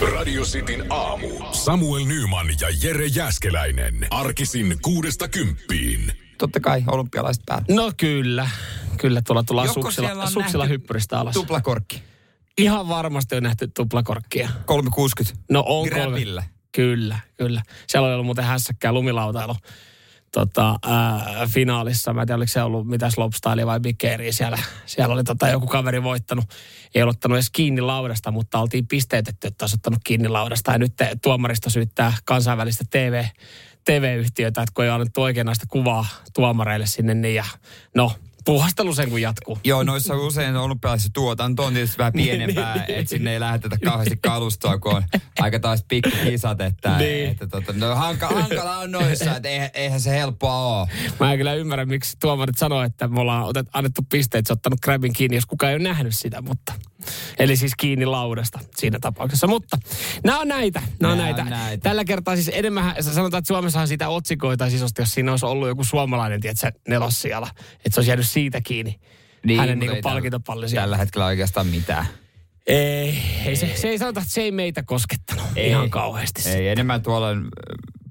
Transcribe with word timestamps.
Radio 0.00 0.42
Cityn 0.42 0.84
aamu. 0.90 1.28
Samuel 1.52 2.04
Nyman 2.04 2.46
ja 2.60 2.68
Jere 2.82 3.06
Jäskeläinen. 3.06 4.06
Arkisin 4.10 4.78
kuudesta 4.82 5.28
kymppiin. 5.28 6.12
Totta 6.38 6.60
kai 6.60 6.84
olympialaiset 6.86 7.42
päällä. 7.46 7.64
No 7.68 7.92
kyllä. 7.96 8.48
Kyllä 8.96 9.22
tuolla 9.26 9.42
tullaan 9.42 9.66
Joko 9.66 9.82
suksilla, 9.82 10.26
suksilla 10.30 10.66
hyppyristä 10.66 11.20
alas. 11.20 11.34
Tuplakorkki. 11.34 12.02
Ihan 12.58 12.88
varmasti 12.88 13.36
on 13.36 13.42
nähty 13.42 13.68
tuplakorkkia. 13.76 14.48
360. 14.64 15.44
No 15.50 15.64
on 15.66 15.90
kolme. 15.90 16.20
Kyllä, 16.72 17.18
kyllä. 17.36 17.62
Siellä 17.86 18.06
oli 18.06 18.14
ollut 18.14 18.26
muuten 18.26 18.44
hässäkkää 18.44 18.92
lumilautailu 18.92 19.56
tota, 20.34 20.78
ää, 20.82 21.46
finaalissa. 21.46 22.12
Mä 22.12 22.20
en 22.20 22.26
tiedä, 22.26 22.36
oliko 22.36 22.52
se 22.52 22.62
ollut 22.62 22.86
mitä 22.86 23.10
slopestyle 23.10 23.66
vai 23.66 23.80
bikeri. 23.80 24.32
Siellä, 24.32 24.58
siellä 24.86 25.14
oli 25.14 25.24
tota, 25.24 25.48
joku 25.48 25.66
kaveri 25.66 26.02
voittanut. 26.02 26.44
Ei 26.94 27.02
ollut 27.02 27.16
ottanut 27.16 27.36
edes 27.36 27.50
kiinni 27.50 27.80
laudasta, 27.80 28.30
mutta 28.30 28.58
oltiin 28.58 28.86
pisteytetty, 28.86 29.46
että 29.46 29.64
olisi 29.64 29.76
ottanut 29.76 29.98
kiinni 30.04 30.28
laudasta. 30.28 30.72
Ja 30.72 30.78
nyt 30.78 30.92
te, 30.96 31.16
tuomaristo 31.22 31.70
syyttää 31.70 32.12
kansainvälistä 32.24 32.84
TV, 32.90 33.24
TV-yhtiötä, 33.84 34.62
että 34.62 34.72
kun 34.74 34.84
ei 34.84 34.90
annettu 34.90 35.22
oikeanlaista 35.22 35.66
kuvaa 35.68 36.06
tuomareille 36.34 36.86
sinne, 36.86 37.14
niin 37.14 37.34
ja 37.34 37.44
no, 37.94 38.12
puhastelu 38.44 38.94
sen 38.94 39.10
kun 39.10 39.20
jatkuu. 39.22 39.58
Joo, 39.64 39.82
noissa 39.82 40.16
usein 40.16 40.56
olympialaisissa 40.56 41.10
tuotanto 41.14 41.64
on 41.64 41.72
tietysti 41.72 41.98
vähän 41.98 42.12
pienempää, 42.12 42.84
että 42.88 43.10
sinne 43.10 43.32
ei 43.32 43.40
lähetetä 43.40 43.76
kauheasti 43.84 44.16
kalustoa, 44.16 44.78
kun 44.78 44.94
on 44.96 45.02
aika 45.40 45.58
taas 45.60 45.84
pikkukisat, 45.88 46.60
että, 46.60 46.98
Niin. 46.98 47.30
että 47.30 47.46
tota, 47.46 47.72
no, 47.72 47.94
hanka, 47.94 48.28
hankala 48.28 48.78
on 48.78 48.92
noissa, 48.92 49.36
että 49.36 49.48
eihän, 49.48 49.70
eihän 49.74 50.00
se 50.00 50.10
helppoa 50.10 50.80
ole. 50.80 50.88
Mä 51.20 51.32
en 51.32 51.38
kyllä 51.38 51.54
ymmärrä, 51.54 51.84
miksi 51.84 52.16
tuomarit 52.20 52.58
sanoo, 52.58 52.82
että 52.82 53.08
me 53.08 53.20
ollaan 53.20 53.44
otet, 53.44 53.66
annettu 53.72 54.02
pisteet, 54.10 54.46
se 54.46 54.52
ottanut 54.52 54.80
grabin 54.80 55.12
kiinni, 55.12 55.36
jos 55.36 55.46
kukaan 55.46 55.70
ei 55.70 55.76
ole 55.76 55.82
nähnyt 55.84 56.16
sitä, 56.16 56.42
mutta... 56.42 56.72
Eli 57.38 57.56
siis 57.56 57.72
kiinni 57.76 58.06
laudasta 58.06 58.58
siinä 58.76 58.98
tapauksessa. 59.00 59.46
Mutta 59.46 59.78
nämä 60.24 60.40
on 60.40 60.48
näitä. 60.48 60.82
Nämä 61.00 61.12
on 61.12 61.18
Nää 61.18 61.26
näitä. 61.26 61.42
on 61.42 61.50
näitä. 61.50 61.82
Tällä 61.82 62.04
kertaa 62.04 62.34
siis 62.34 62.50
enemmän, 62.54 62.94
sanotaan, 63.00 63.38
että 63.38 63.48
Suomessahan 63.48 63.88
sitä 63.88 64.08
otsikoita 64.08 64.70
siis 64.70 64.82
jos 64.98 65.14
siinä 65.14 65.30
olisi 65.30 65.46
ollut 65.46 65.68
joku 65.68 65.84
suomalainen, 65.84 66.40
tiedätkö, 66.40 66.72
nelossijalla. 66.88 67.48
Että 67.76 67.90
se 67.90 68.00
olisi 68.00 68.10
jäänyt 68.10 68.30
siitä 68.30 68.60
kiinni. 68.60 69.00
Niin, 69.44 69.60
hänen 69.60 69.78
niin 69.78 69.92
ei 69.92 70.02
palkintopalli. 70.02 70.66
Tällä 70.68 70.96
hetkellä 70.96 71.26
oikeastaan 71.26 71.66
mitään. 71.66 72.06
Ei, 72.66 73.18
ei, 73.46 73.56
se, 73.56 73.72
se 73.76 73.88
ei 73.88 73.98
sanota, 73.98 74.20
että 74.20 74.32
se 74.32 74.40
ei 74.40 74.52
meitä 74.52 74.82
koskettanut 74.82 75.44
ei, 75.56 75.68
ihan 75.68 75.90
kauheasti. 75.90 76.42
se. 76.42 76.58
Ei, 76.58 76.68
enemmän 76.68 77.02
tuolla 77.02 77.30
äh, 77.30 77.36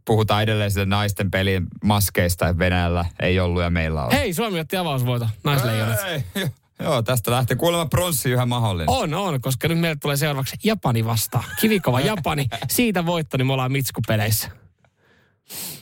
puhutaan 0.06 0.44
edelleen 0.44 0.72
sitä 0.72 0.86
naisten 0.86 1.32
pelin 1.32 1.68
maskeista 1.84 2.58
Venäjällä 2.58 3.06
ei 3.20 3.40
ollut 3.40 3.64
ja 3.64 3.70
meillä 3.70 4.06
on. 4.06 4.12
Hei, 4.12 4.34
Suomi 4.34 4.60
otti 4.60 4.78
avausvoito, 4.78 5.28
naisleijonat. 5.44 6.00
Ei, 6.08 6.24
jo- 6.36 6.48
Joo, 6.84 7.02
tästä 7.02 7.32
lähtee 7.32 7.58
kuulemma 7.58 7.86
pronssi 7.86 8.30
yhä 8.32 8.46
mahdollinen. 8.46 8.90
On, 8.90 9.14
on, 9.14 9.42
koska 9.42 9.68
nyt 9.68 9.80
meille 9.80 9.98
tulee 10.02 10.18
seuraavaksi 10.18 10.56
Japani 10.64 11.06
vastaan. 11.06 11.44
Kivikova 11.62 12.00
Japani. 12.00 12.48
Siitä 12.70 13.06
voitto, 13.06 13.38
niin 13.38 13.48
me 13.48 13.54
ollaan 13.54 13.72
Mitsku-peleissä. 13.72 14.50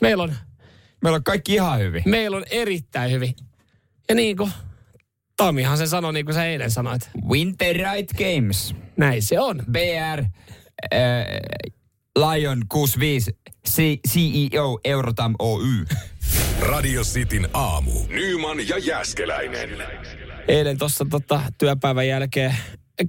Meillä 0.01 0.23
on, 0.23 0.35
Meillä 1.01 1.15
on 1.15 1.23
kaikki 1.23 1.53
ihan 1.53 1.79
hyvin. 1.79 2.03
meillä 2.05 2.37
on 2.37 2.43
erittäin 2.51 3.11
hyvin. 3.11 3.35
Ja 4.09 4.15
niin 4.15 4.37
kuin 4.37 4.51
Tomihan 5.37 5.77
se 5.77 5.87
sanoi, 5.87 6.13
niin 6.13 6.25
kuin 6.25 6.35
sä 6.35 6.45
eilen 6.45 6.71
sanoit. 6.71 7.09
Winter 7.29 7.75
Right 7.75 8.11
Games. 8.17 8.75
Näin 8.97 9.23
se 9.23 9.39
on. 9.39 9.63
BR 9.71 10.19
äh, 10.19 11.25
Lion 12.17 12.61
65 12.69 13.31
C- 13.69 13.99
CEO 14.09 14.79
Eurotam 14.83 15.35
Oy. 15.39 15.85
Radio 16.59 17.01
Cityn 17.03 17.49
aamu. 17.53 17.91
Nyman 18.09 18.67
ja 18.67 18.77
Jäskeläinen. 18.77 19.69
Eilen 20.47 20.77
tuossa 20.77 21.05
tota, 21.09 21.41
työpäivän 21.57 22.07
jälkeen 22.07 22.55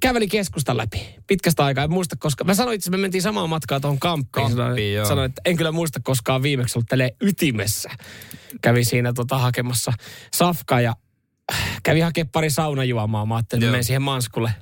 kävelin 0.00 0.28
keskustan 0.28 0.77
läpi 0.77 1.16
pitkästä 1.27 1.64
aikaa. 1.64 1.84
En 1.84 1.92
muista 1.92 2.16
koska. 2.19 2.44
Mä 2.44 2.55
sanoin 2.55 2.74
itse, 2.74 2.89
että 2.89 2.98
me 2.98 3.02
mentiin 3.02 3.22
samaa 3.22 3.47
matkaa 3.47 3.80
tuohon 3.80 3.98
kamppiin. 3.98 4.56
Kamppiin, 4.56 4.94
sanoin, 4.94 5.08
sanoin, 5.08 5.27
että 5.27 5.42
en 5.44 5.56
kyllä 5.56 5.72
muista 5.72 6.00
koskaan 6.02 6.42
viimeksi 6.42 6.78
ollut 6.78 6.89
tälleen 6.89 7.11
ytimessä. 7.20 7.91
Kävin 8.62 8.86
siinä 8.86 9.12
tota, 9.12 9.39
hakemassa 9.39 9.92
safkaa 10.34 10.80
ja 10.80 10.96
kävin 11.83 12.05
hakemaan 12.05 12.30
pari 12.33 12.51
saunajuomaa. 12.51 13.27
Mä 13.27 13.36
ajattelin, 13.36 13.68
että 13.68 13.83
siihen 13.83 14.02
Manskulle. 14.02 14.55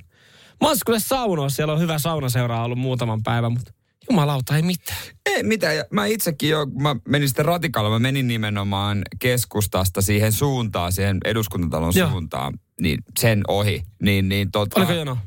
Manskulle 0.61 1.01
saunoa. 1.01 1.49
Siellä 1.49 1.73
on 1.73 1.81
hyvä 1.81 1.99
saunaseura 1.99 2.65
ollut 2.65 2.79
muutaman 2.79 3.23
päivän, 3.23 3.53
mutta 3.53 3.73
jumalauta 4.11 4.57
ei 4.57 4.63
mitään. 4.63 4.99
Ei 5.27 5.43
mitään. 5.43 5.85
Mä 5.91 6.07
itsekin 6.07 6.51
jo, 6.51 6.67
kun 6.67 6.83
mä 6.83 6.97
menin 7.09 7.29
sitten 7.29 7.45
ratikalla, 7.45 7.91
mä 7.91 7.99
menin 7.99 8.29
nimenomaan 8.29 9.03
keskustasta 9.19 10.03
siihen 10.03 10.33
suuntaan, 10.33 10.93
siihen 10.93 11.19
eduskuntatalon 11.25 11.93
Joo. 11.97 12.11
suuntaan, 12.11 12.55
niin 12.81 13.03
sen 13.19 13.43
ohi. 13.49 13.83
Niin, 14.03 14.29
niin 14.29 14.51
tota, 14.51 14.81
Oliko 14.81 14.93
jono? 14.93 15.19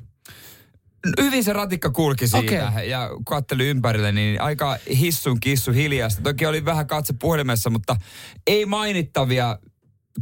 hyvin 1.22 1.44
se 1.44 1.54
ratikka 1.54 1.90
kulki 1.90 2.28
siitä 2.28 2.68
Okei. 2.68 2.90
ja 2.90 3.10
katteli 3.26 3.68
ympärille, 3.68 4.12
niin 4.12 4.42
aika 4.42 4.78
hissun 4.90 5.40
kissu 5.40 5.72
hiljaista. 5.72 6.22
Toki 6.22 6.46
oli 6.46 6.66
vähän 6.66 6.88
katse 6.88 7.14
puhelimessa, 7.20 7.70
mutta 7.70 7.96
ei 8.48 8.66
mainittavia 8.66 9.60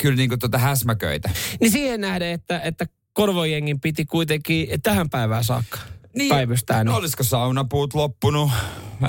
kyllä 0.02 0.16
niin 0.16 0.30
kuin 0.30 0.40
tuota 0.40 0.58
häsmäköitä. 0.58 1.30
Niin 1.62 1.72
siihen 1.72 2.02
nähden, 2.02 2.31
että, 2.31 2.59
että 2.59 2.86
Korvojengin 3.14 3.80
piti 3.80 4.06
kuitenkin 4.06 4.68
tähän 4.84 5.09
päivään 5.09 5.44
saakka 5.44 5.78
niin, 6.16 6.30
päivystää. 6.30 6.84
Niin. 6.84 6.96
olisiko 6.96 7.24
saunapuut 7.24 7.94
loppunut? 7.94 8.52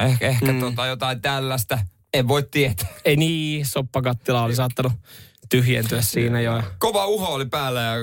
Eh, 0.01 0.19
ehkä 0.21 0.53
mm. 0.53 0.61
tota, 0.61 0.87
jotain 0.87 1.23
tällaista. 1.23 1.79
En 2.15 2.29
voi 2.29 2.43
tietää. 2.51 2.89
Ei 3.05 3.17
niin, 3.17 3.67
soppakattila 3.67 4.45
oli 4.45 4.55
saattanut 4.55 4.93
tyhjentyä 5.53 6.03
siinä 6.03 6.41
jo. 6.41 6.63
Kova 6.79 7.07
uho 7.07 7.27
oli 7.35 7.47
päällä 7.47 7.81
ja, 7.81 7.95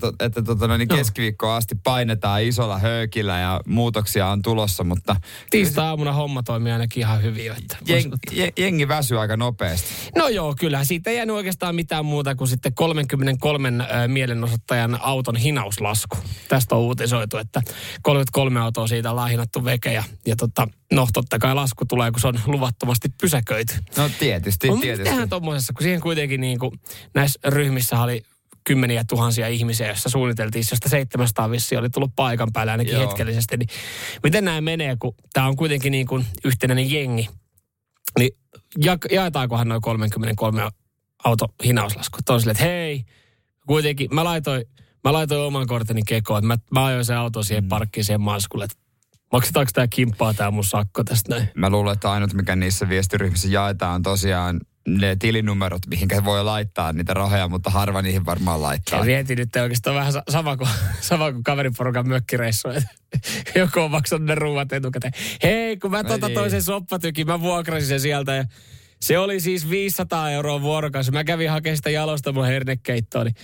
to, 0.00 0.12
että 0.20 0.42
tota, 0.42 0.66
no, 0.68 0.76
niin 0.76 0.88
keskiviikkoa 0.88 1.56
asti 1.56 1.74
painetaan 1.74 2.42
isolla 2.42 2.78
höökillä 2.78 3.38
ja 3.38 3.60
muutoksia 3.66 4.26
on 4.26 4.42
tulossa, 4.42 4.84
mutta 4.84 5.16
Tiistai-aamuna 5.50 6.12
homma 6.12 6.42
toimii 6.42 6.72
ainakin 6.72 7.00
ihan 7.00 7.22
hyvin. 7.22 7.52
Että 7.52 7.76
jeng, 7.88 8.12
je- 8.30 8.52
jengi 8.58 8.88
väsyy 8.88 9.20
aika 9.20 9.36
nopeasti. 9.36 9.88
No 10.16 10.28
joo, 10.28 10.54
kyllä. 10.60 10.84
Siitä 10.84 11.10
ei 11.10 11.16
jäänyt 11.16 11.36
oikeastaan 11.36 11.74
mitään 11.74 12.04
muuta 12.04 12.34
kuin 12.34 12.48
sitten 12.48 12.74
33 12.74 13.68
ö, 14.04 14.08
mielenosoittajan 14.08 14.98
auton 15.02 15.36
hinauslasku. 15.36 16.16
Tästä 16.48 16.74
on 16.74 16.80
uutisoitu, 16.80 17.36
että 17.38 17.62
33 18.02 18.60
autoa 18.60 18.86
siitä 18.86 19.10
ollaan 19.10 19.30
hinattu 19.30 19.64
veke 19.64 19.92
ja, 19.92 20.04
ja 20.26 20.36
tota, 20.36 20.68
no 20.92 21.08
totta 21.12 21.38
kai 21.38 21.54
lasku 21.54 21.84
tulee, 21.84 22.10
kun 22.10 22.20
se 22.20 22.26
on 22.28 22.40
luvattomasti 22.46 23.08
pysäköity. 23.20 23.74
No 23.96 24.10
tietysti, 24.18 24.68
No 24.68 24.76
tietysti. 24.76 25.04
mitähän 25.10 25.28
tuommoisessa, 25.28 25.72
kun 25.72 25.82
siihen 25.82 26.00
kuitenkin 26.00 26.40
niin 26.40 26.58
kuin, 26.58 26.80
näissä 27.14 27.40
ryhmissä 27.44 28.00
oli 28.02 28.22
kymmeniä 28.70 29.04
tuhansia 29.08 29.48
ihmisiä, 29.48 29.86
joissa 29.86 30.08
suunniteltiin, 30.08 30.64
josta 30.70 30.88
700 30.88 31.50
vissi 31.50 31.76
oli 31.76 31.90
tullut 31.90 32.12
paikan 32.16 32.48
päälle 32.52 32.72
ainakin 32.72 32.94
Joo. 32.94 33.08
hetkellisesti. 33.08 33.56
Niin 33.56 33.68
miten 34.22 34.44
nämä 34.44 34.60
menee, 34.60 34.96
kun 35.00 35.14
tämä 35.32 35.46
on 35.46 35.56
kuitenkin 35.56 35.90
niin 35.90 36.06
kuin 36.06 36.26
yhtenäinen 36.44 36.90
jengi, 36.90 37.28
niin 38.18 38.30
ja, 38.78 38.98
jaetaankohan 39.10 39.68
noin 39.68 39.80
33 39.80 40.70
auto 41.24 41.46
hinauslasku? 41.64 42.18
Toisille, 42.24 42.50
että 42.50 42.64
hei, 42.64 43.04
kuitenkin 43.66 44.14
mä 44.14 44.24
laitoin, 44.24 44.64
mä 45.04 45.12
laitoin 45.12 45.46
oman 45.46 45.66
korteni 45.66 46.02
kekoon, 46.06 46.38
että 46.38 46.46
mä, 46.46 46.80
mä 46.80 46.86
ajoin 46.86 47.04
se 47.04 47.14
auto 47.14 47.42
siihen 47.42 47.68
parkkiin 47.68 48.04
siihen 48.04 48.20
maaskulle, 48.20 48.64
että 48.64 48.76
maksetaanko 49.32 49.70
tämä 49.74 49.88
kimppaa 49.88 50.34
tämä 50.34 50.50
mun 50.50 50.64
sakko 50.64 51.04
tästä 51.04 51.34
näin? 51.34 51.48
Mä 51.54 51.70
luulen, 51.70 51.92
että 51.92 52.12
ainut 52.12 52.34
mikä 52.34 52.56
niissä 52.56 52.88
viestiryhmissä 52.88 53.48
jaetaan 53.48 53.94
on 53.94 54.02
tosiaan 54.02 54.60
ne 54.88 55.16
tilinumerot, 55.16 55.86
mihinkä 55.86 56.24
voi 56.24 56.44
laittaa 56.44 56.92
niitä 56.92 57.14
rahoja, 57.14 57.48
mutta 57.48 57.70
harva 57.70 58.02
niihin 58.02 58.26
varmaan 58.26 58.62
laittaa. 58.62 58.98
Ja 58.98 59.04
mietin 59.04 59.38
nyt 59.38 59.56
oikeastaan 59.56 59.96
vähän 59.96 60.12
sa- 60.12 60.22
sama 60.28 60.56
kuin, 60.56 60.70
sama 61.00 61.32
kuin 61.32 61.44
kaveriporukan 61.44 62.08
mökkireissu. 62.08 62.68
että 62.68 62.88
Joku 63.58 63.80
on 63.80 63.90
maksanut 63.90 64.26
ne 64.26 64.34
ruuat 64.34 64.72
etukäteen. 64.72 65.12
Hei, 65.42 65.76
kun 65.76 65.90
mä 65.90 66.04
tota 66.04 66.26
niin. 66.26 66.34
toisen 66.34 66.62
soppatykin, 66.62 67.26
mä 67.26 67.40
vuokrasin 67.40 67.88
sen 67.88 68.00
sieltä 68.00 68.34
ja 68.34 68.44
se 69.00 69.18
oli 69.18 69.40
siis 69.40 69.70
500 69.70 70.30
euroa 70.30 70.62
vuorokausi. 70.62 71.10
Mä 71.10 71.24
kävin 71.24 71.50
hakemaan 71.50 71.76
sitä 71.76 71.90
jalosta 71.90 72.32
mun 72.32 72.46
hernekeittoa, 72.46 73.24
niin 73.24 73.34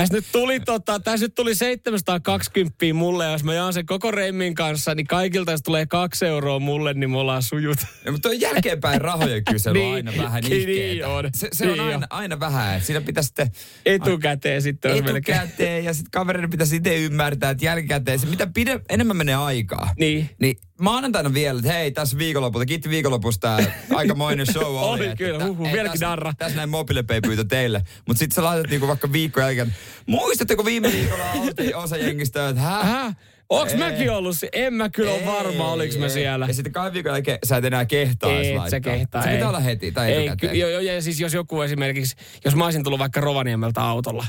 tässä 0.00 0.14
nyt 0.14 0.24
tuli, 0.32 0.60
tota, 0.60 1.00
tässä 1.00 1.24
nyt 1.26 1.34
tuli 1.34 1.54
720 1.54 2.74
mulle, 2.94 3.24
ja 3.24 3.30
jos 3.30 3.44
mä 3.44 3.54
jaan 3.54 3.72
sen 3.72 3.86
koko 3.86 4.10
remmin 4.10 4.54
kanssa, 4.54 4.94
niin 4.94 5.06
kaikilta 5.06 5.50
jos 5.50 5.62
tulee 5.62 5.86
kaksi 5.86 6.26
euroa 6.26 6.58
mulle, 6.58 6.94
niin 6.94 7.10
me 7.10 7.18
ollaan 7.18 7.42
sujut. 7.42 7.78
Ja, 8.04 8.12
mutta 8.12 8.28
on 8.28 8.40
jälkeenpäin 8.40 9.00
rahojen 9.00 9.44
kysely 9.44 9.78
Niin, 9.78 9.88
on 9.88 9.94
aina 9.94 10.22
vähän 10.22 10.42
niin 10.44 10.68
ihkeetä. 10.70 11.08
on. 11.08 11.30
Se, 11.34 11.48
se 11.52 11.64
on 11.64 11.70
Niin 11.72 11.80
aina, 11.80 12.06
aina 12.10 12.40
vähän. 12.40 12.80
Siinä 12.80 13.00
pitäisi 13.00 13.26
sitten 13.26 13.50
Etukäteen 13.86 14.62
sitten 14.62 15.04
melkein. 15.04 15.38
etukäteen 15.38 15.84
ja 15.84 15.94
sitten 15.94 16.10
kavereiden 16.10 16.50
pitäisi 16.50 16.76
itse 16.76 16.96
ymmärtää, 16.96 17.50
että 17.50 17.64
jälkikäteen 17.64 18.18
se 18.18 18.26
mitä 18.26 18.46
pide, 18.54 18.80
enemmän 18.88 19.16
menee 19.16 19.34
aikaa. 19.34 19.90
Niin. 19.98 20.30
Niin 20.40 20.56
maanantaina 20.80 21.34
vielä, 21.34 21.58
että 21.58 21.72
hei, 21.72 21.90
tässä 21.90 22.18
viikonlopulta, 22.18 22.66
kiitti 22.66 22.88
viikonlopusta, 22.88 23.58
aikamoinen 23.94 24.46
show 24.46 24.76
oli. 24.76 24.78
Oli 24.78 25.04
että 25.04 25.16
kyllä, 25.16 25.44
ei, 25.44 25.72
vieläkin 25.72 26.00
darra. 26.00 26.32
Tässä 26.38 26.56
näin 26.56 26.68
mobiilepay-pyytö 26.68 27.44
teille. 27.44 27.82
Mutta 28.06 28.18
sitten 28.18 28.34
sä 28.34 28.44
laitat 28.44 28.70
niinku 28.70 28.86
vaikka 28.88 29.12
viikko 29.12 29.40
jälkeen, 29.40 29.74
muistatteko 30.06 30.64
viime 30.64 30.92
viikolla 30.92 31.32
oltiin 31.42 31.76
osa 31.76 31.96
jengistä, 31.96 32.48
että 32.48 32.62
hä? 32.62 33.14
Onks 33.48 33.72
Ei. 33.72 33.78
mäkin 33.78 34.12
ollut? 34.12 34.36
En 34.52 34.74
mä 34.74 34.88
kyllä 34.88 35.12
ole 35.12 35.26
varma, 35.26 35.72
oliks 35.72 35.98
mä 35.98 36.08
siellä. 36.08 36.46
Ja 36.46 36.54
sitten 36.54 36.72
kahden 36.72 36.92
viikon 36.94 37.12
jälkeen 37.12 37.38
sä 37.44 37.56
et 37.56 37.64
enää 37.64 37.84
kehtaa 37.84 38.30
Et 38.40 38.70
sä 38.70 38.80
kehtaa, 38.80 39.22
Se 39.22 39.30
pitää 39.30 39.48
olla 39.48 39.60
heti 39.60 39.92
tai 39.92 40.12
Ei, 40.12 40.30
ky- 40.40 40.46
jo, 40.46 40.68
jo, 40.68 40.80
ja 40.80 41.02
siis 41.02 41.20
jos 41.20 41.34
joku 41.34 41.62
esimerkiksi, 41.62 42.16
jos 42.44 42.56
mä 42.56 42.64
olisin 42.64 42.84
tullut 42.84 42.98
vaikka 43.00 43.20
Rovaniemeltä 43.20 43.82
autolla, 43.82 44.26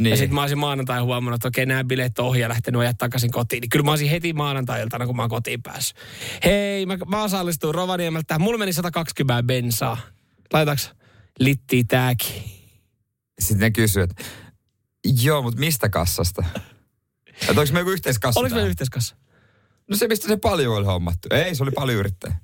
Niin. 0.00 0.10
Ja 0.10 0.16
sitten 0.16 0.34
mä 0.34 0.40
olisin 0.40 0.58
maanantai 0.58 1.00
huomannut, 1.00 1.38
että 1.38 1.48
okei, 1.48 1.66
nämä 1.66 1.84
bileet 1.84 2.18
on 2.18 2.26
ohi 2.26 2.40
ja 2.40 2.48
lähtenyt 2.48 2.80
ajaa 2.80 2.94
takaisin 2.98 3.30
kotiin. 3.30 3.60
Niin 3.60 3.68
kyllä 3.68 3.84
mä 3.84 3.90
olisin 3.90 4.10
heti 4.10 4.32
maanantai-iltana, 4.32 5.06
kun 5.06 5.16
mä 5.16 5.22
oon 5.22 5.30
kotiin 5.30 5.62
päässyt. 5.62 5.96
Hei, 6.44 6.86
mä, 6.86 6.98
mä 7.08 7.22
osallistuin 7.22 7.74
Rovaniemeltä. 7.74 8.38
Mulla 8.38 8.58
meni 8.58 8.72
120 8.72 9.42
bensaa. 9.42 9.96
Laitaks 10.52 10.90
littiä 11.38 11.82
tääkin? 11.88 12.42
Sitten 13.40 13.60
ne 13.60 13.70
kysyy, 13.70 14.02
että 14.02 14.24
joo, 15.22 15.42
mutta 15.42 15.60
mistä 15.60 15.88
kassasta? 15.88 16.44
Että 17.48 17.60
onko 17.60 17.72
me 17.72 17.78
joku 17.78 17.90
yhteiskassa? 17.90 18.40
Oliko 18.40 18.54
meillä 18.54 18.70
yhteiskassa? 18.70 19.16
No 19.88 19.96
se, 19.96 20.08
mistä 20.08 20.28
se 20.28 20.36
paljon 20.36 20.76
oli 20.76 20.84
hommattu. 20.84 21.28
Ei, 21.30 21.54
se 21.54 21.62
oli 21.62 21.70
paljon 21.70 21.98
yrittäjä. 21.98 22.34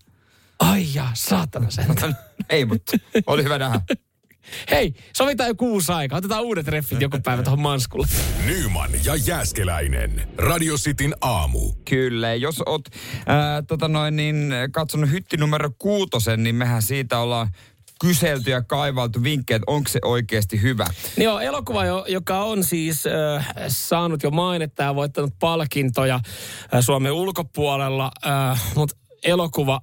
Ai 0.59 0.87
jaa, 0.95 1.13
saatana 1.15 1.71
sen. 1.71 1.87
Ei, 2.51 2.65
mutta 2.65 2.97
oli 3.27 3.45
hyvä 3.45 3.59
nähdä. 3.59 3.81
Hei, 4.71 4.95
sovitaan 5.17 5.49
jo 5.49 5.55
kuusi 5.55 5.93
aikaa. 5.93 6.19
Otetaan 6.19 6.43
uudet 6.45 6.69
reffit 6.69 7.01
joku 7.01 7.19
päivä 7.25 7.43
tuohon 7.43 7.61
Manskulle. 7.61 8.07
Nyman 8.47 8.91
ja 9.05 9.17
Jääskeläinen. 9.17 10.29
Radio 10.39 10.77
Cityn 10.77 11.15
aamu. 11.21 11.73
Kyllä, 11.91 12.35
jos 12.35 12.63
oot 12.67 12.89
ää, 13.27 13.63
tota 13.63 13.89
noin, 13.89 14.17
niin, 14.17 14.55
katsonut 14.73 15.11
hytti 15.11 15.37
numero 15.37 15.71
kuutosen, 15.79 16.43
niin 16.43 16.55
mehän 16.55 16.83
siitä 16.83 17.19
ollaan 17.19 17.49
kyselty 18.01 18.51
ja 18.51 18.63
kaivaltu 18.63 19.23
vinkkejä, 19.23 19.57
että 19.57 19.71
onko 19.73 19.89
se 19.89 19.99
oikeasti 20.05 20.63
hyvä. 20.63 20.87
Niin 21.17 21.25
joo, 21.25 21.41
elokuva, 21.41 21.85
jo- 21.85 22.05
joka 22.09 22.45
on 22.45 22.65
siis 22.65 23.05
äh, 23.07 23.49
saanut 23.69 24.23
jo 24.23 24.31
mainetta 24.31 24.83
ja 24.83 24.95
voittanut 24.95 25.35
palkintoja 25.39 26.15
äh, 26.15 26.81
Suomen 26.81 27.13
ulkopuolella, 27.13 28.11
äh, 28.27 28.63
mutta 28.75 28.97
elokuva, 29.25 29.81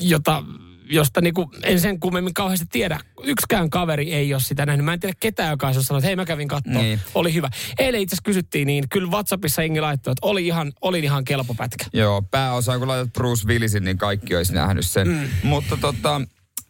jota, 0.00 0.42
josta 0.90 1.20
niinku 1.20 1.50
en 1.62 1.80
sen 1.80 2.00
kummemmin 2.00 2.34
kauheasti 2.34 2.66
tiedä. 2.70 3.00
Yksikään 3.24 3.70
kaveri 3.70 4.12
ei 4.12 4.34
ole 4.34 4.40
sitä 4.40 4.66
nähnyt. 4.66 4.84
Mä 4.84 4.92
en 4.92 5.00
tiedä 5.00 5.14
ketään, 5.20 5.50
joka 5.50 5.66
olisi 5.66 5.82
sanonut, 5.82 6.00
että 6.00 6.06
hei 6.06 6.16
mä 6.16 6.24
kävin 6.24 6.48
katsoa, 6.48 6.72
Niin. 6.72 7.00
oli 7.14 7.34
hyvä. 7.34 7.50
Eilen 7.78 8.00
itse 8.00 8.14
asiassa 8.14 8.24
kysyttiin, 8.24 8.66
niin 8.66 8.88
kyllä 8.88 9.10
WhatsAppissa 9.10 9.62
Engi 9.62 9.80
laittoi, 9.80 10.12
että 10.12 10.26
oli 10.26 10.46
ihan, 10.46 10.72
oli 10.80 10.98
ihan 10.98 11.24
kelpo 11.24 11.54
pätkä. 11.54 11.84
Joo, 11.92 12.22
pääosa, 12.22 12.78
kun 12.78 12.88
laitat 12.88 13.12
Bruce 13.12 13.48
Willisin, 13.48 13.84
niin 13.84 13.98
kaikki 13.98 14.36
olisi 14.36 14.54
nähnyt 14.54 14.86
sen. 14.86 15.08
Mm. 15.08 15.28
Mutta 15.42 15.76
tota, 15.76 16.20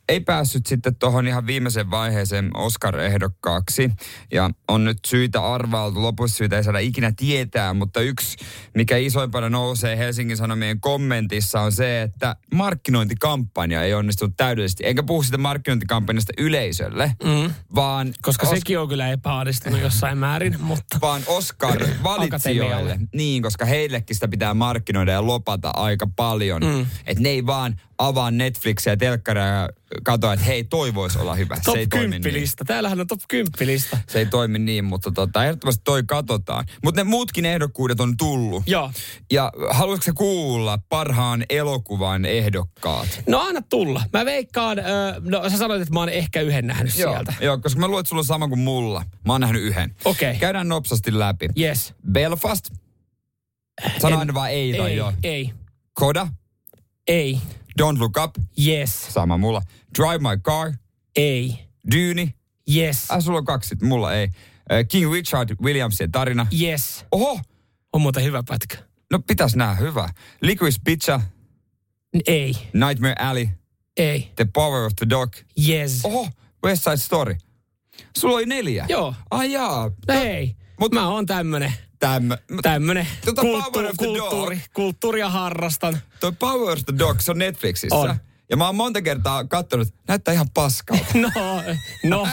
ei 0.09 0.21
päässyt 0.21 0.67
sitten 0.67 0.97
tuohon 0.97 1.27
ihan 1.27 1.47
viimeiseen 1.47 1.91
vaiheeseen 1.91 2.51
Oscar-ehdokkaaksi. 2.57 3.91
Ja 4.33 4.51
on 4.69 4.85
nyt 4.85 4.99
syitä 5.07 5.53
arvailtu, 5.55 6.03
lopussa 6.03 6.37
syitä 6.37 6.57
ei 6.57 6.65
saada 6.65 6.79
ikinä 6.79 7.13
tietää, 7.17 7.75
mutta 7.75 8.01
yksi, 8.01 8.37
mikä 8.75 8.97
isoimpana 8.97 9.49
nousee 9.49 9.99
Helsingin 9.99 10.37
Sanomien 10.37 10.81
kommentissa 10.81 11.61
on 11.61 11.73
se, 11.73 12.03
että 12.03 12.37
markkinointikampanja 12.55 13.83
ei 13.83 13.95
onnistunut 13.95 14.35
täydellisesti. 14.37 14.87
Enkä 14.87 15.03
puhu 15.03 15.23
sitä 15.23 15.39
markkinointikampanjasta 15.39 16.33
yleisölle, 16.39 17.13
mm. 17.25 17.55
vaan... 17.75 18.13
Koska 18.23 18.47
Os- 18.47 18.51
sekin 18.51 18.79
on 18.79 18.89
kyllä 18.89 19.09
epäonnistunut 19.09 19.81
jossain 19.81 20.19
määrin, 20.19 20.57
mutta... 20.61 20.99
vaan 21.01 21.23
Oscar-valitsijoille. 21.27 22.99
Niin, 23.15 23.43
koska 23.43 23.65
heillekin 23.65 24.17
sitä 24.17 24.29
pitää 24.29 24.55
markkinoida 24.55 25.13
ja 25.13 25.27
lopata 25.27 25.71
aika 25.77 26.07
paljon. 26.17 26.63
Mm. 26.63 26.87
Että 27.07 27.23
ne 27.23 27.29
ei 27.29 27.47
vaan 27.47 27.77
avaa 28.09 28.31
Netflixiä 28.31 28.93
ja 28.93 28.97
telkkaria 28.97 29.45
ja 29.47 29.69
katoa, 30.05 30.33
että 30.33 30.45
hei, 30.45 30.65
toi 30.65 30.95
voisi 30.95 31.19
olla 31.19 31.35
hyvä. 31.35 31.55
Top 31.65 31.75
se 31.75 31.79
ei 31.79 31.87
toimi 31.87 32.21
10 32.21 32.35
niin. 32.35 32.49
Täällähän 32.67 33.01
on 33.01 33.07
top 33.07 33.21
10 33.29 33.53
lista. 33.61 33.99
Se 34.09 34.19
ei 34.19 34.27
toimi 34.27 34.59
niin, 34.59 34.85
mutta 34.85 35.11
tota, 35.11 35.45
ehdottomasti 35.45 35.83
toi 35.85 36.03
katsotaan. 36.07 36.65
Mutta 36.85 37.01
ne 37.01 37.05
muutkin 37.05 37.45
ehdokkuudet 37.45 38.01
on 38.01 38.17
tullut. 38.17 38.63
Joo. 38.67 38.93
Ja 39.33 39.53
haluatko 39.71 40.11
kuulla 40.15 40.79
parhaan 40.89 41.45
elokuvan 41.51 42.25
ehdokkaat? 42.25 43.23
No 43.27 43.41
anna 43.41 43.63
tulla. 43.71 44.03
Mä 44.13 44.25
veikkaan, 44.25 44.79
ö, 44.79 44.83
no 45.21 45.51
sä 45.51 45.57
sanoit, 45.59 45.83
että 45.83 45.95
mä 45.95 46.01
oon 46.01 46.09
ehkä 46.09 46.41
yhden 46.41 46.67
nähnyt 46.67 46.99
Joo, 46.99 47.13
sieltä. 47.13 47.35
joo, 47.41 47.59
koska 47.59 47.81
mä 47.81 47.87
luulen, 47.87 48.01
että 48.01 48.09
sulla 48.09 48.21
on 48.21 48.25
sama 48.25 48.49
kuin 48.49 48.61
mulla. 48.61 49.05
Mä 49.27 49.33
oon 49.33 49.41
nähnyt 49.41 49.63
yhden. 49.63 49.95
Okei. 50.05 50.37
Käydään 50.37 50.69
nopsasti 50.69 51.19
läpi. 51.19 51.49
Yes. 51.61 51.95
Belfast. 52.13 52.69
Sano 53.99 54.15
En- 54.15 54.19
aina 54.21 54.35
vaan 54.35 54.51
ei 54.51 54.75
tai 54.77 54.91
Ei, 54.91 54.97
joo. 54.97 55.13
ei, 55.23 55.53
Koda. 55.93 56.29
ei, 57.09 57.39
Don't 57.79 57.99
Look 57.99 58.17
Up. 58.25 58.31
yes, 58.67 59.07
Sama 59.15 59.39
mulla. 59.39 59.63
Drive 59.99 60.19
My 60.19 60.37
Car. 60.43 60.73
ei, 61.17 61.59
Dyni. 61.93 62.35
yes, 62.77 63.11
Äh, 63.11 63.21
sulla 63.21 63.39
on 63.39 63.45
kaksi, 63.45 63.77
mulla 63.83 64.15
ei. 64.15 64.25
Äh, 64.73 64.87
King 64.89 65.13
Richard 65.13 65.51
Williamsien 65.63 66.13
tarina. 66.13 66.47
yes. 66.61 67.05
Oho, 67.13 67.41
On 67.93 68.01
muuten 68.01 68.25
hyvä 68.25 68.43
pätkä. 68.49 68.77
no 69.11 69.19
pitäis 69.27 69.57
nää 69.57 69.75
hyvä. 69.75 70.09
Licorice 70.41 70.81
Pizza. 70.85 71.21
Ei, 72.27 72.55
Nightmare 72.73 73.15
Alley. 73.19 73.49
ei, 73.97 74.33
The 74.37 74.45
Power 74.55 74.85
of 74.87 74.93
the 74.97 75.07
Dog. 75.11 75.33
yes. 75.69 76.01
Oho, 76.05 76.29
West 76.65 76.85
Side 76.85 76.97
Story. 76.97 77.37
Sulla 78.19 78.35
oli 78.35 78.47
neljä. 78.47 78.87
Joo. 78.89 79.15
Ai 79.31 79.53
jaa. 79.53 79.91
No 80.09 80.15
hei, 80.15 80.57
Mut, 80.81 80.93
mä 80.95 81.09
oon 81.09 81.27
tämmönen, 81.27 81.73
Tämmö, 82.03 82.37
tämmönen 82.63 83.07
kulttu- 83.25 83.43
Power 83.43 83.65
of 83.65 83.73
the 83.73 83.83
Dog. 84.07 84.17
kulttuuri, 84.19 84.61
kulttuuria 84.75 85.29
harrastan. 85.31 85.99
toi 86.21 86.33
Power 86.33 86.73
of 86.79 86.85
the 86.87 86.99
Dog, 86.99 87.21
se 87.21 87.31
on 87.31 87.39
Netflixissä. 87.39 87.97
On. 87.97 88.17
Ja 88.51 88.57
mä 88.57 88.67
oon 88.67 88.75
monta 88.77 89.03
kertaa 89.03 89.45
katsonut, 89.45 89.89
että 89.89 90.01
näyttää 90.09 90.35
ihan 90.35 90.51
paskalta. 90.55 91.05
No, 91.19 91.31
no, 92.05 92.29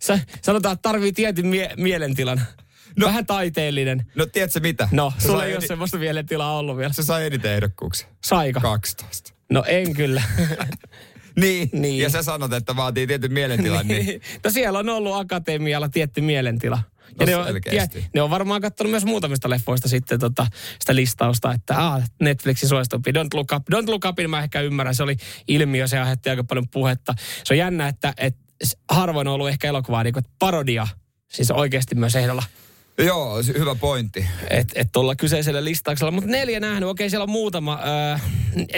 sä, 0.00 0.18
sanotaan, 0.42 0.72
että 0.72 0.82
tarvii 0.82 1.12
tietyn 1.12 1.46
mie- 1.46 1.74
mielentilan. 1.76 2.42
No. 2.98 3.06
Vähän 3.06 3.26
taiteellinen. 3.26 4.06
No 4.14 4.26
tiedätkö 4.26 4.60
mitä? 4.60 4.88
No, 4.92 5.12
se 5.18 5.26
sulla 5.26 5.44
ei 5.44 5.52
ole 5.52 5.58
eni- 5.58 5.66
semmoista 5.68 5.98
mielentilaa 5.98 6.58
ollut 6.58 6.76
vielä. 6.76 6.92
Se 6.92 7.02
sai 7.02 7.26
eniten 7.26 7.52
ehdokkuuksia. 7.52 8.08
Saika? 8.24 8.60
12. 8.60 9.32
No 9.50 9.64
en 9.66 9.94
kyllä. 9.94 10.22
Niin. 11.40 11.70
Niin. 11.72 11.98
Ja 12.02 12.10
sä 12.10 12.22
sanot, 12.22 12.52
että 12.52 12.76
vaatii 12.76 13.06
tietyn 13.06 13.32
mielentilan, 13.32 13.88
niin 13.88 14.20
no 14.44 14.50
siellä 14.50 14.78
on 14.78 14.88
ollut 14.88 15.14
akatemialla 15.16 15.88
tietty 15.88 16.20
mielentila. 16.20 16.82
Ja 17.08 17.14
No 17.20 17.26
ne, 17.26 17.36
on, 17.36 17.44
selkeästi. 17.46 18.00
tie, 18.00 18.10
ne 18.14 18.22
on 18.22 18.30
varmaan 18.30 18.60
katsonut 18.60 18.90
myös 18.90 19.04
muutamista 19.04 19.50
leffoista 19.50 19.88
sitten 19.88 20.20
tota, 20.20 20.46
sitä 20.80 20.94
listausta, 20.94 21.52
että 21.52 21.86
ah, 21.86 22.02
Netflixin 22.20 22.68
suositumpi 22.68 23.10
Don't 23.10 23.34
Look 23.34 23.52
Up. 23.56 23.62
Don't 23.74 23.88
Look 23.90 24.04
Upin 24.04 24.30
mä 24.30 24.42
ehkä 24.42 24.60
ymmärrän, 24.60 24.94
se 24.94 25.02
oli 25.02 25.16
ilmiö, 25.48 25.86
se 25.86 25.98
aiheutti 25.98 26.30
aika 26.30 26.44
paljon 26.44 26.68
puhetta. 26.68 27.14
Se 27.44 27.54
on 27.54 27.58
jännä, 27.58 27.88
että, 27.88 28.14
että 28.16 28.40
harvoin 28.90 29.28
on 29.28 29.34
ollut 29.34 29.48
ehkä 29.48 29.68
elokuvaa 29.68 30.02
niin 30.02 30.12
kuin, 30.12 30.24
että 30.24 30.36
parodia, 30.38 30.86
siis 31.32 31.50
oikeasti 31.50 31.94
myös 31.94 32.16
ehdolla. 32.16 32.42
Joo, 32.98 33.42
hyvä 33.58 33.74
pointti. 33.74 34.26
Että 34.50 34.80
et 34.80 34.92
tuolla 34.92 35.16
kyseisellä 35.16 35.64
listauksella. 35.64 36.10
Mutta 36.10 36.30
neljä 36.30 36.60
nähnyt, 36.60 36.88
okei 36.88 37.10
siellä 37.10 37.22
on 37.22 37.30
muutama. 37.30 37.78
Äh, 38.12 38.22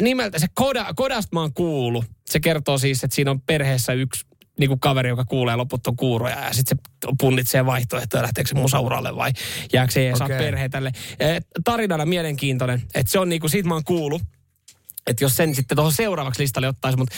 nimeltä 0.01 0.39
se 0.39 0.47
Koda, 0.55 0.87
Kodasta 0.97 1.29
mä 1.33 1.41
oon 1.41 1.55
kuullut. 1.55 2.05
Se 2.27 2.41
kertoo 2.41 2.79
siis, 2.79 3.05
että 3.05 3.15
siinä 3.15 3.31
on 3.31 3.41
perheessä 3.41 3.93
yksi 3.93 4.27
niin 4.59 4.69
kuin 4.69 4.81
kaveri, 4.81 5.09
joka 5.09 5.25
kuulee 5.25 5.57
loputton 5.57 5.97
kuuroja 5.97 6.41
ja 6.45 6.53
sitten 6.55 6.79
se 6.79 7.13
punnitsee 7.21 7.67
vaihtoehtoja, 7.67 8.23
lähteekö 8.23 8.49
se 8.49 8.55
musauralle 8.55 9.17
vai 9.17 9.33
jääkö 9.73 9.93
se 9.93 10.13
saa 10.19 10.25
Okei. 10.25 10.39
perhe 10.39 10.69
tälle. 10.69 10.93
Eh, 11.21 11.41
tarinana 11.65 12.07
mielenkiintoinen, 12.07 12.83
että 12.95 13.13
se 13.13 13.19
on 13.19 13.29
niin 13.29 13.41
kuin, 13.41 13.51
siitä 13.51 13.69
mä 13.69 13.75
oon 13.75 13.85
kuullut, 13.85 14.23
että 15.07 15.25
jos 15.25 15.37
sen 15.37 15.55
sitten 15.55 15.77
tuohon 15.77 15.93
seuraavaksi 15.93 16.43
listalle 16.43 16.69
ottaisi, 16.69 16.99
mutta 16.99 17.15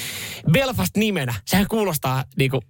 Belfast 0.53 0.97
nimenä, 0.97 1.35
sehän 1.47 1.67
kuulostaa 1.69 2.25
niin 2.37 2.51
kuin, 2.51 2.63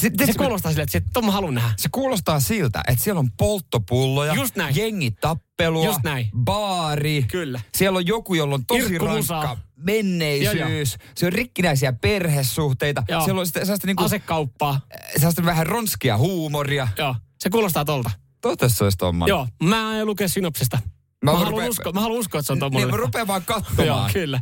Sitten, 0.00 0.26
se 0.26 0.32
kuulostaa 0.32 0.72
silleen, 0.72 0.84
että 0.84 0.98
se, 0.98 1.02
tuon 1.12 1.26
mä 1.26 1.32
haluan 1.32 1.54
nähdä. 1.54 1.70
se 1.76 1.88
kuulostaa 1.92 2.40
siltä, 2.40 2.82
että 2.88 3.04
siellä 3.04 3.18
on 3.18 3.30
polttopulloja, 3.38 4.34
Just 4.34 4.56
näin. 4.56 4.76
jengitappelua, 4.76 5.84
Just 5.84 6.00
näin. 6.04 6.28
baari. 6.36 7.24
Kyllä. 7.30 7.60
Siellä 7.74 7.96
on 7.96 8.06
joku, 8.06 8.34
jolla 8.34 8.54
on 8.54 8.66
tosi 8.66 8.98
rankka 8.98 9.56
menneisyys. 9.84 10.96
Se 11.14 11.26
on 11.26 11.32
rikkinäisiä 11.32 11.92
perhesuhteita. 11.92 13.02
Joo. 13.08 13.24
Siellä 13.24 13.40
on 13.40 13.46
sitä, 13.46 13.60
sellaista, 13.60 13.86
niinku, 13.86 14.04
Asekauppaa. 14.04 14.80
sellaista 15.16 15.44
vähän 15.44 15.66
ronskia 15.66 16.16
huumoria. 16.16 16.88
Joo, 16.98 17.16
se 17.38 17.50
kuulostaa 17.50 17.84
tolta. 17.84 18.10
Toivottavasti 18.40 18.78
se 18.78 18.84
olisi 18.84 18.98
tommonen. 18.98 19.30
Joo, 19.32 19.48
mä 19.62 19.88
aion 19.88 20.06
lukea 20.06 20.28
synopsista. 20.28 20.78
Mä, 21.24 21.32
mä, 21.32 21.38
haluan, 21.38 21.68
uskoa, 21.68 21.92
mä 21.92 22.00
haluan 22.00 22.20
uskoa, 22.20 22.38
että 22.38 22.46
se 22.46 22.52
on 22.52 22.56
Niin 22.56 22.60
tommonen. 22.60 22.90
mä 22.90 22.96
rupean 22.96 23.26
vaan 23.26 23.42
Joo, 23.48 23.60
katsomaan. 23.60 24.10
kyllä. 24.12 24.40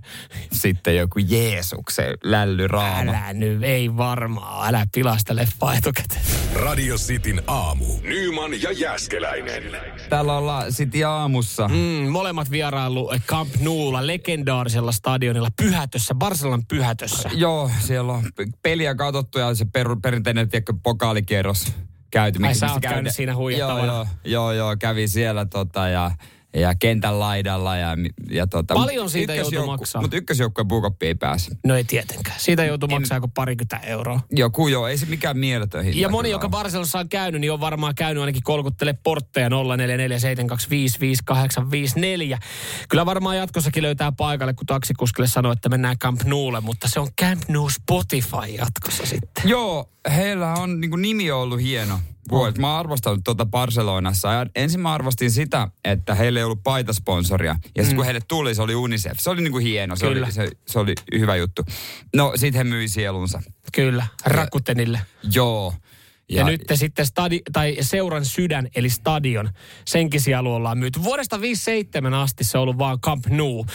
Sitten 0.52 0.96
joku 0.96 1.18
Jeesuksen 1.18 2.14
lällyraama. 2.24 3.10
Älä 3.10 3.32
nyt, 3.32 3.62
ei 3.62 3.96
varmaan. 3.96 4.68
Älä 4.68 4.86
pilaa 4.94 5.18
sitä 5.18 5.36
leffaa 5.36 5.74
etukäteen. 5.74 6.22
Radio 6.54 6.96
Cityn 6.96 7.42
aamu. 7.46 7.84
Nyman 8.02 8.62
ja 8.62 8.72
Jääskeläinen. 8.72 9.62
Täällä 10.08 10.38
ollaan 10.38 10.72
City 10.72 11.04
aamussa. 11.04 11.68
Mm, 11.68 12.08
molemmat 12.10 12.50
vierailu 12.50 13.12
Camp 13.26 13.50
Noulla, 13.60 14.06
legendaarisella 14.06 14.92
stadionilla, 14.92 15.48
Pyhätössä, 15.56 16.14
Barcelonan 16.14 16.66
Pyhätössä. 16.66 17.30
Joo, 17.34 17.70
siellä 17.80 18.12
on 18.12 18.22
peliä 18.62 18.94
katsottu 18.94 19.38
ja 19.38 19.54
se 19.54 19.64
per, 19.64 19.88
perinteinen 20.02 20.48
tiedätkö, 20.48 20.72
pokaalikierros 20.82 21.72
käyty. 22.10 22.38
Ai, 22.46 22.54
sä 22.54 22.72
oot 22.72 22.82
käynyt 22.82 23.14
siinä 23.14 23.36
huijattavana. 23.36 23.86
Joo, 23.86 23.96
joo, 24.04 24.06
joo, 24.24 24.52
joo, 24.52 24.76
kävi 24.76 25.08
siellä 25.08 25.44
tota, 25.46 25.88
ja, 25.88 26.10
ja 26.54 26.74
kentän 26.74 27.18
laidalla. 27.18 27.76
Ja, 27.76 27.96
ja 28.30 28.46
tota, 28.46 28.74
Paljon 28.74 29.10
siitä 29.10 29.34
joutuu 29.34 29.66
maksaa? 29.66 30.02
Mutta 30.02 30.16
ykkösjoukkueen 30.16 30.68
puukoppi 30.68 31.06
ei 31.06 31.14
pääse. 31.14 31.50
No 31.64 31.76
ei 31.76 31.84
tietenkään. 31.84 32.40
Siitä 32.40 32.64
joutuu 32.64 32.88
maksaa 32.88 33.16
joku 33.16 33.28
parikymmentä 33.28 33.76
euroa. 33.78 34.20
Joku 34.30 34.68
joo, 34.68 34.86
ei 34.86 34.98
se 34.98 35.06
mikään 35.06 35.38
mieletön 35.38 35.84
hinta 35.84 35.98
Ja 36.00 36.08
moni, 36.08 36.30
joka 36.30 36.46
ole. 36.46 36.50
Barcelonassa 36.50 36.98
on 36.98 37.08
käynyt, 37.08 37.40
niin 37.40 37.52
on 37.52 37.60
varmaan 37.60 37.94
käynyt 37.94 38.20
ainakin 38.20 38.42
kolkuttele 38.42 38.92
portteja 38.92 39.48
0447255854. 39.48 39.52
Kyllä 42.88 43.06
varmaan 43.06 43.36
jatkossakin 43.36 43.82
löytää 43.82 44.12
paikalle, 44.12 44.54
kun 44.54 44.66
taksikuskille 44.66 45.28
sanoo, 45.28 45.52
että 45.52 45.68
mennään 45.68 45.98
Camp 45.98 46.22
Noulle, 46.24 46.60
mutta 46.60 46.88
se 46.88 47.00
on 47.00 47.08
Camp 47.20 47.42
Nou 47.48 47.70
Spotify 47.70 48.46
jatkossa 48.58 49.06
sitten. 49.06 49.44
Joo, 49.44 49.88
heillä 50.10 50.54
on 50.54 50.80
niin 50.80 51.02
nimi 51.02 51.30
on 51.30 51.40
ollut 51.40 51.60
hieno. 51.60 52.00
vuodet. 52.30 52.58
Mä 52.58 52.70
oon 52.70 52.78
arvostanut 52.80 53.20
tuota 53.24 53.46
Barcelonassa. 53.46 54.32
Ja 54.32 54.46
ensin 54.54 54.80
mä 54.80 54.92
arvostin 54.92 55.30
sitä, 55.30 55.68
että 55.84 56.14
heillä 56.14 56.40
ei 56.40 56.44
ollut 56.44 56.62
paitasponsoria. 56.62 57.56
Ja 57.76 57.82
sitten 57.82 57.96
kun 57.96 58.04
heille 58.04 58.20
tuli, 58.28 58.54
se 58.54 58.62
oli 58.62 58.74
Unicef. 58.74 59.18
Se 59.20 59.30
oli 59.30 59.42
niinku 59.42 59.58
hieno, 59.58 59.96
se 59.96 60.06
Kyllä. 60.06 60.26
oli, 60.26 60.32
se, 60.32 60.50
se 60.66 60.78
oli 60.78 60.94
hyvä 61.18 61.36
juttu. 61.36 61.64
No, 62.16 62.32
sit 62.36 62.54
he 62.54 62.64
myi 62.64 62.88
sielunsa. 62.88 63.42
Kyllä, 63.72 64.06
Rakutenille. 64.24 65.00
Joo. 65.34 65.74
Ja, 66.28 66.38
ja 66.38 66.44
nyt 66.44 66.62
sitten 66.74 67.06
stadi, 67.06 67.40
tai 67.52 67.76
seuran 67.80 68.24
sydän, 68.24 68.68
eli 68.74 68.90
stadion, 68.90 69.50
senkin 69.84 70.20
sielu 70.20 70.54
ollaan 70.54 70.78
myyty. 70.78 71.02
Vuodesta 71.02 71.40
57 71.40 72.14
asti 72.14 72.44
se 72.44 72.58
on 72.58 72.62
ollut 72.62 72.78
vaan 72.78 73.00
Camp 73.00 73.26
Nou. 73.26 73.66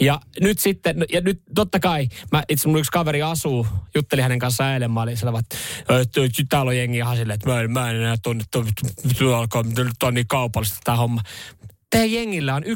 Ja 0.00 0.20
nyt 0.40 0.58
sitten, 0.58 1.04
ja 1.12 1.20
nyt 1.20 1.42
totta 1.54 1.80
kai, 1.80 2.08
mä 2.32 2.42
itse 2.48 2.68
mun 2.68 2.78
yksi 2.78 2.92
kaveri 2.92 3.22
asuu, 3.22 3.66
jutteli 3.94 4.22
hänen 4.22 4.38
kanssaan 4.38 4.72
eilen, 4.72 4.90
mä 4.90 5.02
olin 5.02 5.16
siellä, 5.16 5.38
että 5.38 5.56
täällä 6.48 6.68
on 6.68 6.76
jengi 6.76 6.96
ihan 6.96 7.16
silleen, 7.16 7.34
että 7.34 7.50
mä 7.50 7.60
en, 7.60 7.72
mä 7.72 7.90
en 7.90 7.96
enää 7.96 8.16
tunne, 8.22 8.44
että 8.64 9.36
alkaa, 9.36 9.62
on 10.02 10.14
niin 10.14 10.26
kaupallista 10.28 10.78
tämä 10.84 10.96
homma. 10.96 11.20
Teidän 11.90 12.12
jengillä 12.12 12.54
on 12.54 12.62
1,2 12.64 12.70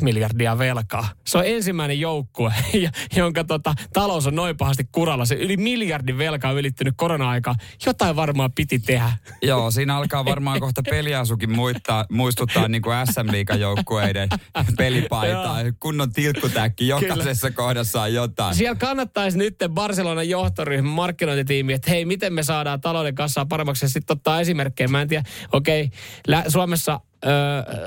miljardia 0.00 0.58
velkaa. 0.58 1.08
Se 1.26 1.38
on 1.38 1.46
ensimmäinen 1.46 2.00
joukkue, 2.00 2.52
jonka 3.16 3.44
tota, 3.44 3.74
talous 3.92 4.26
on 4.26 4.34
noin 4.34 4.56
pahasti 4.56 4.88
kuralla. 4.92 5.24
Se 5.24 5.34
yli 5.34 5.56
miljardin 5.56 6.18
velka 6.18 6.48
on 6.48 6.58
ylittynyt 6.58 6.94
korona-aikaa. 6.96 7.54
Jotain 7.86 8.16
varmaan 8.16 8.52
piti 8.52 8.78
tehdä. 8.78 9.12
Joo, 9.42 9.70
siinä 9.70 9.96
alkaa 9.96 10.24
varmaan 10.24 10.60
kohta 10.60 10.82
peliasukin 10.90 11.50
muittaa, 11.50 12.06
muistuttaa 12.10 12.68
niin 12.68 12.82
kuin 12.82 12.96
SM 13.12 13.58
joukkueiden 13.58 14.28
pelipaitaa. 14.76 15.56
Kunnon 15.80 16.12
tilkkutäkki, 16.12 16.88
jokaisessa 16.88 17.50
kohdassa 17.50 18.02
on 18.02 18.14
jotain. 18.14 18.54
Siellä 18.54 18.76
kannattaisi 18.78 19.38
nyt 19.38 19.56
Barcelonan 19.68 20.28
johtoryhmän 20.28 20.92
markkinointitiimi, 20.92 21.72
että 21.72 21.90
hei, 21.90 22.04
miten 22.04 22.32
me 22.32 22.42
saadaan 22.42 22.80
talouden 22.80 23.14
kassaa 23.14 23.46
paremmaksi. 23.46 23.84
Ja 23.84 23.88
sitten 23.88 24.16
ottaa 24.16 24.40
esimerkkejä. 24.40 24.88
Mä 24.88 25.02
en 25.02 25.08
tiedä, 25.08 25.24
okei, 25.52 25.90
lä- 26.26 26.44
Suomessa 26.48 27.00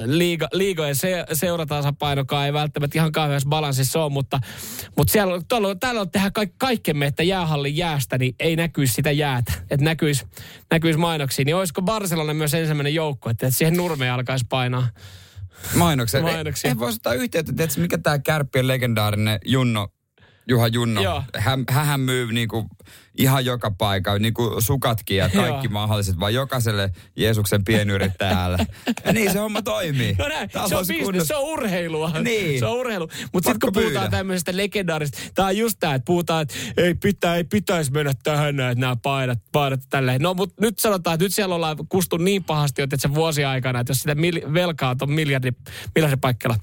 liiga, 0.05 0.47
liigojen 0.53 0.95
se, 0.95 1.25
seuratasapainokaan 1.33 2.45
ei 2.45 2.53
välttämättä 2.53 2.97
ihan 2.97 3.11
kauheassa 3.11 3.49
balanssissa 3.49 4.03
ole, 4.03 4.11
mutta, 4.11 4.39
mutta 4.97 5.11
siellä, 5.11 5.33
on- 5.33 5.45
tuolla, 5.47 5.75
täällä 5.75 6.01
on 6.01 6.11
tehdä 6.11 6.31
kaik, 6.31 6.51
kaikkemme, 6.57 7.05
että 7.05 7.23
jäähallin 7.23 7.77
jäästä, 7.77 8.17
niin 8.17 8.35
ei 8.39 8.55
näkyisi 8.55 8.93
sitä 8.93 9.11
jäätä. 9.11 9.53
Että 9.69 9.83
näkyisi, 9.83 10.25
näkyisi 10.71 10.99
mainoksia. 10.99 11.45
Niin 11.45 11.55
olisiko 11.55 11.81
Barcelona 11.81 12.33
myös 12.33 12.53
ensimmäinen 12.53 12.93
joukko, 12.95 13.29
että, 13.29 13.47
että 13.47 13.57
siihen 13.57 13.77
nurmeen 13.77 14.13
alkaisi 14.13 14.45
painaa? 14.49 14.87
Mainoksia. 15.75 16.21
Mainoksia. 16.21 16.67
Ei, 16.69 16.71
ei 16.73 16.79
voisi 16.79 16.95
ottaa 16.95 17.13
yhteyttä, 17.13 17.53
tiedätkö, 17.53 17.81
mikä 17.81 17.97
tämä 17.97 18.19
kärppien 18.19 18.67
legendaarinen 18.67 19.39
Junno, 19.45 19.87
Juha 20.47 20.67
Junno. 20.67 21.01
Joo. 21.01 21.23
Hän, 21.37 21.63
hän 21.69 21.99
myy 21.99 22.31
niinku 22.31 22.69
ihan 23.17 23.45
joka 23.45 23.71
paikka, 23.71 24.19
niinku 24.19 24.55
sukatkin 24.59 25.17
ja 25.17 25.29
kaikki 25.29 25.67
Joo. 25.67 25.71
mahdolliset, 25.73 26.19
vaan 26.19 26.33
jokaiselle 26.33 26.91
Jeesuksen 27.15 27.63
pienyrittäjälle. 27.63 28.57
ja 29.05 29.13
niin 29.13 29.31
se 29.31 29.39
homma 29.39 29.61
toimii. 29.61 30.15
No 30.19 30.27
näin, 30.27 30.49
se 30.49 30.59
on 30.59 30.69
business, 30.69 31.03
kunnossa- 31.03 31.27
se 31.27 31.35
on 31.35 31.43
urheilua. 31.43 32.11
Niin. 32.21 32.59
Se 32.59 32.65
on 32.65 32.77
urheilu. 32.77 33.09
Mutta 33.33 33.49
sitten 33.49 33.59
kun 33.59 33.73
puhutaan 33.73 34.03
myydä. 34.03 34.17
tämmöisestä 34.17 34.57
legendaarista, 34.57 35.17
tämä 35.35 35.47
on 35.47 35.57
just 35.57 35.77
tämä, 35.79 35.95
että 35.95 36.05
puhutaan, 36.05 36.41
että 36.41 36.55
ei, 36.77 36.93
pitä, 36.93 37.35
ei 37.35 37.43
pitäisi 37.43 37.91
mennä 37.91 38.11
tähän 38.23 38.59
että 38.59 38.79
nämä 38.79 38.95
paidat, 38.95 39.39
paidat 39.51 39.79
tälleen. 39.89 40.21
No 40.21 40.33
mutta 40.33 40.55
nyt 40.61 40.79
sanotaan, 40.79 41.13
että 41.13 41.25
nyt 41.25 41.33
siellä 41.33 41.55
ollaan 41.55 41.77
kustu 41.89 42.17
niin 42.17 42.43
pahasti, 42.43 42.81
että 42.81 42.97
se 42.99 43.13
vuosi 43.13 43.45
aikana, 43.45 43.79
että 43.79 43.91
jos 43.91 43.99
sitä 43.99 44.15
mil, 44.15 44.41
velkaa 44.53 44.95
on 45.01 45.11
miljardi, 45.11 45.51
miljardi 45.95 46.17
paikalla, 46.21 46.57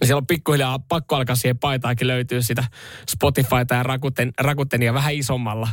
niin 0.00 0.06
siellä 0.06 0.18
on 0.18 0.26
pikkuhiljaa 0.26 0.78
pakko 0.78 1.16
alkaa 1.16 1.36
siihen 1.36 1.58
paitaakin 1.58 2.06
löytyy 2.06 2.42
sitä 2.42 2.64
Spotifyta 3.10 3.74
ja 3.74 3.82
Rakuten, 3.82 4.32
Rakutenia 4.40 4.94
vähän 4.94 5.14
isommalla. 5.14 5.68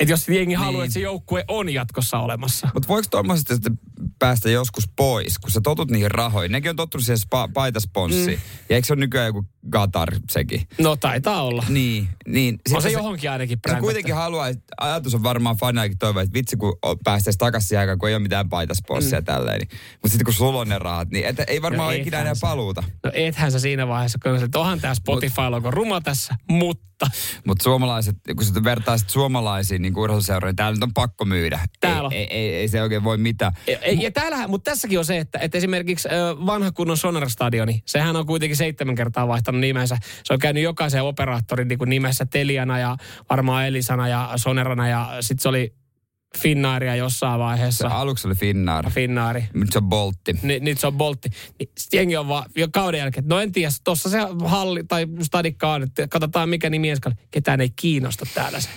Että 0.00 0.12
jos 0.12 0.28
jengi 0.28 0.46
niin. 0.46 0.58
haluaa, 0.58 0.84
että 0.84 0.94
se 0.94 1.00
joukkue 1.00 1.44
on 1.48 1.68
jatkossa 1.68 2.18
olemassa. 2.18 2.68
Mutta 2.74 2.88
voiko 2.88 3.08
tuommoisesta 3.10 3.54
sitten 3.54 3.78
päästä 4.18 4.50
joskus 4.50 4.88
pois, 4.96 5.38
kun 5.38 5.50
sä 5.50 5.60
totut 5.60 5.90
niihin 5.90 6.10
rahoihin? 6.10 6.52
Nekin 6.52 6.70
on 6.70 6.76
tottunut 6.76 7.04
siihen 7.04 7.18
spa, 7.18 7.48
paitasponssiin. 7.48 8.38
Mm. 8.38 8.64
Ja 8.68 8.76
eikö 8.76 8.86
se 8.86 8.92
ole 8.92 9.00
nykyään 9.00 9.26
joku 9.26 9.44
Qatar 9.70 10.08
sekin? 10.30 10.62
No 10.80 10.96
taitaa 10.96 11.42
olla. 11.42 11.64
Niin, 11.68 12.08
niin. 12.26 12.54
On 12.54 12.82
se 12.82 12.88
Sitten 12.88 12.92
johonkin 12.92 13.30
ainakin 13.30 13.58
Se 13.58 13.60
brändätty. 13.60 13.82
kuitenkin 13.84 14.14
haluaa, 14.14 14.46
ajatus 14.80 15.14
on 15.14 15.22
varmaan 15.22 15.56
fanakin 15.56 15.98
toivo, 15.98 16.20
että 16.20 16.32
vitsi 16.34 16.56
kun 16.56 16.78
päästäisiin 17.04 17.38
takaisin 17.38 17.78
aikaan, 17.78 17.98
kun 17.98 18.08
ei 18.08 18.14
ole 18.14 18.22
mitään 18.22 18.48
paitasponssia 18.48 19.20
mm. 19.20 19.24
tälleen. 19.24 19.58
Niin. 19.58 19.68
Mutta 19.92 20.08
sitten 20.08 20.24
kun 20.24 20.34
sulla 20.34 20.60
on 20.60 20.68
ne 20.68 20.78
rahat, 20.78 21.10
niin 21.10 21.24
et, 21.26 21.36
ei 21.46 21.62
varmaan 21.62 21.86
No 21.86 21.88
ole 21.88 21.96
ikinä 21.96 22.20
enää 22.20 22.34
se. 22.34 22.40
paluuta. 22.40 22.82
No 23.04 23.10
ethän 23.14 23.52
sä 23.52 23.58
siinä 23.58 23.88
vaiheessa, 23.88 24.18
kun 24.22 24.38
sä, 24.38 24.44
että 24.44 24.58
onhan 24.58 24.80
tämä 24.80 24.94
Spotify-logo 24.94 25.70
ruma 25.70 26.00
tässä, 26.00 26.34
mutta 26.50 26.92
Mutta 27.46 27.62
suomalaiset, 27.62 28.16
kun 28.36 28.44
sä 28.44 28.64
vertaisit 28.64 29.10
suomalaisiin 29.10 29.82
niin 29.82 29.98
urheiluseuroihin, 29.98 30.56
täällä 30.56 30.76
nyt 30.76 30.82
on 30.82 30.94
pakko 30.94 31.24
myydä. 31.24 31.60
Täällä. 31.80 32.08
Ei, 32.12 32.18
ei, 32.18 32.26
ei, 32.30 32.54
ei, 32.54 32.68
se 32.68 32.82
oikein 32.82 33.04
voi 33.04 33.16
mitään. 33.18 33.52
ja, 33.66 33.78
ja 34.02 34.10
täällähän, 34.10 34.50
mutta 34.50 34.70
tässäkin 34.70 34.98
on 34.98 35.04
se, 35.04 35.18
että, 35.18 35.38
että 35.38 35.58
esimerkiksi 35.58 36.08
vanha 36.46 36.72
kunnon 36.72 36.96
Sonar-stadioni, 36.96 37.82
sehän 37.86 38.16
on 38.16 38.26
kuitenkin 38.26 38.56
seitsemän 38.56 38.94
kertaa 38.94 39.28
vaihtanut 39.28 39.51
nimensä. 39.60 39.96
Se 40.24 40.32
on 40.32 40.38
käynyt 40.38 40.62
jokaisen 40.62 41.02
operaattorin 41.02 41.68
niin 41.68 41.78
kuin 41.78 41.90
nimessä 41.90 42.26
Teliana 42.26 42.78
ja 42.78 42.96
varmaan 43.30 43.66
Elisana 43.66 44.08
ja 44.08 44.30
Sonerana 44.36 44.88
ja 44.88 45.16
sitten 45.20 45.42
se 45.42 45.48
oli 45.48 45.74
Finnaaria 46.38 46.96
jossain 46.96 47.34
Se 47.34 47.38
vaiheessa. 47.38 47.88
aluksi 47.88 48.28
oli 48.28 48.34
Finnair, 48.34 48.90
Finnaari. 48.90 49.44
nyt 49.54 49.72
se 49.72 49.78
on 49.78 49.84
Boltti. 49.88 50.32
Ni, 50.42 50.60
nyt 50.60 50.78
se 50.78 50.86
on 50.86 50.92
Boltti. 50.96 51.28
Niin 51.58 51.70
sit 51.78 51.92
jengi 51.92 52.16
on 52.16 52.28
vaan 52.28 52.50
jo 52.56 52.68
kauden 52.72 52.98
jälkeen, 52.98 53.28
no 53.28 53.40
en 53.40 53.52
tiedä, 53.52 53.70
tuossa 53.84 54.10
se 54.10 54.18
halli 54.44 54.84
tai 54.84 55.06
stadikka 55.22 55.72
on, 55.72 55.82
että 55.82 56.08
katsotaan 56.08 56.48
mikä 56.48 56.70
nimi 56.70 56.90
ensi. 56.90 57.02
Ketään 57.30 57.60
ei 57.60 57.70
kiinnosta 57.70 58.26
täällä 58.34 58.60
se. 58.60 58.68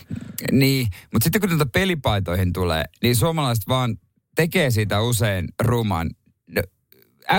Niin, 0.51 0.87
mutta 1.13 1.23
sitten 1.23 1.41
kun 1.41 1.49
tuota 1.49 1.65
pelipaitoihin 1.65 2.53
tulee, 2.53 2.85
niin 3.03 3.15
suomalaiset 3.15 3.63
vaan 3.67 3.97
tekee 4.35 4.71
siitä 4.71 5.01
usein 5.01 5.47
ruman. 5.63 6.09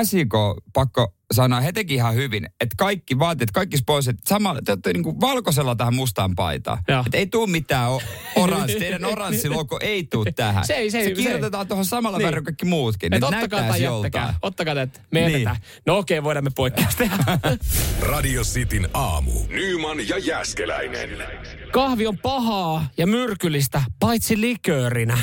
SIK, 0.02 0.32
pakko 0.72 1.14
sanoa, 1.32 1.60
he 1.60 1.72
teki 1.72 1.94
ihan 1.94 2.14
hyvin, 2.14 2.44
että 2.60 2.74
kaikki 2.78 3.18
vaatteet, 3.18 3.50
kaikki 3.50 3.76
sponsorit, 3.76 4.20
sama, 4.26 4.56
te 4.64 4.72
olette 4.72 4.92
niin 4.92 5.20
valkoisella 5.20 5.76
tähän 5.76 5.94
mustaan 5.94 6.34
paitaan. 6.34 6.78
Että 7.06 7.16
ei 7.18 7.26
tuu 7.26 7.46
mitään 7.46 7.90
oranssi, 8.36 8.78
teidän 8.78 9.04
oranssi 9.12 9.48
logo 9.48 9.78
ei 9.82 10.04
tuu 10.04 10.24
tähän. 10.36 10.66
Se 10.66 10.74
ei- 10.74 10.90
se 10.90 10.98
ei- 10.98 11.04
se 11.04 11.14
se 11.14 11.22
kirjoitetaan 11.22 11.68
tuohon 11.68 11.84
samalla 11.84 12.18
Niin. 12.18 12.44
kaikki 12.44 12.64
muutkin. 12.64 13.14
Et 13.14 13.20
Nyt 13.20 13.28
ottakaa 13.34 13.62
tai 13.62 13.82
joltain. 13.82 14.34
Ottakaa 14.42 14.74
tätä. 14.74 15.00
Me 15.10 15.20
Niin. 15.20 15.32
jätetään. 15.32 15.56
No 15.86 15.98
okei, 15.98 16.22
voidaan 16.22 16.44
me 16.44 16.50
poikkeus 16.56 16.96
tehdä. 16.96 17.16
Radio 18.12 18.42
Cityn 18.42 18.88
aamu. 18.94 19.32
Nyman 19.48 20.08
ja 20.08 20.18
Jäskeläinen. 20.18 21.10
Kahvi 21.72 22.06
on 22.06 22.18
pahaa 22.18 22.88
ja 22.98 23.06
myrkyllistä, 23.06 23.82
paitsi 24.00 24.40
liköörinä. 24.40 25.18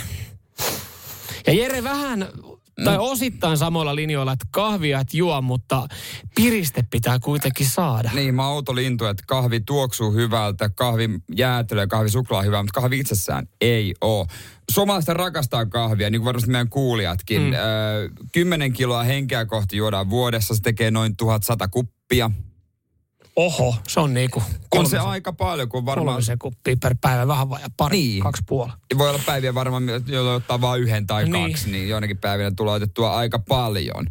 Ja 1.48 1.54
Jere 1.54 1.84
vähän, 1.84 2.28
tai 2.84 2.98
osittain 3.00 3.58
samoilla 3.58 3.96
linjoilla, 3.96 4.32
että 4.32 4.46
kahvia 4.52 5.00
et 5.00 5.14
juo, 5.14 5.42
mutta 5.42 5.88
piriste 6.36 6.84
pitää 6.92 7.20
kuitenkin 7.20 7.70
saada. 7.70 8.12
Niin, 8.14 8.36
mä 8.36 8.48
outo 8.48 8.76
lintu, 8.76 9.06
että 9.06 9.24
kahvi 9.28 9.60
tuoksuu 9.60 10.12
hyvältä, 10.14 10.70
kahvi 10.70 11.10
jäätelö 11.36 11.82
ja 11.82 11.88
kahvi 11.88 12.10
suklaa 12.10 12.42
hyvää, 12.42 12.64
mutta 12.64 12.82
kahvi 12.82 13.00
itsessään 13.00 13.48
ei 13.62 13.94
oo. 14.02 14.28
Suomalaiset 14.72 15.16
rakastaa 15.16 15.66
kahvia, 15.66 16.10
niin 16.10 16.22
kuin 16.22 16.26
varmasti 16.26 16.52
meidän 16.52 16.70
kuulijatkin. 16.70 17.42
Mm. 17.42 17.54
Öö, 17.54 18.10
10 18.32 18.74
kiloa 18.74 19.04
henkeä 19.04 19.46
kohti 19.46 19.78
juodaan 19.78 20.10
vuodessa, 20.10 20.56
se 20.56 20.62
tekee 20.62 20.92
noin 20.92 21.16
1100 21.16 21.68
kuppia. 21.68 22.32
Oho, 23.36 23.76
se 23.88 24.00
on 24.00 24.14
niinku 24.14 24.44
On 24.76 24.90
se 24.90 24.98
aika 24.98 25.34
paljon, 25.34 25.70
kun 25.70 25.86
varmaan... 25.86 26.14
kolmisen 26.16 26.40
kuppia 26.40 26.76
per 26.82 26.96
päivä, 27.02 27.28
vähän 27.28 27.50
vajaa 27.50 27.68
pari, 27.78 27.98
Niin. 27.98 28.24
kaksi 28.24 28.44
puoli. 28.48 28.72
Voi 28.98 29.10
olla 29.10 29.20
päiviä 29.26 29.56
varmaan, 29.56 29.84
joilla 30.08 30.34
ottaa 30.34 30.62
vain 30.62 30.82
yhden 30.82 31.08
tai 31.08 31.30
Niin. 31.30 31.52
kaksi, 31.52 31.72
niin 31.72 31.90
joinakin 31.90 32.18
päivinä 32.18 32.52
tulee 32.56 32.74
otettua 32.76 33.16
aika 33.16 33.40
paljon. 33.40 34.08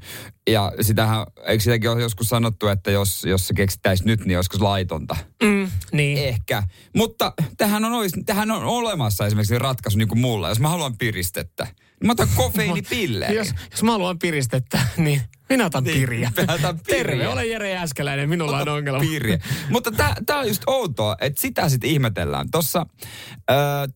Ja 0.51 0.73
sitähän, 0.81 1.27
eikö 1.47 1.65
sitäkin 1.65 1.91
ole 1.91 2.03
joskus 2.03 2.29
sanottu, 2.29 2.69
että 2.69 2.91
jos, 2.91 3.25
jos 3.25 3.49
se 3.49 3.55
keksittäisi 3.55 4.05
nyt, 4.07 4.21
niin 4.21 4.35
joskus 4.35 4.61
laitonta. 4.61 5.17
Mm, 5.43 5.71
niin. 5.93 6.19
Ehkä. 6.19 6.63
Mutta 6.97 7.33
tähän 7.57 7.85
on, 7.85 7.93
tähän 8.27 8.51
on 8.51 8.65
olemassa 8.65 9.27
esimerkiksi 9.27 9.59
ratkaisu 9.59 9.99
niin 9.99 10.09
kuin 10.09 10.21
mulla. 10.21 10.49
Jos 10.49 10.61
mä 10.61 10.69
haluan 10.69 10.97
piristettä, 10.99 11.67
mä 12.05 12.13
otan 12.13 12.29
kofeiinipillerin. 12.37 13.37
Jos, 13.37 13.55
jos 13.71 13.83
mä 13.83 13.93
haluan 13.93 14.19
piristettä, 14.19 14.81
niin 14.97 15.21
minä 15.49 15.67
otan 15.67 15.85
Niin, 15.85 15.99
piriä. 16.01 16.33
otan 16.55 16.81
piriä. 16.87 17.05
Terve, 17.05 17.29
olen 17.29 17.51
Jere 17.51 17.71
Jääskeläinen, 17.71 18.29
minulla 18.29 18.59
on 18.59 18.69
ongelma. 18.69 19.01
Piiriä. 19.01 19.39
Mutta 19.71 19.91
tämä 20.27 20.39
on 20.41 20.49
just 20.49 20.63
outoa, 20.67 21.17
että 21.21 21.41
sitä 21.41 21.69
sitten 21.69 21.91
ihmetellään. 21.91 22.51
Tuossa 22.51 22.87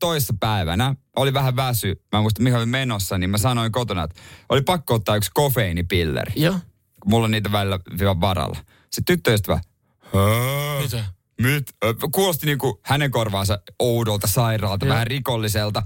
toissa 0.01 0.35
päivänä 0.41 0.95
oli 1.17 1.35
vähän 1.35 1.57
väsy. 1.57 2.01
Mä 2.13 2.19
en 2.19 2.23
muista, 2.23 2.43
mihin 2.43 2.57
olin 2.57 2.69
menossa, 2.69 3.19
niin 3.19 3.31
mä 3.31 3.39
sanoin 3.39 3.73
kotona, 3.73 4.05
että 4.05 4.21
oli 4.49 4.63
pakko 4.63 4.95
ottaa 4.95 5.17
yksi 5.17 5.31
kofeiinipilleri. 5.35 6.33
Joo. 6.37 6.59
Mulla 7.05 7.25
on 7.25 7.31
niitä 7.31 7.53
välillä 7.53 7.79
vielä 7.99 8.21
varalla. 8.21 8.59
Se 8.93 9.03
tyttöystävä, 9.07 9.61
"Hää? 10.15 10.83
Mitä? 10.83 11.05
Mit? 11.43 11.67
Kuulosti 12.13 12.47
niin 12.47 12.59
kuin 12.59 12.75
hänen 12.83 13.11
korvaansa 13.11 13.59
oudolta, 13.79 14.27
sairaalta, 14.27 14.87
Joo. 14.87 14.93
vähän 14.93 15.07
rikolliselta. 15.07 15.83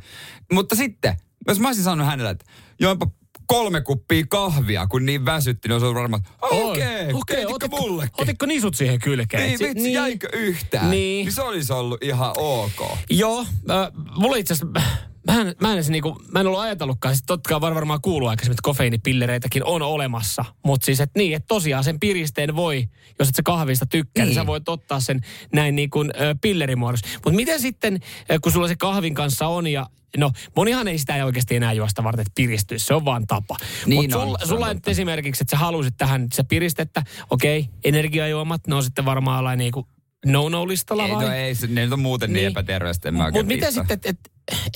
Mutta 0.53 0.77
sitten, 0.77 1.17
jos 1.49 1.61
mä 1.61 1.69
olisin 1.69 1.85
sanonut 1.85 2.07
hänelle, 2.07 2.31
että 2.31 2.45
joinpa 2.81 3.07
kolme 3.47 3.81
kuppia 3.81 4.25
kahvia, 4.29 4.87
kun 4.87 5.07
niin 5.07 5.25
väsytti, 5.25 5.69
niin 5.69 5.83
olisi 5.83 5.95
varmaan, 5.95 6.23
okei, 6.43 7.13
okay, 7.13 7.45
okay, 7.45 7.69
mullekin? 7.69 8.23
Otitko 8.23 8.47
nisut 8.47 8.75
siihen 8.75 8.99
kylkeen? 8.99 9.43
Niin, 9.43 9.59
Si- 9.59 9.65
vitsi, 9.65 9.93
jäikö 9.93 10.29
yhtään? 10.33 10.91
Niin. 10.91 11.25
niin 11.25 11.33
se 11.33 11.43
olisi 11.43 11.73
ollut 11.73 12.03
ihan 12.05 12.33
ok. 12.37 12.99
Joo, 13.11 13.41
äh, 13.41 13.91
mulla 14.17 14.37
itse 14.37 14.55
asiassa, 14.55 14.83
mä 15.27 15.41
en, 15.41 15.55
mä 15.61 15.75
en, 15.75 15.85
niinku, 15.89 16.23
mä 16.33 16.41
en 16.41 16.47
ollut 16.47 16.61
ajatellutkaan, 16.61 17.15
siis 17.15 17.25
totta 17.27 17.49
kai 17.49 17.61
varmaan 17.61 18.01
kuuluu 18.03 18.29
aikaisemmin, 18.29 18.55
että 18.55 18.63
kofeiinipillereitäkin 18.63 19.65
on 19.65 19.83
olemassa. 19.83 20.45
Mutta 20.65 20.85
siis, 20.85 21.01
että 21.01 21.19
niin, 21.19 21.37
että 21.37 21.47
tosiaan 21.47 21.85
sen 21.85 22.01
piristeen 22.01 22.57
voi, 22.57 22.89
jos 23.19 23.29
et 23.29 23.35
sä 23.35 23.43
kahvista 23.43 23.87
tykkää, 23.87 24.25
niin, 24.25 24.29
niin 24.29 24.35
sä 24.35 24.47
voit 24.47 24.69
ottaa 24.69 25.01
sen 25.01 25.21
näin 25.53 25.77
niin 25.77 25.91
kuin 25.91 26.11
ö, 26.21 26.35
pillerimuodossa. 26.41 27.07
Mutta 27.15 27.37
miten 27.37 27.61
sitten, 27.61 28.01
kun 28.43 28.53
sulla 28.53 28.69
se 28.69 28.77
kahvin 28.77 29.15
kanssa 29.15 29.47
on 29.47 29.67
ja 29.67 29.87
No, 30.17 30.33
monihan 30.57 30.89
ei 30.89 30.99
sitä 30.99 31.17
ei 31.17 31.23
oikeasti 31.23 31.57
enää 31.57 31.73
juosta 31.73 32.05
varten, 32.05 32.23
että 32.23 32.33
piristyisi. 32.35 32.87
Se 32.87 32.95
on 32.95 33.05
vaan 33.05 33.27
tapa. 33.27 33.57
Niin 33.87 34.03
Mutta 34.03 34.19
on, 34.19 34.23
sulla, 34.23 34.39
on 34.43 34.49
sulla 34.49 34.75
nyt 34.75 34.89
esimerkiksi, 34.89 35.43
että 35.43 35.51
sä 35.51 35.57
halusit 35.57 35.95
tähän 35.97 36.27
se 36.33 36.43
piristettä. 36.43 37.03
Okei, 37.31 37.69
energiajuomat, 37.85 38.67
ne 38.67 38.75
on 38.75 38.83
sitten 38.83 39.05
varmaan 39.05 39.59
niin 39.59 39.73
kuin 39.73 39.87
no-no-listalla 40.27 41.05
Ei, 41.07 41.11
vai? 41.15 41.25
no 41.25 41.33
ei, 41.33 41.55
se- 41.55 41.67
ne 41.67 41.83
nyt 41.85 41.93
on 41.93 42.01
muuten 42.01 42.33
niin, 42.33 42.35
Niin. 42.43 42.51
epäterveistä, 42.51 43.09
en 43.09 43.15
mä 43.15 43.25
Mutta 43.25 43.43
miten 43.43 43.73
sitten, 43.73 43.95
että 43.95 44.11
et, 44.11 44.19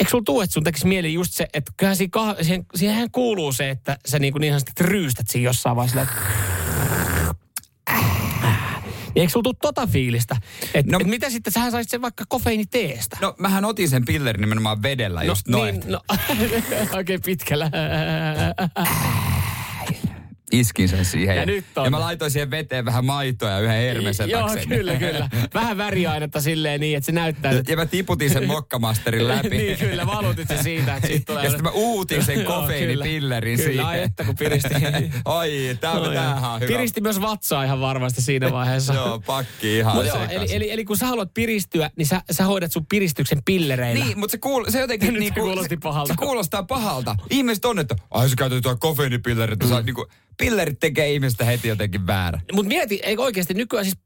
eikö 0.01 0.11
sulla 0.11 0.25
tuu, 0.27 0.41
että 0.41 0.55
sun 0.55 0.65
tekisi 0.65 0.87
mieli 0.87 1.15
just 1.15 1.33
se, 1.33 1.47
että 1.55 1.73
kyllähän 1.77 1.97
siihen, 1.97 2.11
kah- 2.19 2.43
siihen, 2.45 2.67
siihenhän 2.75 3.11
kuuluu 3.11 3.53
se, 3.53 3.71
että 3.71 3.99
sä 4.07 4.19
niinku 4.19 4.39
niin 4.39 4.53
sanotusti 4.53 4.85
ryystät 4.85 5.29
siinä 5.29 5.45
jossain 5.45 5.77
vaiheessa. 5.77 6.03
Että... 6.03 6.15
Niin 9.15 9.21
eikö 9.21 9.33
sulla 9.33 9.43
tuu 9.43 9.55
tota 9.55 9.87
fiilistä? 9.87 10.37
No- 10.75 10.81
no, 10.85 10.99
et 11.01 11.07
mitä 11.07 11.31
sitten, 11.31 11.53
sähän 11.53 11.71
saisit 11.73 11.91
sen 11.91 12.03
vaikka 12.03 12.25
kofeiiniteestä. 12.29 13.17
No 13.21 13.35
mähän 13.39 13.65
otin 13.65 13.89
sen 13.89 14.05
pillerin 14.05 14.41
nimenomaan 14.41 14.83
vedellä 14.83 15.21
no, 15.21 15.27
just 15.27 15.49
noin. 15.49 15.81
Niin, 15.81 15.93
no, 15.93 16.01
oikein 16.97 17.21
pitkällä. 17.25 17.71
Iskin 20.61 20.89
sen 20.89 21.05
siihen. 21.05 21.37
Ja 21.37 21.47
nyt 21.47 21.65
on. 21.77 21.85
ja 21.85 21.91
mä 21.91 22.01
laitoin 22.01 22.31
siihen 22.31 22.51
veteen 22.51 22.85
vähän 22.85 23.05
maitoa 23.05 23.51
ja 23.51 23.61
yhden 23.61 23.77
hermesen 23.77 24.31
Joo, 24.31 24.49
kyllä, 24.69 24.97
kyllä. 24.97 25.29
Vähän 25.55 25.77
väriainetta 25.79 26.41
silleen 26.41 26.81
niin, 26.81 26.97
että 26.97 27.07
se 27.07 27.13
näyttää, 27.13 27.53
Ja, 27.53 27.59
että... 27.59 27.73
ja 27.73 27.77
mä 27.77 27.87
tiputin 27.87 28.31
sen 28.31 28.47
mokkamasterin 28.47 29.29
läpi. 29.35 29.49
niin, 29.49 29.79
kyllä, 29.79 30.07
valutit 30.07 30.49
se 30.49 30.63
siitä, 30.63 30.97
että 30.97 31.09
siitä 31.09 31.25
tulee... 31.27 31.45
Ja 31.45 31.51
sitten 31.51 31.65
mä 31.65 31.71
uutin 31.71 32.25
sen 32.25 32.45
kofeiinipillerin 32.45 33.57
siihen. 33.59 33.73
Kyllä, 33.75 33.89
ai 33.89 34.03
että 34.03 34.25
kun 34.25 34.35
piristi. 34.37 34.75
No, 34.75 34.81
tämähän 35.81 36.51
on 36.51 36.61
hyvä. 36.61 36.69
Piristi 36.69 37.01
myös 37.01 37.21
vatsaa 37.21 37.65
ihan 37.65 37.81
varmasti 37.81 38.23
siinä 38.23 38.53
vaiheessa. 38.53 38.95
Joo, 38.95 39.21
pakki 39.27 39.79
ihan 39.79 39.95
Mut 39.97 40.07
joo, 40.07 40.19
eli, 40.29 40.47
eli, 40.55 40.71
eli 40.71 40.85
kun 40.85 40.97
sä 40.97 41.07
haluat 41.07 41.35
piristyä, 41.35 41.91
niin 41.97 42.07
sä, 42.07 42.23
sä 42.31 42.45
hoidat 42.45 42.73
sun 42.73 42.87
piristyksen 42.87 43.43
pillereillä. 43.45 44.05
Niin, 44.05 44.19
mutta 44.19 44.33
se, 44.33 44.39
kuul, 44.39 44.65
se 44.69 44.81
jotenkin... 44.81 45.15
Nyt 45.15 45.35
se 45.35 45.41
niinku, 45.41 45.77
pahalta. 45.83 46.13
Se 46.13 46.17
kuulostaa 46.19 46.63
pahalta. 46.63 47.17
Ihmiset 47.31 47.65
on, 47.65 47.79
että 47.79 47.97
ai 48.11 48.29
sä 48.29 48.37
käytät 48.37 48.57
jotain 48.57 48.79
kofeiinipillerit. 48.79 49.59
Mm. 49.61 49.85
Niinku, 49.85 50.07
pillerit 50.39 50.81
tekee 50.81 51.13
ihmistä 51.13 51.45
heti 51.45 51.69
jotenkin 51.69 52.07
väärä. 52.07 52.41
Mutta 52.53 52.69
mieti, 52.69 53.01
eikö 53.03 53.23
oikeasti 53.23 53.55
nykyään 53.55 53.85
siis 53.85 53.97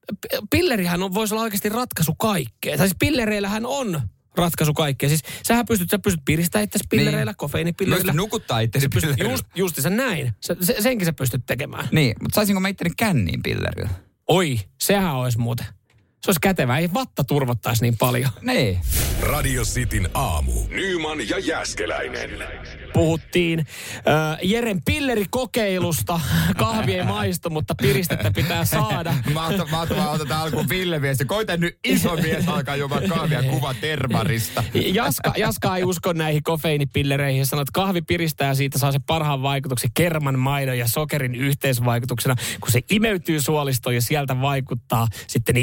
pillerihän 0.50 1.02
on, 1.02 1.14
voisi 1.14 1.34
olla 1.34 1.42
oikeasti 1.42 1.68
ratkaisu 1.68 2.14
kaikkeen. 2.14 2.78
Tai 2.78 2.88
siis 2.88 2.96
pillereillähän 2.98 3.66
on 3.66 4.00
ratkaisu 4.36 4.74
kaikkeen. 4.74 5.10
Siis 5.10 5.22
sähän 5.42 5.66
pystyt, 5.66 5.90
sä 5.90 5.98
pystyt 5.98 6.24
piristämään 6.24 6.64
itse 6.64 6.78
pillereillä, 6.90 7.30
niin. 7.30 7.36
kofeiinipillereillä. 7.36 8.12
Myös 8.12 8.16
nukuttaa 8.16 8.60
pystyt, 8.72 8.90
pillerillä. 8.90 9.30
just, 9.32 9.44
justiinsa 9.54 9.90
näin. 9.90 10.32
Sä, 10.40 10.56
se, 10.60 10.76
senkin 10.80 11.06
sä 11.06 11.12
pystyt 11.12 11.46
tekemään. 11.46 11.88
Niin, 11.92 12.14
mutta 12.22 12.34
saisinko 12.34 12.60
mä 12.60 12.68
itteni 12.68 12.90
känniin 12.96 13.42
pillerillä? 13.42 13.90
Oi, 14.28 14.58
sehän 14.80 15.14
olisi 15.14 15.38
muuten. 15.38 15.66
Se 16.22 16.30
olisi 16.30 16.40
kätevää. 16.40 16.78
Ei 16.78 16.88
vatta 16.94 17.24
turvottaisi 17.24 17.82
niin 17.82 17.96
paljon. 17.96 18.30
Niin. 18.42 18.80
Radio 19.20 19.62
Cityn 19.62 20.08
aamu. 20.14 20.52
Nyman 20.68 21.28
ja 21.28 21.38
Jäskeläinen. 21.38 22.30
Puhuttiin 22.92 23.58
äh, 23.58 24.38
Jeren 24.42 24.82
pillerikokeilusta. 24.84 26.20
Kahvi 26.56 26.94
ei 26.94 27.04
maistu, 27.04 27.50
mutta 27.50 27.74
piristettä 27.74 28.30
pitää 28.30 28.64
saada. 28.64 29.14
Mahtavaa, 29.34 29.70
mahtavaa. 29.70 30.10
Otetaan 30.10 30.42
alkuun 30.42 30.68
Ville 30.68 31.02
viesti. 31.02 31.24
Koita 31.24 31.56
nyt 31.56 31.78
iso 31.84 32.16
mies 32.16 32.48
alkaa 32.48 32.76
juomaan 32.76 33.08
kahvia 33.08 33.42
kuva 33.42 33.74
termarista. 33.74 34.64
Jaska, 35.00 35.32
Jaska 35.36 35.76
ei 35.76 35.84
usko 35.84 36.12
näihin 36.12 36.42
kofeiinipillereihin 36.42 37.38
ja 37.38 37.46
sanoo, 37.46 37.62
että 37.62 37.72
kahvi 37.72 38.02
piristää 38.02 38.48
ja 38.48 38.54
siitä 38.54 38.78
saa 38.78 38.92
se 38.92 38.98
parhaan 39.06 39.42
vaikutuksen 39.42 39.90
kerman, 39.94 40.38
maidon 40.38 40.78
ja 40.78 40.88
sokerin 40.88 41.34
yhteisvaikutuksena, 41.34 42.34
kun 42.60 42.72
se 42.72 42.80
imeytyy 42.90 43.40
suolistoon 43.40 43.94
ja 43.94 44.02
sieltä 44.02 44.40
vaikuttaa 44.40 45.06
sitten 45.26 45.56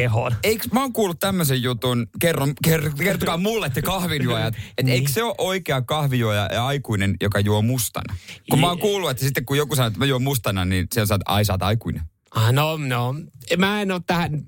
ihmiskehoon. 0.00 0.32
Eikö, 0.42 0.64
mä 0.72 0.80
oon 0.80 0.92
kuullut 0.92 1.18
tämmöisen 1.20 1.62
jutun, 1.62 2.06
kerron, 2.20 2.52
ker, 2.64 2.90
kertokaa 2.98 3.36
mulle 3.36 3.70
te 3.70 3.82
kahvinjuojat, 3.82 4.54
että 4.78 4.82
Niin. 4.82 4.88
eikö 4.94 5.10
se 5.12 5.22
ole 5.22 5.34
oikea 5.38 5.82
kahvijuoja 5.82 6.48
ja 6.52 6.66
aikuinen, 6.66 7.16
joka 7.20 7.40
juo 7.40 7.62
mustana? 7.62 8.16
Kun 8.50 8.60
mä 8.60 8.68
oon 8.68 8.78
kuullut, 8.78 9.10
että 9.10 9.24
sitten 9.24 9.44
kun 9.44 9.56
joku 9.56 9.76
sanoo, 9.76 9.86
että 9.86 9.98
mä 9.98 10.04
juon 10.06 10.22
mustana, 10.22 10.64
niin 10.64 10.86
siellä 10.92 11.06
sanoo, 11.06 11.16
että 11.22 11.32
ai 11.32 11.44
sä 11.44 11.52
oot 11.52 11.62
aikuinen. 11.62 12.02
Ah, 12.34 12.52
no, 12.52 12.76
no. 12.76 13.14
Mä 13.58 13.82
en 13.82 13.92
ole 13.92 14.00
tähän, 14.06 14.42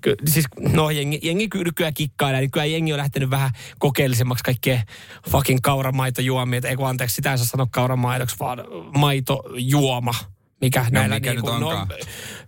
ky, 0.00 0.14
siis 0.26 0.44
no 0.58 0.90
jengi, 0.90 1.18
jengi 1.22 1.48
ky- 1.48 1.64
nykyään 1.64 1.94
kikkailee, 1.94 2.40
niin 2.40 2.50
kyllä 2.50 2.64
jengi 2.66 2.92
on 2.92 2.98
lähtenyt 2.98 3.30
vähän 3.30 3.50
kokeellisemmaksi 3.78 4.44
kaikkea 4.44 4.82
fucking 5.30 5.58
kauramaitojuomia. 5.62 6.60
Ei 6.64 6.76
kun 6.76 6.88
anteeksi, 6.88 7.14
sitä 7.16 7.30
ei 7.32 7.38
saa 7.38 7.46
sanoa 7.46 7.66
kauramaidoksi, 7.70 8.36
vaan 8.40 8.58
maitojuoma. 8.98 10.14
Mikä 10.60 10.86
näillä 10.90 11.14
mikä 11.14 11.30
niinku, 11.30 11.50
no, 11.50 11.86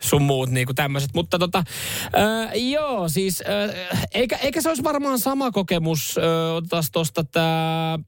sun 0.00 0.22
muut 0.22 0.50
niinku 0.50 0.74
tämmöiset. 0.74 1.10
Mutta 1.14 1.38
tota, 1.38 1.58
äh, 1.58 2.50
joo, 2.54 3.08
siis 3.08 3.42
äh, 3.90 4.06
eikä, 4.14 4.36
eikä 4.36 4.60
se 4.60 4.68
olisi 4.68 4.84
varmaan 4.84 5.18
sama 5.18 5.50
kokemus, 5.50 6.18
äh, 6.18 6.56
otetaan 6.56 6.84
tosta 6.92 7.24
tää 7.24 7.98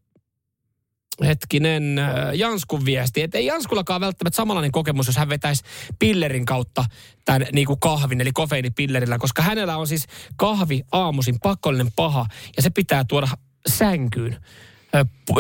hetkinen, 1.25 1.99
äh, 1.99 2.35
Janskun 2.35 2.85
viesti, 2.85 3.23
että 3.23 3.39
ei 3.39 3.47
Janskullakaan 3.47 4.01
välttämättä 4.01 4.37
samanlainen 4.37 4.73
kokemus, 4.73 5.07
jos 5.07 5.17
hän 5.17 5.29
vetäisi 5.29 5.65
pillerin 5.99 6.45
kautta 6.45 6.85
tämän 7.25 7.47
niin 7.53 7.67
kuin 7.67 7.81
kahvin, 7.81 8.21
eli 8.21 8.31
kofeiinipillerillä, 8.33 9.19
koska 9.19 9.43
hänellä 9.43 9.77
on 9.77 9.87
siis 9.87 10.07
kahvi 10.37 10.83
aamuisin 10.93 11.41
pakollinen 11.43 11.93
paha, 11.97 12.27
ja 12.57 12.63
se 12.63 12.71
pitää 12.71 13.05
tuoda 13.05 13.29
sänkyyn. 13.69 14.37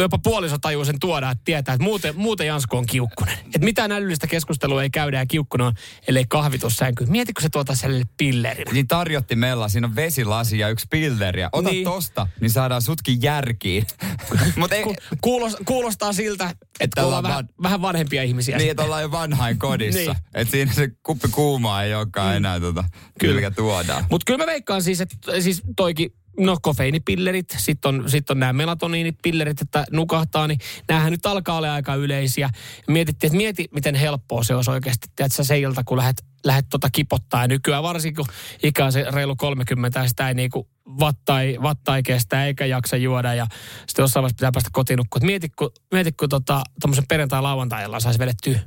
Jopa 0.00 0.18
puoliso 0.18 0.58
tajuu 0.58 0.84
sen 0.84 1.00
tuoda, 1.00 1.30
että 1.30 1.42
tietää, 1.44 1.72
että 1.74 1.84
muuten, 1.84 2.16
muuten 2.16 2.46
Jansku 2.46 2.76
on 2.76 2.86
kiukkunen. 2.86 3.38
Että 3.44 3.58
mitään 3.58 3.92
älyllistä 3.92 4.26
keskustelua 4.26 4.82
ei 4.82 4.90
käydä 4.90 5.18
ja 5.18 5.26
kiukkuna 5.26 5.66
on, 5.66 5.72
ellei 6.08 6.24
kahvi 6.28 6.58
tuossa 6.58 6.78
sänkyyn. 6.78 7.10
Mietitkö 7.10 7.42
se 7.42 7.48
tuota 7.48 7.74
sellainen 7.74 8.08
pillerin? 8.16 8.66
Niin 8.72 8.88
tarjotti 8.88 9.36
Mella, 9.36 9.68
siinä 9.68 9.86
on 9.86 9.96
vesilasi 9.96 10.58
ja 10.58 10.68
yksi 10.68 10.86
pilleriä. 10.90 11.48
Ota 11.52 11.70
Niin. 11.70 11.84
tosta, 11.84 12.26
niin 12.40 12.50
saadaan 12.50 12.82
sutkin 12.82 13.22
järkiin. 13.22 13.86
Mutta 14.56 14.76
ei, 14.76 14.82
Ku- 14.82 14.94
Kuulos, 15.20 15.56
kuulostaa 15.64 16.12
siltä, 16.12 16.54
että 16.80 17.06
ollaan 17.06 17.22
vähän, 17.22 17.48
vähän 17.62 17.82
vanhempia 17.82 18.22
ihmisiä. 18.22 18.58
niin, 18.58 18.70
että 18.70 18.82
ollaan 18.82 19.02
jo 19.02 19.10
vanhain 19.10 19.58
kodissa. 19.58 20.00
Niin. 20.14 20.16
Että 20.34 20.50
siinä 20.52 20.72
se 20.72 20.88
kuppi 21.02 21.28
kuumaa 21.28 21.82
ei 21.84 21.94
olekaan 21.94 22.36
enää 22.36 22.60
tota, 22.60 22.84
kylkä 23.20 23.50
tuodaan. 23.50 24.04
Mutta 24.10 24.24
kyllä 24.24 24.38
mä 24.38 24.46
veikkaan 24.46 24.82
siis, 24.82 25.00
että 25.00 25.40
siis 25.40 25.62
toikin, 25.76 26.12
no 26.38 26.56
kofeiinipillerit, 26.62 27.56
sitten 27.58 27.88
on, 27.88 28.10
sit 28.10 28.30
on 28.30 28.38
nämä 28.38 28.52
melatoniinipillerit, 28.52 29.60
että 29.60 29.84
nukahtaa, 29.90 30.46
niin 30.46 30.58
näähän 30.88 31.12
nyt 31.12 31.26
alkaa 31.26 31.56
olla 31.56 31.74
aika 31.74 31.94
yleisiä. 31.94 32.50
Mietittiin, 32.88 33.28
että 33.28 33.36
mieti, 33.36 33.68
miten 33.74 33.94
helppoa 33.94 34.42
se 34.42 34.54
olisi 34.54 34.70
oikeasti, 34.70 35.08
että 35.10 35.36
sä 35.36 35.44
se 35.44 35.58
ilta, 35.58 35.84
kun 35.84 35.96
lähdet, 35.98 36.24
lähdet 36.44 36.66
tota 36.70 36.88
kipottaa. 36.92 37.42
Ja 37.42 37.48
nykyään 37.48 37.82
varsinkin, 37.82 38.24
kun 38.24 38.34
ikä 38.62 38.84
on 38.84 38.92
se 38.92 39.04
reilu 39.10 39.36
30 39.36 40.00
ja 40.00 40.08
sitä 40.08 40.28
ei 40.28 40.34
niinku 40.34 40.68
vatta 41.00 41.40
ei, 41.40 41.62
vatta 41.62 41.96
ei 41.96 42.02
kestä 42.02 42.46
eikä 42.46 42.66
jaksa 42.66 42.96
juoda 42.96 43.34
ja 43.34 43.46
sitten 43.86 44.02
jossain 44.02 44.22
vaiheessa 44.22 44.36
pitää 44.36 44.52
päästä 44.52 44.70
kotiin 44.72 44.96
nukkua. 44.96 45.20
Mieti, 45.22 45.48
kun, 45.48 45.70
mieti, 45.92 46.12
kun 46.12 46.28
tota, 46.28 46.62
tommosen 46.80 47.04
perjantai-lauantai 47.08 48.00
saisi 48.00 48.18
vedettyä 48.18 48.60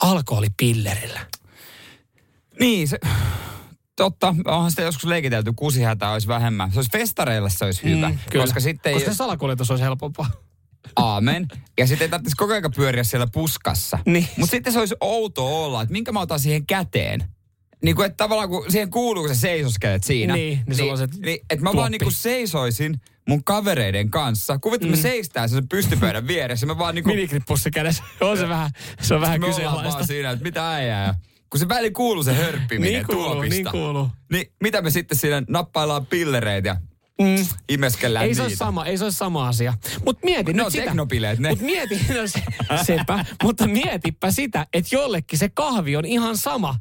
alkoholipillerillä. 0.00 1.20
Niin, 2.60 2.88
se, 2.88 2.98
totta. 3.96 4.34
Onhan 4.44 4.70
sitä 4.70 4.82
joskus 4.82 5.04
leikitelty. 5.04 5.52
Kusihätä 5.56 6.10
olisi 6.10 6.28
vähemmän. 6.28 6.72
Se 6.72 6.78
olisi 6.78 6.90
festareilla 6.92 7.48
se 7.48 7.64
olisi 7.64 7.82
hyvä. 7.82 8.08
Mm, 8.08 8.18
kyllä. 8.30 8.44
koska 8.44 8.60
sitten 8.60 8.90
ei... 8.90 8.94
Koska 8.94 9.12
se 9.12 9.16
salakuljetus 9.16 9.70
olisi 9.70 9.84
helpompaa. 9.84 10.30
Aamen. 10.96 11.48
Ja 11.78 11.86
sitten 11.86 12.04
ei 12.04 12.10
tarvitsisi 12.10 12.36
koko 12.36 12.52
ajan 12.52 12.70
pyöriä 12.76 13.04
siellä 13.04 13.26
puskassa. 13.32 13.98
Niin. 14.06 14.28
Mutta 14.36 14.50
sitten 14.50 14.72
se 14.72 14.78
olisi 14.78 14.94
outo 15.00 15.64
olla, 15.64 15.82
että 15.82 15.92
minkä 15.92 16.12
mä 16.12 16.20
otan 16.20 16.40
siihen 16.40 16.66
käteen. 16.66 17.24
Niin 17.82 17.96
kuin, 17.96 18.06
että 18.06 18.16
tavallaan 18.16 18.48
kun 18.48 18.64
siihen 18.68 18.90
kuuluu, 18.90 19.22
kun 19.22 19.34
sä 19.34 19.40
seisoskelet 19.40 20.04
siinä. 20.04 20.34
Niin, 20.34 20.60
niin 20.66 20.76
sulla 20.76 20.92
on 20.92 20.98
se 20.98 21.08
niin, 21.24 21.38
että 21.50 21.56
mä 21.56 21.62
tuoppi. 21.62 21.76
vaan 21.76 21.92
niin 21.92 22.02
kuin 22.02 22.12
seisoisin 22.12 23.00
mun 23.28 23.44
kavereiden 23.44 24.10
kanssa. 24.10 24.58
Kuvittu, 24.58 24.86
mm. 24.86 24.90
me 24.90 24.96
seistään 24.96 25.48
sen 25.48 25.68
pystypöydän 25.68 26.26
vieressä. 26.26 26.66
Mä 26.66 26.78
vaan 26.78 26.94
niin 26.94 27.04
kuin, 27.04 27.16
Minikripussi 27.16 27.70
kädessä. 27.70 28.02
On 28.20 28.38
se 28.38 28.48
vähän, 28.48 28.70
se 29.00 29.14
on 29.14 29.20
vähän 29.20 29.40
me 29.40 29.46
ollaan 29.46 29.56
kyseenalaista. 29.56 29.92
vaan 29.92 30.06
siinä, 30.06 30.30
että 30.30 30.44
mitä 30.44 30.70
äijää. 30.70 31.14
Kun 31.54 31.58
se 31.60 31.68
väli 31.68 31.90
kuuluu 31.90 32.22
se 32.24 32.32
hörppiminen 32.34 32.92
Niin 32.92 33.06
kuuluu, 33.06 33.24
tuopista. 33.32 33.54
niin 33.54 33.70
kuuluu. 33.70 34.10
Niin 34.32 34.46
mitä 34.62 34.82
me 34.82 34.90
sitten 34.90 35.18
siinä 35.18 35.42
nappaillaan 35.48 36.06
pillereitä 36.06 36.68
ja 36.68 36.76
Mm. 37.20 37.46
imeskellään 37.68 38.24
Ei 38.26 38.34
se, 38.34 38.42
niitä. 38.42 38.56
sama, 38.56 38.84
ei 38.86 38.98
se 38.98 39.04
olisi 39.04 39.18
sama 39.18 39.48
asia. 39.48 39.74
Mutta 40.04 40.24
mieti 40.24 40.52
Ne 40.52 40.62
nyt 40.62 40.72
sitä. 40.72 40.94
ne. 41.38 41.48
Mutta 41.50 41.64
mieti, 41.64 41.94
no 42.14 42.26
se, 42.26 42.42
sepä, 42.84 43.24
mutta 43.42 43.66
mietipä 43.66 44.30
sitä, 44.30 44.66
että 44.72 44.94
jollekin 44.96 45.38
se 45.38 45.48
kahvi 45.48 45.96
on 45.96 46.04
ihan 46.04 46.36
sama. 46.36 46.78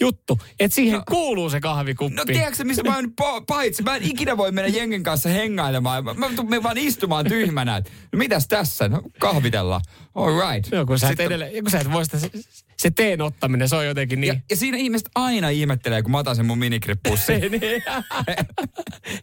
juttu, 0.00 0.38
että 0.60 0.74
siihen 0.74 0.98
no, 0.98 1.02
kuuluu 1.08 1.50
se 1.50 1.60
kahvikuppi. 1.60 2.16
No 2.16 2.24
tiedätkö 2.24 2.64
missä 2.64 2.82
mä 2.82 2.96
oon 2.96 3.12
pahitsi? 3.46 3.82
Mä 3.82 3.96
en 3.96 4.02
ikinä 4.02 4.36
voi 4.36 4.52
mennä 4.52 4.68
jengen 4.68 5.02
kanssa 5.02 5.28
hengailemaan. 5.28 6.04
Mä, 6.04 6.14
mä 6.14 6.26
tulen 6.36 6.62
vaan 6.62 6.78
istumaan 6.78 7.26
tyhmänä. 7.26 7.82
No 8.12 8.18
mitäs 8.18 8.48
tässä? 8.48 8.88
No 8.88 9.02
kahvitella. 9.18 9.80
All 10.16 10.52
right. 10.52 10.72
Joo, 10.72 10.86
kun 10.86 10.98
sä 10.98 11.08
et, 11.08 11.20
edelleen, 11.20 11.64
kun 11.64 11.70
sä 11.70 11.80
et 11.80 11.92
voi 11.92 12.04
sitä, 12.04 12.18
se, 12.18 12.30
se 12.76 12.90
teen 12.90 13.22
ottaminen, 13.22 13.68
se 13.68 13.76
on 13.76 13.86
jotenkin 13.86 14.20
niin. 14.20 14.34
Ja, 14.34 14.40
ja 14.50 14.56
siinä 14.56 14.76
ihmiset 14.76 15.08
aina 15.14 15.48
ihmettelee, 15.48 16.02
kun 16.02 16.10
mä 16.10 16.18
otan 16.18 16.36
sen 16.36 16.46
mun 16.46 16.58
minikrippussin. 16.58 17.40
niin. 17.60 17.82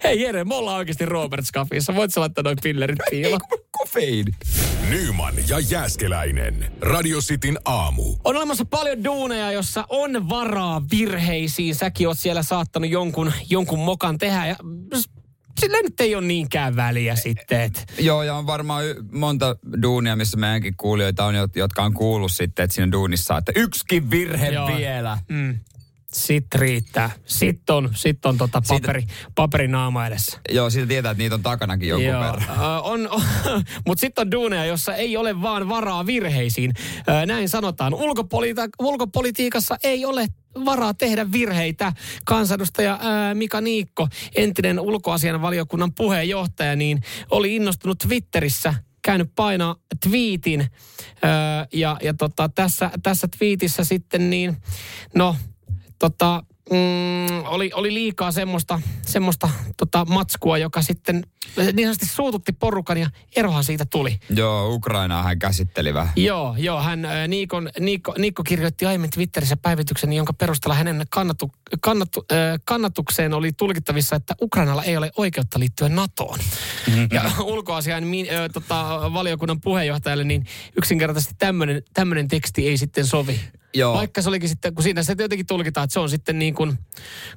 Hei 0.04 0.22
Jere, 0.22 0.44
me 0.44 0.56
ollaan 0.56 0.78
oikeasti 0.78 1.06
Robert 1.06 1.46
Scaffissa. 1.46 1.96
Voit 1.96 2.14
sä 2.14 2.22
laittaa 2.22 2.44
noin 2.44 2.58
pillerit 2.64 3.00
piiloon? 3.10 3.42
Kofeiini. 3.72 4.32
Nyman 4.90 5.34
ja 5.48 5.60
Jääskeläinen. 5.60 6.72
Radio 6.82 7.20
Cityn 7.20 7.58
aamu. 7.66 8.16
On 8.24 8.36
olemassa 8.36 8.66
paljon 8.66 9.04
duuneja, 9.04 9.52
jossa 9.52 9.86
on 9.90 10.30
varaa 10.30 10.82
virheisiin. 10.92 11.76
Säkin 11.76 12.08
oot 12.08 12.20
siellä 12.20 12.44
saattanut 12.44 12.90
jonkun, 12.90 13.32
jonkun 13.50 13.80
mokan 13.80 14.18
tehdä. 14.18 14.48
Ja 14.48 14.56
sillä 15.60 15.78
nyt 15.82 16.02
ei 16.02 16.16
ole 16.16 16.28
niinkään 16.28 16.76
väliä 16.76 17.16
sitten. 17.16 17.62
Et. 17.62 17.94
Joo, 18.00 18.24
ja 18.24 18.36
on 18.36 18.48
varmaan 18.48 18.84
monta 19.12 19.56
duunia, 19.82 20.16
missä 20.16 20.38
meidänkin 20.38 20.74
kuulijoita 20.78 21.26
on, 21.26 21.36
jotka 21.56 21.84
on 21.84 21.94
kuullut 21.94 22.32
sitten, 22.32 22.64
että 22.64 22.74
siinä 22.74 22.92
duunissa, 22.92 23.38
että 23.38 23.52
yksikin 23.56 24.12
virhe 24.12 24.50
Joo. 24.50 24.68
vielä. 24.68 25.18
Mm. 25.30 25.60
Sitten 26.14 26.62
riittää. 26.62 27.12
Sitten 27.26 27.76
on, 27.76 27.90
sit 27.96 28.26
on 28.26 28.38
tota 28.38 28.62
paperi, 28.68 29.02
siitä, 29.02 29.14
paperinaama 29.36 30.08
edessä. 30.08 30.40
Joo, 30.50 30.70
siitä 30.70 30.88
tietää, 30.88 31.12
että 31.12 31.24
niitä 31.24 31.36
on 31.36 31.44
takanakin 31.44 31.90
jonkun 31.90 32.10
Joo, 32.10 32.22
verran. 32.22 32.44
Uh, 32.50 32.92
on, 32.92 33.10
on, 33.16 33.22
Mutta 33.88 34.02
sitten 34.02 34.22
on 34.22 34.32
duuneja, 34.32 34.66
jossa 34.66 34.96
ei 34.96 35.18
ole 35.18 35.42
vaan 35.42 35.70
varaa 35.70 36.06
virheisiin. 36.06 36.74
Uh, 36.98 37.26
näin 37.26 37.50
sanotaan. 37.50 37.94
Ulkopolita- 37.94 38.70
ulkopolitiikassa 38.80 39.78
ei 39.84 40.06
ole 40.06 40.28
varaa 40.66 40.94
tehdä 40.94 41.32
virheitä. 41.32 41.94
Kansanedustaja 42.26 43.00
ää, 43.02 43.34
Mika 43.34 43.62
Niikko, 43.62 44.08
entinen 44.36 44.80
ulkoasian 44.80 45.42
valiokunnan 45.42 45.94
puheenjohtaja, 45.94 46.76
niin 46.76 47.02
oli 47.32 47.56
innostunut 47.56 47.98
Twitterissä 47.98 48.74
käynyt 49.02 49.32
painaa 49.36 49.76
twiitin. 50.04 50.62
Öö, 50.62 51.30
ja 51.74 51.98
ja 52.02 52.14
tota, 52.14 52.50
tässä, 52.50 52.92
tässä 53.04 53.28
twiitissä 53.38 53.84
sitten 53.84 54.30
niin, 54.30 54.58
no 55.16 55.36
tota, 56.04 56.44
mm, 56.72 57.46
oli, 57.46 57.72
oli 57.74 57.94
liikaa 57.94 58.32
semmoista, 58.32 58.82
semmoista 59.02 59.50
tota, 59.78 60.06
matskua, 60.06 60.58
joka 60.58 60.82
sitten 60.82 61.24
niin 61.58 61.88
sanotusti 61.88 62.06
suututti 62.06 62.52
porukan 62.52 62.98
ja 62.98 63.10
erohan 63.36 63.64
siitä 63.64 63.86
tuli. 63.86 64.20
Joo, 64.30 64.74
Ukrainaa 64.74 65.24
hän 65.24 65.40
käsitteli 65.40 65.94
vähän. 65.94 66.14
Joo, 66.16 66.56
joo 66.58 66.82
hän, 66.82 67.08
Niikon, 67.28 67.70
Niikko, 67.80 68.14
Niikko 68.18 68.44
kirjoitti 68.44 68.86
aiemmin 68.86 69.10
Twitterissä 69.10 69.58
päivityksen, 69.58 70.14
jonka 70.14 70.34
perusteella 70.34 70.76
hänen 70.76 71.06
kannatu, 71.10 71.52
kannatu, 71.82 72.26
kannatukseen 72.66 73.34
oli 73.34 73.52
tulkittavissa, 73.52 74.16
että 74.16 74.36
Ukrainalla 74.42 74.84
ei 74.84 74.98
ole 74.98 75.12
oikeutta 75.18 75.60
liittyä 75.60 75.90
NATOon. 75.90 76.40
Mm-hmm. 76.88 77.08
Ja 77.12 77.32
ulkoasian 77.44 78.04
äh, 78.04 78.50
tota, 78.54 79.02
valiokunnan 79.14 79.62
puheenjohtajalle, 79.62 80.24
niin 80.24 80.46
yksinkertaisesti 80.78 81.36
tämmöinen 81.94 82.28
teksti 82.28 82.68
ei 82.68 82.78
sitten 82.78 83.06
sovi. 83.06 83.40
Joo. 83.74 83.94
Vaikka 83.94 84.22
se 84.22 84.30
olikin 84.30 84.50
sitten, 84.50 84.74
kun 84.74 84.84
siinä 84.84 85.04
se 85.04 85.16
jotenkin 85.20 85.48
tulkitaan, 85.48 85.84
että 85.84 85.94
se 85.94 86.00
on 86.00 86.10
sitten 86.10 86.40
niin 86.40 86.54
kuin 86.54 86.78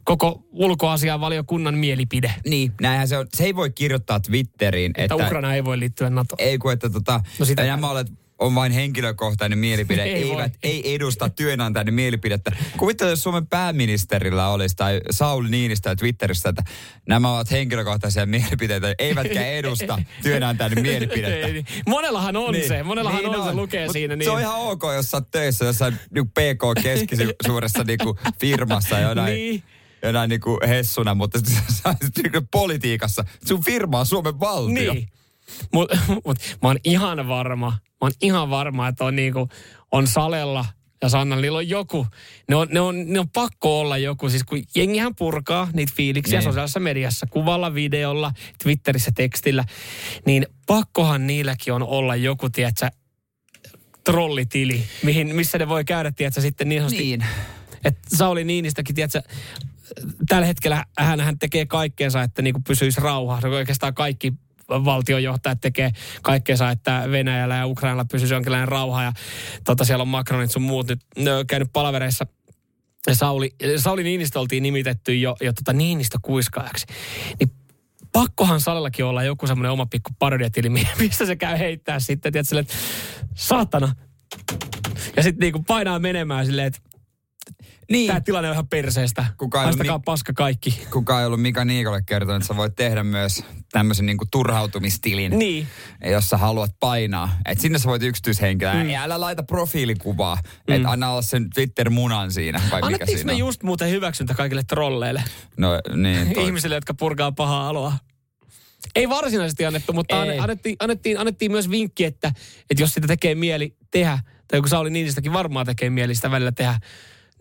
koko 0.05 0.42
ulkoasian 0.51 1.20
valiokunnan 1.20 1.75
mielipide. 1.75 2.35
Niin, 2.46 2.72
näinhän 2.81 3.09
se 3.09 3.18
on. 3.18 3.27
Se 3.37 3.44
ei 3.44 3.57
voi 3.57 3.70
kirjoittaa 3.70 4.20
Twitteriin. 4.20 4.90
Että, 4.96 5.14
että 5.14 5.27
Ukraina 5.27 5.55
ei 5.55 5.64
voi 5.64 5.79
liittyä 5.79 6.11
NATOon. 6.11 6.40
Ei 6.40 6.59
kun, 6.59 6.72
että 6.72 6.90
tota, 6.90 7.20
no 7.38 7.44
sitä 7.44 7.62
nämä 7.62 7.90
olet 7.90 8.07
on 8.38 8.55
vain 8.55 8.72
henkilökohtainen 8.72 9.59
mielipide, 9.59 10.03
ei 10.03 10.31
eivät, 10.31 10.53
ei 10.62 10.94
edusta 10.94 11.29
työnantajan 11.29 11.94
mielipidettä. 11.94 12.53
Kuvittele, 12.77 13.11
jos 13.11 13.22
Suomen 13.22 13.46
pääministerillä 13.46 14.49
olisi 14.49 14.77
tai 14.77 15.01
Sauli 15.11 15.51
Niinistä 15.51 15.96
Twitterissä, 15.96 16.49
että 16.49 16.62
nämä 17.09 17.35
ovat 17.35 17.51
henkilökohtaisia 17.51 18.27
mielipiteitä, 18.27 18.94
eivätkä 18.99 19.46
edusta 19.46 20.03
työnantajan 20.22 20.72
mielipidettä. 20.81 21.46
Niin. 21.46 21.66
Monellahan 21.87 22.37
on 22.37 22.53
niin. 22.53 22.68
se, 22.68 22.83
monellahan 22.83 23.20
niin 23.20 23.35
on, 23.35 23.40
on, 23.40 23.49
se, 23.49 23.55
lukee 23.55 23.85
Mut 23.85 23.92
siinä. 23.92 24.16
Niin. 24.16 24.27
Se 24.27 24.31
on 24.31 24.40
ihan 24.40 24.61
ok, 24.61 24.83
jos 24.96 25.11
sä 25.11 25.16
oot 25.16 25.31
töissä 25.31 25.64
jossain 25.64 25.96
niin 26.14 26.29
PK-keskisuuressa 26.29 27.85
niin 27.85 27.99
firmassa 28.40 28.99
jonain. 28.99 29.35
Niin 29.35 29.62
jonain 30.03 30.31
niinku 30.31 30.61
hessuna, 30.68 31.14
mutta 31.14 31.38
sä 31.83 31.94
niinku 32.22 32.49
politiikassa. 32.51 33.25
Sun 33.44 33.64
firma 33.64 33.99
on 34.01 34.07
Suomen 34.07 34.40
valtio. 34.40 34.92
Niin. 34.92 35.09
Mutta 35.72 35.99
mut, 36.25 36.38
mä 36.62 36.68
oon 36.68 36.79
ihan 36.85 37.29
varma, 37.29 37.79
mä 38.00 38.06
oon 38.06 38.12
ihan 38.22 38.50
varma, 38.50 38.88
että 38.88 39.04
on 39.04 39.16
niinku, 39.16 39.48
on 39.92 40.06
Salella 40.06 40.64
ja 41.02 41.09
Sanna, 41.09 41.37
niillä 41.37 41.59
on 41.59 41.68
joku, 41.68 42.06
ne 42.48 42.56
on, 42.56 42.68
ne, 42.70 42.80
on, 42.80 43.04
ne 43.06 43.20
on 43.20 43.28
pakko 43.28 43.80
olla 43.80 43.98
joku, 43.98 44.30
siis 44.30 44.44
kun 44.44 44.62
jengihän 44.74 45.14
purkaa 45.14 45.68
niitä 45.72 45.92
fiiliksiä 45.96 46.38
niin. 46.38 46.44
sosiaalisessa 46.44 46.80
mediassa, 46.80 47.26
kuvalla, 47.26 47.74
videolla, 47.74 48.32
Twitterissä, 48.62 49.11
tekstillä, 49.14 49.64
niin 50.26 50.46
pakkohan 50.66 51.26
niilläkin 51.26 51.72
on 51.72 51.82
olla 51.82 52.16
joku, 52.16 52.50
tiedätkö, 52.50 52.88
trollitili, 54.04 54.85
mihin, 55.02 55.37
missä 55.37 55.59
ne 55.59 55.68
voi 55.68 55.85
käydä, 55.85 56.12
tiedätkö, 56.12 56.40
sitten 56.40 56.68
niin 56.68 56.80
sanotusti. 56.80 57.04
Niin. 57.04 57.24
Että 57.85 58.16
Sauli 58.16 58.44
Niinistäkin, 58.44 58.94
tiedätkö, 58.94 59.22
tällä 60.28 60.46
hetkellä 60.46 60.85
hän, 60.98 61.20
hän 61.20 61.38
tekee 61.38 61.66
kaikkeensa, 61.66 62.22
että 62.22 62.42
niin 62.42 62.64
pysyisi 62.64 63.00
rauha. 63.00 63.40
Oikeastaan 63.44 63.94
kaikki 63.94 64.32
valtiojohtajat 64.68 65.61
tekee 65.61 65.90
kaikkeensa, 66.22 66.70
että 66.70 67.05
Venäjällä 67.11 67.57
ja 67.57 67.66
Ukrainalla 67.66 68.05
pysyisi 68.05 68.35
jonkinlainen 68.35 68.68
rauha. 68.68 69.02
Ja 69.02 69.12
tota, 69.64 69.85
siellä 69.85 70.02
on 70.02 70.09
Macronit 70.09 70.50
sun 70.50 70.62
muut 70.62 70.88
nyt 70.88 71.00
on 71.38 71.46
käynyt 71.46 71.68
palavereissa 71.72 72.26
Sauli, 73.12 73.55
Sauli 73.76 74.02
Niinistö 74.02 74.40
oltiin 74.40 74.62
nimitetty 74.62 75.14
jo, 75.14 75.37
jo 75.40 75.52
tota 75.52 75.72
Niinistö 75.72 76.18
kuiskaajaksi. 76.22 76.87
Niin 77.40 77.50
pakkohan 78.12 78.61
Salellakin 78.61 79.05
olla 79.05 79.22
joku 79.22 79.46
semmoinen 79.46 79.72
oma 79.72 79.87
pikku 79.87 80.11
parodiatili, 80.18 80.68
mistä 81.00 81.26
se 81.26 81.37
käy 81.37 81.59
heittää 81.59 82.00
sitten, 82.00 82.33
tiedätkö, 82.33 82.48
silleen, 82.48 82.62
että 82.62 82.74
saatana. 83.35 83.92
Ja 85.16 85.22
sitten 85.22 85.40
niinku 85.40 85.62
painaa 85.62 85.98
menemään 85.98 86.46
silleen, 86.46 86.66
että 86.66 86.81
niin. 87.90 88.07
Tämä 88.07 88.20
tilanne 88.20 88.49
on 88.49 88.53
ihan 88.55 88.68
perseestä. 88.68 89.25
Kuka 89.37 89.62
Haistakaa 89.62 89.99
mi- 89.99 90.03
paska 90.05 90.33
kaikki. 90.33 90.87
Kuka 90.92 91.20
ei 91.20 91.27
ollut 91.27 91.42
Mika 91.42 91.64
Niikolle 91.64 92.03
kertonut, 92.07 92.37
että 92.37 92.46
sä 92.46 92.57
voit 92.57 92.75
tehdä 92.77 93.05
myös 93.05 93.44
tämmöisen 93.72 94.07
niinku 94.07 94.25
turhautumistilin. 94.31 95.38
Niin. 95.38 95.66
Jos 96.11 96.29
sä 96.29 96.37
haluat 96.37 96.70
painaa. 96.81 97.38
Että 97.49 97.62
sinne 97.62 97.79
sä 97.79 97.88
voit 97.88 98.03
yksityishenkilö. 98.03 98.72
Mm. 98.75 98.90
Ja 98.90 99.03
älä 99.03 99.20
laita 99.20 99.42
profiilikuvaa. 99.42 100.38
Mm. 100.68 100.75
Että 100.75 100.90
anna 100.90 101.11
olla 101.11 101.22
sen 101.22 101.51
Twitter-munan 101.51 102.33
siinä. 102.33 102.61
Vai 102.70 102.92
mikä 102.92 103.07
siinä 103.07 103.25
me 103.25 103.33
on. 103.33 103.38
just 103.38 103.62
muuten 103.62 103.90
hyväksyntä 103.90 104.35
kaikille 104.35 104.62
trolleille? 104.62 105.25
No 105.57 105.70
niin. 105.96 106.35
Toi. 106.35 106.44
Ihmisille, 106.44 106.75
jotka 106.75 106.94
purkaa 106.94 107.33
pahaa 107.33 107.68
aloa. 107.68 107.92
Ei 108.94 109.09
varsinaisesti 109.09 109.66
annettu, 109.66 109.92
mutta 109.92 110.25
Ei. 110.25 110.38
Annettiin, 110.38 110.77
annettiin, 110.79 111.18
annettiin 111.18 111.53
myös 111.53 111.70
vinkki, 111.70 112.05
että, 112.05 112.33
että 112.70 112.83
jos 112.83 112.94
sitä 112.94 113.07
tekee 113.07 113.35
mieli 113.35 113.77
tehdä, 113.90 114.18
tai 114.49 114.61
kun 114.61 114.68
Sauli 114.68 114.90
Niinistäkin 114.90 115.33
varmaan 115.33 115.66
tekee 115.66 115.90
mieli 115.90 116.14
sitä 116.14 116.31
välillä 116.31 116.53
tehdä, 116.53 116.81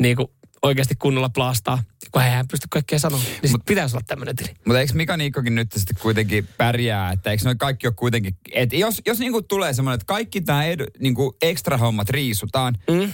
niin 0.01 0.15
kuin 0.15 0.27
oikeasti 0.61 0.95
kunnolla 0.95 1.29
plastaa, 1.29 1.83
kun 2.11 2.21
hän 2.21 2.47
pysty 2.51 2.67
kaikkea 2.69 2.99
sanomaan. 2.99 3.29
Niin 3.41 3.51
Mut, 3.51 3.65
pitäisi 3.65 3.95
olla 3.95 4.05
tämmöinen 4.07 4.35
tili. 4.35 4.49
Mutta 4.65 4.79
eikö 4.79 4.93
Mika 4.93 5.17
Niikkokin 5.17 5.55
nyt 5.55 5.71
sitten 5.71 5.95
kuitenkin 6.01 6.47
pärjää, 6.57 7.11
että 7.11 7.31
eikö 7.31 7.43
noi 7.45 7.55
kaikki 7.55 7.87
ole 7.87 7.93
kuitenkin, 7.97 8.37
että 8.51 8.75
jos, 8.75 9.01
jos 9.05 9.19
niinku 9.19 9.41
tulee 9.41 9.73
semmoinen, 9.73 9.95
että 9.95 10.05
kaikki 10.05 10.41
tämä 10.41 10.63
niinku 10.99 11.37
ekstra 11.41 11.77
hommat 11.77 12.09
riisutaan, 12.09 12.77
mm. 12.91 13.13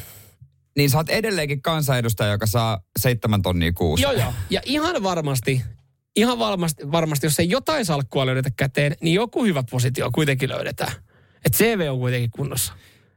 niin 0.77 0.89
sä 0.89 0.97
oot 0.97 1.09
edelleenkin 1.09 1.61
kansanedustaja, 1.61 2.31
joka 2.31 2.45
saa 2.45 2.81
seitsemän 2.99 3.41
tonnia 3.41 3.73
kuussa. 3.73 4.07
Joo, 4.07 4.21
joo. 4.21 4.33
Ja 4.49 4.61
ihan 4.65 5.03
varmasti, 5.03 5.61
ihan 6.15 6.39
varmasti, 6.39 6.91
varmasti 6.91 7.25
jos 7.25 7.39
ei 7.39 7.49
jotain 7.49 7.85
salkkua 7.85 8.25
löydetä 8.25 8.51
käteen, 8.57 8.95
niin 9.01 9.15
joku 9.15 9.43
hyvä 9.43 9.63
positio 9.71 10.11
kuitenkin 10.11 10.49
löydetään. 10.49 10.91
Että 11.45 11.57
CV 11.57 11.87
on 11.91 11.99
kuitenkin 11.99 12.31
kunnossa. 12.31 12.73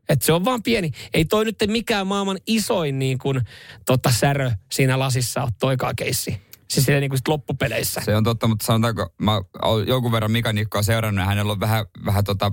Että 0.09 0.27
se 0.27 0.33
on 0.33 0.45
vaan 0.45 0.63
pieni. 0.63 0.91
Ei 1.15 1.25
toi 1.25 1.45
nyt 1.45 1.57
mikään 1.67 2.07
maailman 2.07 2.39
isoin 2.47 2.99
niin 2.99 3.19
kuin, 3.19 3.41
tota, 3.87 4.11
särö 4.11 4.51
siinä 4.73 4.99
lasissa 4.99 5.43
ole 5.43 5.51
toikaa 5.61 5.95
keissi. 5.95 6.41
Siis 6.69 6.87
niin 6.87 7.11
kuin 7.11 7.21
loppupeleissä. 7.29 8.01
Se 8.05 8.17
on 8.17 8.25
totta, 8.25 8.47
mutta 8.47 8.67
sanotaanko, 8.67 9.15
mä 9.19 9.41
olen 9.63 9.89
jonkun 9.89 10.13
verran 10.13 10.31
Mika 10.31 10.53
Nikkoa 10.53 10.83
seurannut 10.83 11.23
ja 11.23 11.27
hänellä 11.27 11.53
on 11.53 11.61
vähän, 11.61 11.87
vähän 12.05 12.25
tota, 12.25 12.53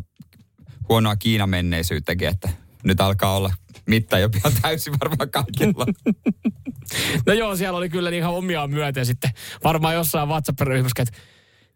huonoa 0.89 1.15
Kiinan 1.15 1.49
menneisyyttäkin, 1.49 2.27
että 2.27 2.49
nyt 2.83 3.01
alkaa 3.01 3.37
olla 3.37 3.53
mitta 3.85 4.19
jo 4.19 4.29
pian 4.29 4.53
täysin 4.61 4.93
varmaan 4.99 5.31
kaikilla. 5.31 5.85
no 7.27 7.33
joo, 7.33 7.55
siellä 7.55 7.77
oli 7.77 7.89
kyllä 7.89 8.09
ihan 8.09 8.33
omiaan 8.33 8.69
myöten 8.69 9.05
sitten 9.05 9.31
varmaan 9.63 9.95
jossain 9.95 10.29
WhatsApp-ryhmässä, 10.29 11.03
että 11.03 11.17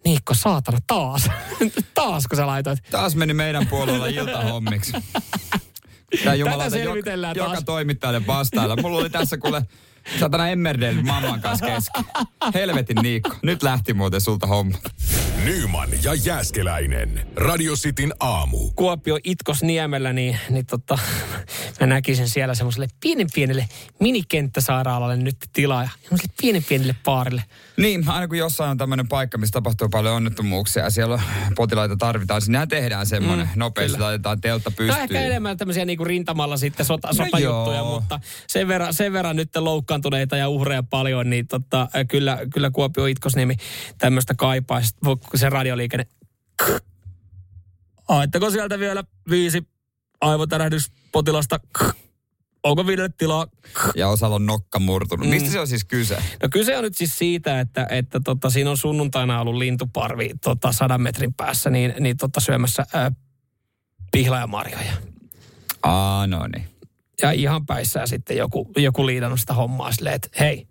Niikko, 0.05 0.33
saatana, 0.33 0.77
taas. 0.88 1.29
taas, 1.93 2.27
kun 2.27 2.38
sä 2.38 2.47
laitoit. 2.47 2.79
Taas 2.91 3.15
meni 3.15 3.33
meidän 3.33 3.67
puolella 3.67 4.07
iltahommiksi. 4.07 4.91
Tämä 6.24 6.36
jumalauta 6.36 6.78
joka, 6.78 7.02
taas. 7.22 7.36
joka 7.36 7.62
toimittajalle 7.62 8.28
vastailla. 8.28 8.76
Mulla 8.82 8.98
oli 8.98 9.10
tässä 9.10 9.38
kuule 9.38 9.62
satana 10.20 10.50
Emmerdale 10.50 10.94
mamman 11.04 11.41
kanssa 11.41 11.65
kesken. 11.65 12.04
Helvetin 12.54 12.98
Niikko. 13.02 13.36
Nyt 13.44 13.63
lähti 13.63 13.94
muuten 13.94 14.22
sulta 14.22 14.48
homma. 14.48 14.78
Nyman 15.46 15.89
ja 16.04 16.13
Jääskeläinen. 16.13 17.28
Radio 17.36 17.74
Cityn 17.76 18.13
aamu. 18.20 18.72
Kuopio 18.76 19.20
Itkos 19.24 19.63
Niemellä, 19.63 20.13
niin, 20.13 20.38
niin 20.50 20.65
tota, 20.65 20.98
mä 21.79 21.88
näkisin 21.88 22.29
siellä 22.29 22.55
semmoiselle 22.55 22.88
pienen 22.99 23.27
pienelle 23.34 23.67
minikenttäsairaalalle 23.99 25.17
nyt 25.17 25.36
tilaa 25.53 25.84
ja 25.84 25.89
semmoiselle 26.01 26.34
pienen 26.41 26.63
pienelle 26.63 26.95
paarille. 27.03 27.43
Niin, 27.77 28.10
aina 28.10 28.27
kun 28.27 28.38
jossain 28.38 28.71
on 28.71 28.77
tämmöinen 28.77 29.08
paikka, 29.08 29.38
missä 29.38 29.53
tapahtuu 29.53 29.89
paljon 29.89 30.15
onnettomuuksia 30.15 30.84
ja 30.84 30.89
siellä 30.89 31.21
potilaita 31.55 31.95
tarvitaan, 31.95 32.41
sinnehän 32.41 32.67
tehdään 32.67 33.05
semmoinen. 33.05 33.45
Mm, 33.45 33.60
nopeasti 33.60 33.95
kyllä. 33.95 34.05
laitetaan 34.05 34.41
teltta 34.41 34.71
pystyyn. 34.71 34.89
Tämä 34.89 35.03
ehkä 35.03 35.21
enemmän 35.21 35.58
tämmöisiä 35.58 35.86
niinku 35.86 36.05
rintamalla 36.05 36.58
sitten 36.58 36.86
sota, 36.86 37.08
no 37.08 37.13
sotajuttuja, 37.13 37.77
joo. 37.77 37.95
mutta 37.95 38.19
sen 38.47 38.67
verran, 38.67 38.93
sen 38.93 39.13
verran 39.13 39.36
nyt 39.36 39.55
loukkaantuneita 39.55 40.38
ja 40.38 40.49
uhreja 40.49 40.84
paljon, 40.84 41.29
niin 41.29 41.47
tota, 41.47 41.88
kyllä, 42.08 42.39
kyllä 42.53 42.71
Kuopio 42.71 43.05
Itkosniemi 43.05 43.55
tämmöistä 43.97 44.36
kaipaa. 44.36 44.81
Se 45.36 45.49
radioliikenne 45.49 46.08
Aitteko 48.08 48.49
sieltä 48.49 48.79
vielä 48.79 49.03
viisi 49.29 49.67
aivotärähdyspotilasta? 50.21 51.60
Onko 52.63 52.88
viidelle 52.88 53.10
tilaa? 53.17 53.47
Ja 53.95 54.08
osalla 54.08 54.36
on 54.36 54.45
nokka 54.45 54.80
murtunut. 54.80 55.25
Mm. 55.28 55.30
Mistä 55.30 55.49
se 55.49 55.60
on 55.60 55.67
siis 55.67 55.86
kyse? 55.86 56.17
No 56.43 56.49
kyse 56.51 56.78
on 56.78 56.84
nyt 56.84 56.97
siis 56.97 57.17
siitä, 57.17 57.60
että, 57.60 57.88
että 57.89 58.19
tota, 58.25 58.49
siinä 58.49 58.69
on 58.69 58.78
sunnuntaina 58.78 59.41
ollut 59.41 59.56
lintuparvi 59.56 60.30
tota, 60.43 60.71
sadan 60.71 61.01
metrin 61.01 61.34
päässä 61.34 61.69
niin, 61.69 61.93
niin 61.99 62.17
tota, 62.17 62.39
syömässä 62.39 62.86
ää, 62.93 63.12
pihlajamarjoja. 64.12 64.93
Aa, 65.84 66.28
no 66.28 66.47
niin. 66.47 66.65
Ja 67.21 67.32
ihan 67.32 67.65
päissään 67.65 68.08
sitten 68.08 68.38
joku, 68.38 68.71
joku 68.78 69.06
liidannut 69.06 69.39
sitä 69.39 69.54
hommaa 69.54 69.91
silleen, 69.91 70.15
että 70.15 70.30
hei, 70.39 70.67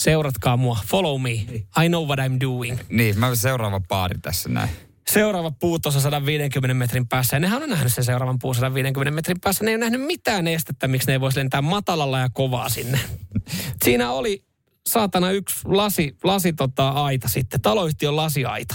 seuratkaa 0.00 0.56
mua, 0.56 0.78
follow 0.86 1.20
me, 1.20 1.30
I 1.30 1.88
know 1.88 2.06
what 2.06 2.18
I'm 2.18 2.40
doing. 2.40 2.78
Niin, 2.88 3.18
mä 3.18 3.34
seuraava 3.34 3.80
paari 3.88 4.18
tässä 4.18 4.48
näin 4.48 4.70
seuraava 5.10 5.50
puu 5.50 5.78
tuossa 5.78 6.00
150 6.00 6.74
metrin 6.74 7.08
päässä. 7.08 7.36
Ja 7.36 7.40
nehän 7.40 7.62
on 7.62 7.70
nähnyt 7.70 7.94
sen 7.94 8.04
seuraavan 8.04 8.38
puun 8.38 8.54
150 8.54 9.14
metrin 9.14 9.40
päässä. 9.40 9.64
Ne 9.64 9.70
ei 9.70 9.74
ole 9.74 9.80
nähnyt 9.80 10.06
mitään 10.06 10.46
estettä, 10.46 10.88
miksi 10.88 11.06
ne 11.06 11.12
ei 11.12 11.20
voisi 11.20 11.38
lentää 11.38 11.62
matalalla 11.62 12.18
ja 12.18 12.28
kovaa 12.32 12.68
sinne. 12.68 12.98
Siinä 13.84 14.10
oli 14.10 14.44
saatana 14.86 15.30
yksi 15.30 15.56
lasi, 15.64 16.16
lasi 16.24 16.52
tota 16.52 16.88
aita 16.88 17.28
sitten, 17.28 17.60
taloyhtiön 17.60 18.16
lasiaita. 18.16 18.74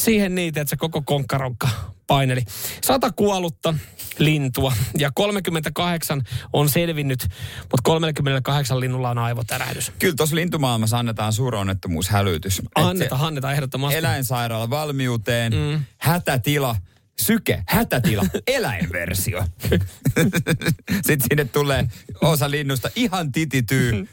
Siihen 0.00 0.34
niitä, 0.34 0.60
että 0.60 0.70
se 0.70 0.76
koko 0.76 1.02
konkkaronkka 1.02 1.68
paineli. 2.06 2.44
Sata 2.84 3.12
kuollutta 3.12 3.74
lintua 4.18 4.72
ja 4.98 5.10
38 5.14 6.22
on 6.52 6.68
selvinnyt, 6.68 7.22
mutta 7.60 7.82
38 7.82 8.80
linnulla 8.80 9.10
on 9.10 9.18
aivotärähdys. 9.18 9.92
Kyllä 9.98 10.14
tuossa 10.16 10.36
lintumaailmassa 10.36 10.98
annetaan 10.98 11.32
suuronnettomuushälytys. 11.32 12.62
Annetaan, 12.74 13.20
annetaan 13.20 13.54
ehdottomasti. 13.54 13.98
Eläinsairaala 13.98 14.70
valmiuteen, 14.70 15.52
mm. 15.52 15.84
hätätila, 15.98 16.76
syke, 17.20 17.62
hätätila, 17.68 18.22
eläinversio. 18.46 19.44
Sitten 21.06 21.20
sinne 21.28 21.44
tulee 21.44 21.88
osa 22.22 22.50
linnusta 22.50 22.90
ihan 22.96 23.32
titityy. 23.32 24.08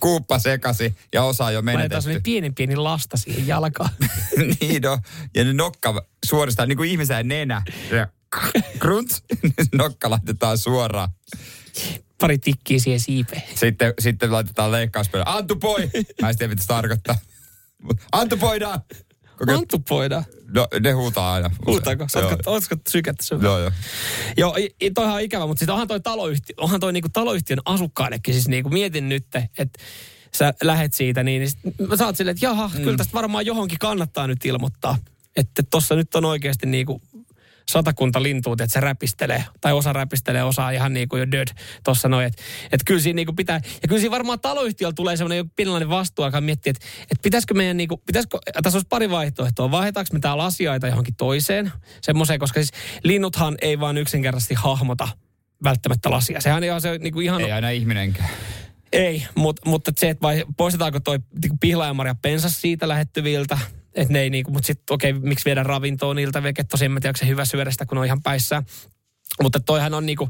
Kuuppa 0.00 0.38
sekasi 0.38 0.94
ja 1.14 1.22
osa 1.22 1.50
jo 1.50 1.62
menetetty. 1.62 1.82
Laitetaan 1.82 2.02
sellainen 2.02 2.22
pieni 2.22 2.50
pieni 2.50 2.76
lasta 2.76 3.16
siihen 3.16 3.46
jalkaan. 3.46 3.90
niin 4.60 4.82
no, 4.82 4.98
ja 5.34 5.44
ne 5.44 5.52
nokka 5.52 6.06
suoristaan 6.26 6.68
niin 6.68 6.76
kuin 6.76 6.90
ihmisen 6.90 7.28
nenä. 7.28 7.62
Krunts, 8.78 9.22
nokka 9.74 10.10
laitetaan 10.10 10.58
suoraan. 10.58 11.08
Pari 12.20 12.38
tikkiä 12.38 12.78
siihen 12.78 13.00
siipeen. 13.00 13.42
Sitten, 13.54 13.94
sitten 13.98 14.32
laitetaan 14.32 14.72
leikkauspöydä. 14.72 15.24
Antu 15.26 15.56
poi! 15.56 15.90
Mä 16.22 16.28
en 16.28 16.38
tiedä, 16.38 16.50
mitä 16.50 16.62
se 16.62 16.68
tarkoittaa. 16.68 17.14
Antu 18.12 18.36
poidaan! 18.36 18.80
Anttu 19.48 19.78
poida. 19.78 20.24
No, 20.54 20.68
ne 20.80 20.92
huutaa 20.92 21.32
aina. 21.32 21.50
Huutaako? 21.66 22.06
Oletko 22.46 22.76
sykettä 22.88 23.24
sen? 23.24 23.42
Joo, 23.42 23.58
joo. 23.58 23.70
Joo, 24.36 24.56
toihan 24.94 25.14
on 25.14 25.20
ikävä, 25.20 25.46
mutta 25.46 25.58
sitten 25.58 25.72
onhan 25.72 25.88
toi 25.88 26.00
taloyhtiö, 26.00 26.54
onhan 26.56 26.80
toi 26.80 26.92
niinku 26.92 27.08
taloyhtiön 27.12 27.60
asukkaillekin, 27.64 28.34
siis 28.34 28.48
niinku 28.48 28.70
mietin 28.70 29.08
nyt, 29.08 29.26
että 29.58 29.78
sä 30.34 30.54
lähet 30.62 30.94
siitä, 30.94 31.22
niin, 31.22 31.42
niin 31.42 31.98
sä 31.98 32.06
oot 32.06 32.16
silleen, 32.16 32.32
että 32.34 32.46
jaha, 32.46 32.70
mm. 32.74 32.82
kyllä 32.82 32.96
tästä 32.96 33.12
varmaan 33.12 33.46
johonkin 33.46 33.78
kannattaa 33.78 34.26
nyt 34.26 34.44
ilmoittaa. 34.44 34.98
Että 35.36 35.62
tossa 35.70 35.94
nyt 35.96 36.14
on 36.14 36.24
oikeasti 36.24 36.66
niinku 36.66 37.00
satakunta 37.68 38.22
lintua, 38.22 38.52
että 38.52 38.66
se 38.66 38.80
räpistelee, 38.80 39.44
tai 39.60 39.72
osa 39.72 39.92
räpistelee, 39.92 40.44
osa 40.44 40.70
ihan 40.70 40.92
niin 40.92 41.08
kuin 41.08 41.20
jo 41.20 41.30
död 41.32 41.48
tuossa 41.84 42.08
noin. 42.08 42.26
Että 42.26 42.42
et 42.72 42.80
kyllä 42.86 43.00
siinä 43.00 43.16
niin 43.16 43.26
kuin 43.26 43.36
pitää, 43.36 43.60
ja 43.82 43.88
kyllä 43.88 44.00
siinä 44.00 44.10
varmaan 44.10 44.40
taloyhtiöllä 44.40 44.92
tulee 44.92 45.16
semmoinen 45.16 45.50
pienenlainen 45.50 45.88
vastuu 45.88 46.24
alkaa 46.24 46.40
miettiä, 46.40 46.70
että 46.70 46.86
et 47.10 47.18
pitäisikö 47.22 47.54
meidän 47.54 47.76
niin 47.76 47.88
kuin, 47.88 48.00
pitäisikö, 48.06 48.38
tässä 48.62 48.76
olisi 48.76 48.88
pari 48.88 49.10
vaihtoehtoa, 49.10 49.70
vaihdetaanko 49.70 50.08
me 50.12 50.20
täällä 50.20 50.44
asioita 50.44 50.86
johonkin 50.86 51.16
toiseen, 51.16 51.72
semmoiseen, 52.02 52.38
koska 52.38 52.60
siis 52.60 52.72
linnuthan 53.04 53.54
ei 53.62 53.80
vaan 53.80 53.98
yksinkertaisesti 53.98 54.54
hahmota 54.54 55.08
välttämättä 55.64 56.10
lasia. 56.10 56.40
Sehän 56.40 56.62
on 56.74 56.80
se 56.80 56.98
niin 56.98 57.12
kuin 57.12 57.24
ihan... 57.24 57.40
Ei 57.40 57.52
aina 57.52 57.70
ihminenkään. 57.70 58.28
Ei, 58.92 59.26
mutta, 59.34 59.62
mutta 59.70 59.92
se, 59.96 60.08
että 60.08 60.22
vai, 60.22 60.44
poistetaanko 60.56 61.00
toi 61.00 61.18
niin 61.42 61.58
pihlaajamarja 61.58 62.14
pensas 62.22 62.60
siitä 62.60 62.88
lähettyviltä, 62.88 63.58
että 64.00 64.12
ne 64.12 64.20
ei 64.20 64.30
niinku, 64.30 64.50
mutta 64.50 64.66
sitten 64.66 64.94
okei, 64.94 65.10
okay, 65.10 65.22
miksi 65.22 65.44
viedä 65.44 65.62
ravintoa 65.62 66.14
niiltä 66.14 66.42
veket, 66.42 66.68
tosi 66.68 66.84
en 66.84 66.90
tiedä, 66.90 67.08
onko 67.08 67.18
se 67.18 67.26
hyvä 67.26 67.44
syödä 67.44 67.70
sitä, 67.70 67.86
kun 67.86 67.98
on 67.98 68.06
ihan 68.06 68.22
päissä. 68.22 68.62
Mutta 69.42 69.60
toihan 69.60 69.94
on 69.94 70.06
niinku, 70.06 70.28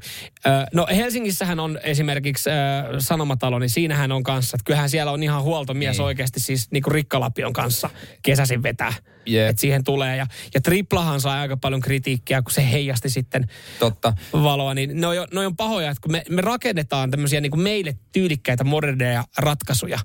no 0.75 0.87
Helsingissähän 0.97 1.61
on 1.61 1.79
esimerkiksi 1.83 2.51
Sanomatalo, 2.99 3.59
niin 3.59 3.71
siinähän 3.71 4.13
on 4.13 4.23
kanssa, 4.23 4.55
että 4.55 4.65
kyllähän 4.65 4.91
siellä 4.91 5.13
on 5.13 5.23
ihan 5.23 5.43
huoltomies 5.43 5.97
niin. 5.97 6.05
oikeasti 6.05 6.41
siis 6.41 6.71
niinku 6.71 6.91
Rikkalapion 6.91 7.53
kanssa 7.53 7.91
kesäsin 8.23 8.63
vetää. 8.63 8.93
Yep. 9.31 9.51
Että 9.51 9.61
siihen 9.61 9.85
tulee. 9.85 10.17
Ja, 10.17 10.27
ja 10.55 10.61
triplahan 10.61 11.21
saa 11.21 11.41
aika 11.41 11.57
paljon 11.57 11.81
kritiikkiä, 11.81 12.43
kun 12.43 12.53
se 12.53 12.71
heijasti 12.71 13.11
sitten 13.11 13.49
Totta. 13.79 14.13
valoa. 14.33 14.75
Niin 14.75 15.01
ne 15.01 15.07
on, 15.07 15.17
ne 15.35 15.47
on 15.47 15.57
pahoja, 15.57 15.91
että 15.91 16.01
kun 16.01 16.13
me, 16.13 16.23
me 16.29 16.41
rakennetaan 16.41 17.11
tämmöisiä 17.11 17.41
niinku 17.41 17.57
meille 17.57 17.97
tyylikkäitä 18.13 18.65
moderneja 18.65 19.25
ratkaisuja, 19.39 19.99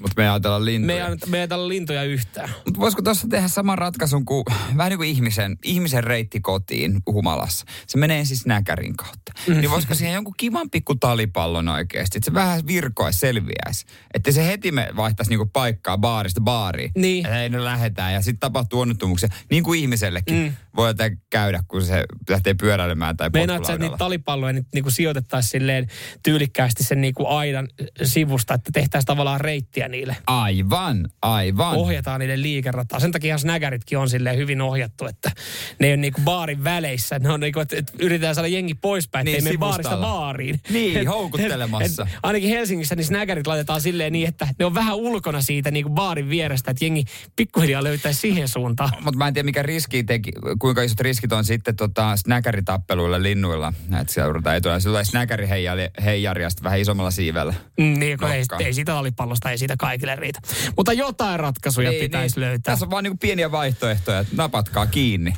mutta 0.00 0.14
me 0.16 0.22
ei 0.22 0.28
ajatella 0.28 0.64
lintuja. 0.64 1.04
Me 1.04 1.10
ei, 1.10 1.16
me 1.26 1.36
ei 1.36 1.40
ajatella 1.40 1.68
lintuja 1.68 2.02
yhtään. 2.02 2.50
Mutta 2.64 2.80
voisiko 2.80 3.02
tuossa 3.02 3.28
tehdä 3.28 3.48
saman 3.48 3.78
ratkaisun 3.78 4.24
kuin 4.24 4.44
vähän 4.76 4.90
niin 4.90 4.98
kuin 4.98 5.08
ihmisen, 5.08 5.56
ihmisen 5.64 6.04
reitti 6.04 6.40
kotiin 6.40 7.02
humalassa. 7.06 7.66
Se 7.86 7.98
menee 7.98 8.24
siis 8.24 8.46
näkärin 8.46 8.96
kautta. 8.96 9.32
Mm. 9.46 9.54
Niin 9.54 9.70
voisiko 9.70 9.94
siihen 9.94 10.14
jonkun 10.14 10.34
kivan 10.36 10.70
pikku 10.70 10.94
talipallon 10.94 11.68
oikeasti, 11.68 12.18
että 12.18 12.30
se 12.30 12.34
vähän 12.34 12.66
virkoisi, 12.66 13.18
selviäisi. 13.18 13.86
Että 14.14 14.32
se 14.32 14.46
heti 14.46 14.72
me 14.72 14.88
vaihtaisi 14.96 15.30
niinku 15.30 15.46
paikkaa 15.46 15.98
baarista 15.98 16.40
baariin. 16.40 16.90
Niin. 16.96 17.26
Että 17.26 17.42
ei 17.42 17.48
ne 17.48 17.64
lähdetään 17.64 18.14
ja 18.14 18.22
sitten 18.22 18.40
tapahtuu 18.40 18.80
onnettomuuksia. 18.80 19.28
Niin 19.50 19.62
kuin 19.62 19.80
ihmisellekin 19.80 20.36
mm. 20.36 20.52
voi 20.76 20.94
käydä, 21.30 21.62
kun 21.68 21.82
se 21.82 22.04
lähtee 22.30 22.54
pyöräilemään 22.54 23.16
tai 23.16 23.30
Meinaat 23.32 23.60
että 23.60 23.78
niitä 23.78 23.96
talipalloja 23.96 24.52
niin, 24.52 24.66
niin 24.74 24.90
sijoitettaisiin 24.90 25.50
silleen 25.50 25.86
tyylikkäästi 26.22 26.84
sen 26.84 27.00
niin 27.00 27.14
kuin 27.14 27.28
aidan 27.28 27.68
sivusta, 28.02 28.54
että 28.54 28.70
tehtäisiin 28.72 29.06
tavallaan 29.06 29.40
reittiä 29.40 29.85
niille. 29.88 30.16
Aivan, 30.26 31.08
aivan. 31.22 31.76
Ohjataan 31.76 32.20
niiden 32.20 32.42
liikerataa. 32.42 33.00
Sen 33.00 33.12
takia 33.12 33.38
snägäritkin 33.38 33.98
on 33.98 34.10
sille 34.10 34.36
hyvin 34.36 34.60
ohjattu, 34.60 35.06
että 35.06 35.30
ne 35.78 35.92
on 35.92 36.00
niinku 36.00 36.20
baarin 36.24 36.64
väleissä. 36.64 37.18
Ne 37.18 37.30
on 37.30 37.40
niinku, 37.40 37.60
että, 37.60 37.76
että 37.76 37.92
yritetään 38.00 38.34
saada 38.34 38.48
jengi 38.48 38.74
poispäin, 38.74 39.24
niin, 39.24 39.38
ettei 39.38 39.52
mene 39.52 39.58
baarista 39.58 39.96
baariin. 39.96 40.60
Niin, 40.70 40.96
et, 40.96 41.08
houkuttelemassa. 41.08 42.02
Et, 42.02 42.08
et, 42.08 42.18
ainakin 42.22 42.50
Helsingissä 42.50 42.96
niin 42.96 43.04
snägärit 43.04 43.46
laitetaan 43.46 43.80
silleen 43.80 44.12
niin, 44.12 44.28
että 44.28 44.48
ne 44.58 44.64
on 44.64 44.74
vähän 44.74 44.96
ulkona 44.96 45.40
siitä 45.40 45.70
niinku 45.70 45.90
baarin 45.90 46.28
vierestä, 46.28 46.70
että 46.70 46.84
jengi 46.84 47.04
pikkuhiljaa 47.36 47.84
löytäisi 47.84 48.20
siihen 48.20 48.48
suuntaan. 48.48 48.90
Mutta 49.00 49.18
mä 49.18 49.28
en 49.28 49.34
tiedä, 49.34 49.46
mikä 49.46 49.62
riski 49.62 50.04
teki, 50.04 50.30
kuinka 50.58 50.82
isot 50.82 51.00
riskit 51.00 51.32
on 51.32 51.44
sitten 51.44 51.76
tota, 51.76 52.16
snäkäritappeluilla 52.16 53.22
linnuilla. 53.22 53.72
Että 54.00 54.12
seurataan 54.12 54.54
ei 54.54 54.60
tule. 54.60 54.80
Se 54.80 54.88
tulee 54.88 55.04
snäkäriheijari 55.04 56.22
ja 56.22 56.34
vähän 56.62 56.80
isommalla 56.80 57.10
siivellä. 57.10 57.54
Mm, 57.78 57.98
niin, 57.98 58.18
ei, 58.24 58.44
ei 58.66 58.74
siitä 58.74 58.98
alipallosta, 58.98 59.50
ei 59.50 59.58
kaikille 59.78 60.16
riitä. 60.16 60.40
Mutta 60.76 60.92
jotain 60.92 61.40
ratkaisuja 61.40 61.90
niin, 61.90 62.00
pitäisi 62.00 62.36
niin. 62.36 62.48
löytää. 62.48 62.72
Tässä 62.72 62.86
on 62.86 62.90
vaan 62.90 63.04
niinku 63.04 63.18
pieniä 63.20 63.52
vaihtoehtoja, 63.52 64.18
että 64.18 64.36
napatkaa 64.36 64.86
kiinni. 64.86 65.34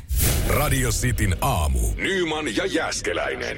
Radio 0.47 0.89
Cityn 0.89 1.35
aamu. 1.41 1.79
Nyman 1.95 2.55
ja 2.55 2.65
Jäskeläinen. 2.65 3.57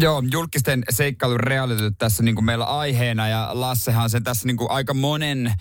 Joo, 0.00 0.22
julkisten 0.30 0.82
seikkailun 0.90 1.40
realityt 1.40 1.94
tässä 1.98 2.22
niin 2.22 2.34
kuin 2.34 2.44
meillä 2.44 2.64
aiheena 2.64 3.28
ja 3.28 3.50
Lassehan 3.52 4.10
sen 4.10 4.24
tässä 4.24 4.46
niin 4.46 4.56
kuin 4.56 4.70
aika 4.70 4.94
monen 4.94 5.52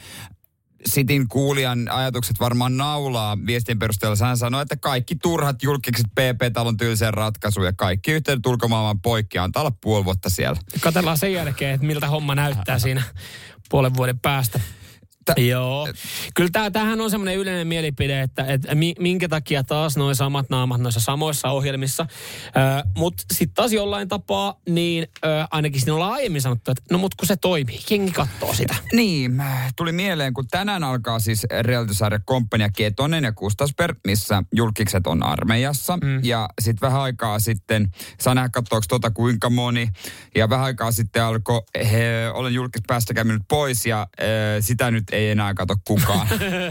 Sitin 0.85 1.27
kuulijan 1.27 1.89
ajatukset 1.89 2.39
varmaan 2.39 2.77
naulaa 2.77 3.37
viestin 3.45 3.79
perusteella. 3.79 4.25
Hän 4.25 4.37
sanoi, 4.37 4.61
että 4.61 4.77
kaikki 4.77 5.15
turhat 5.15 5.63
julkiset 5.63 6.05
PP-talon 6.15 6.77
tylseen 6.77 7.13
ratkaisuun 7.13 7.65
ja 7.65 7.73
kaikki 7.73 8.11
yhteydet 8.11 8.45
ulkomaailman 8.45 9.01
poikki 9.01 9.37
antaa 9.37 9.61
olla 9.61 9.77
puoli 9.81 10.05
vuotta 10.05 10.29
siellä. 10.29 10.59
Katellaan 10.79 11.17
sen 11.17 11.33
jälkeen, 11.33 11.73
että 11.73 11.87
miltä 11.87 12.07
homma 12.07 12.35
näyttää 12.35 12.79
siinä 12.79 13.03
puolen 13.69 13.95
vuoden 13.97 14.19
päästä 14.19 14.59
Joo. 15.37 15.87
Kyllä 16.35 16.49
tää, 16.53 16.71
tämähän 16.71 17.01
on 17.01 17.11
semmoinen 17.11 17.35
yleinen 17.37 17.67
mielipide, 17.67 18.21
että, 18.21 18.45
että 18.45 18.75
mi- 18.75 18.95
minkä 18.99 19.27
takia 19.29 19.63
taas 19.63 19.97
noin 19.97 20.15
samat 20.15 20.49
naamat 20.49 20.81
noissa 20.81 20.99
samoissa 20.99 21.49
ohjelmissa. 21.49 22.05
Ö, 22.47 22.49
Mutta 22.97 23.23
sitten 23.33 23.53
taas 23.55 23.73
jollain 23.73 24.07
tapaa, 24.07 24.59
niin 24.69 25.07
ö, 25.25 25.27
ainakin 25.51 25.79
siinä 25.81 25.93
ollaan 25.93 26.13
aiemmin 26.13 26.41
sanottu, 26.41 26.71
että 26.71 26.83
no 26.91 26.97
mut 26.97 27.15
kun 27.15 27.27
se 27.27 27.35
toimii, 27.35 27.79
jengi 27.89 28.11
katsoo 28.11 28.53
sitä. 28.53 28.75
Niin, 28.93 29.43
tuli 29.75 29.91
mieleen, 29.91 30.33
kun 30.33 30.47
tänään 30.47 30.83
alkaa 30.83 31.19
siis 31.19 31.47
realitysarja 31.61 32.19
Komppania 32.25 32.69
Ketonen 32.69 33.23
ja 33.23 33.31
Kustasper, 33.31 33.95
missä 34.07 34.43
julkikset 34.53 35.07
on 35.07 35.23
armeijassa. 35.23 35.97
Mm. 35.97 36.19
Ja 36.23 36.49
sitten 36.61 36.87
vähän 36.87 37.01
aikaa 37.01 37.39
sitten, 37.39 37.91
saa 38.19 38.35
nähdä 38.35 38.49
katsoako 38.49 38.85
tota 38.89 39.11
kuinka 39.11 39.49
moni. 39.49 39.87
Ja 40.35 40.49
vähän 40.49 40.65
aikaa 40.65 40.91
sitten 40.91 41.23
alkoi, 41.23 41.61
olen 42.33 42.53
julkis 42.53 42.81
päästä 42.87 43.13
käynyt 43.13 43.41
pois 43.47 43.85
ja 43.85 44.01
äh, 44.01 44.27
sitä 44.59 44.91
nyt 44.91 45.03
ei 45.11 45.20
enää 45.29 45.53
kato 45.53 45.75
kukaan. 45.87 46.27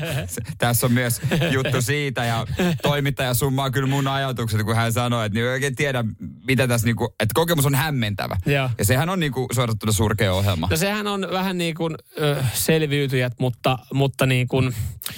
Tässä 0.59 0.87
on 0.87 0.93
myös 0.93 1.21
juttu 1.51 1.83
siitä 1.83 2.25
ja 2.25 2.47
toimittaja 2.83 3.35
summaa 3.35 3.71
kyllä 3.71 3.89
mun 3.89 4.09
ajatukset, 4.09 4.63
kun 4.63 4.77
hän 4.77 4.93
sanoi, 4.93 5.27
että 5.27 5.35
niin 5.35 5.47
ei 5.47 5.53
oikein 5.53 5.77
tiedä, 5.77 6.05
mitä 6.47 6.69
tässä 6.69 6.87
niinku, 6.87 7.05
että 7.05 7.33
kokemus 7.35 7.67
on 7.67 7.75
hämmentävä. 7.75 8.37
Joo. 8.47 8.71
Ja 8.79 8.85
sehän 8.85 9.09
on 9.09 9.21
niinku 9.21 9.47
suorattuna 9.53 9.93
surkea 9.93 10.33
ohjelma. 10.33 10.69
No 10.71 10.77
sehän 10.77 11.07
on 11.07 11.29
vähän 11.33 11.59
niin 11.59 11.75
kuin 11.75 11.95
ö, 12.21 12.37
selviytyjät, 12.55 13.33
mutta, 13.39 13.79
mutta 13.95 14.27
niin 14.27 14.49
kuin, 14.49 14.75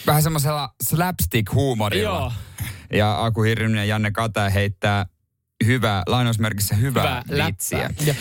vähän 0.07 0.23
semmoisella 0.23 0.75
slapstick-huumorilla. 0.85 2.03
joo, 2.03 2.33
Ja 2.93 3.25
Aku 3.25 3.43
Hirvinen 3.43 3.77
ja 3.77 3.85
Janne 3.85 4.11
Kata 4.11 4.51
heittää 4.51 5.07
hyvää, 5.67 6.03
lainausmerkissä 6.07 6.75
hyvää, 6.75 7.23
hyvä 7.31 7.47
vitsiä. 7.47 7.91
Ja 8.07 8.15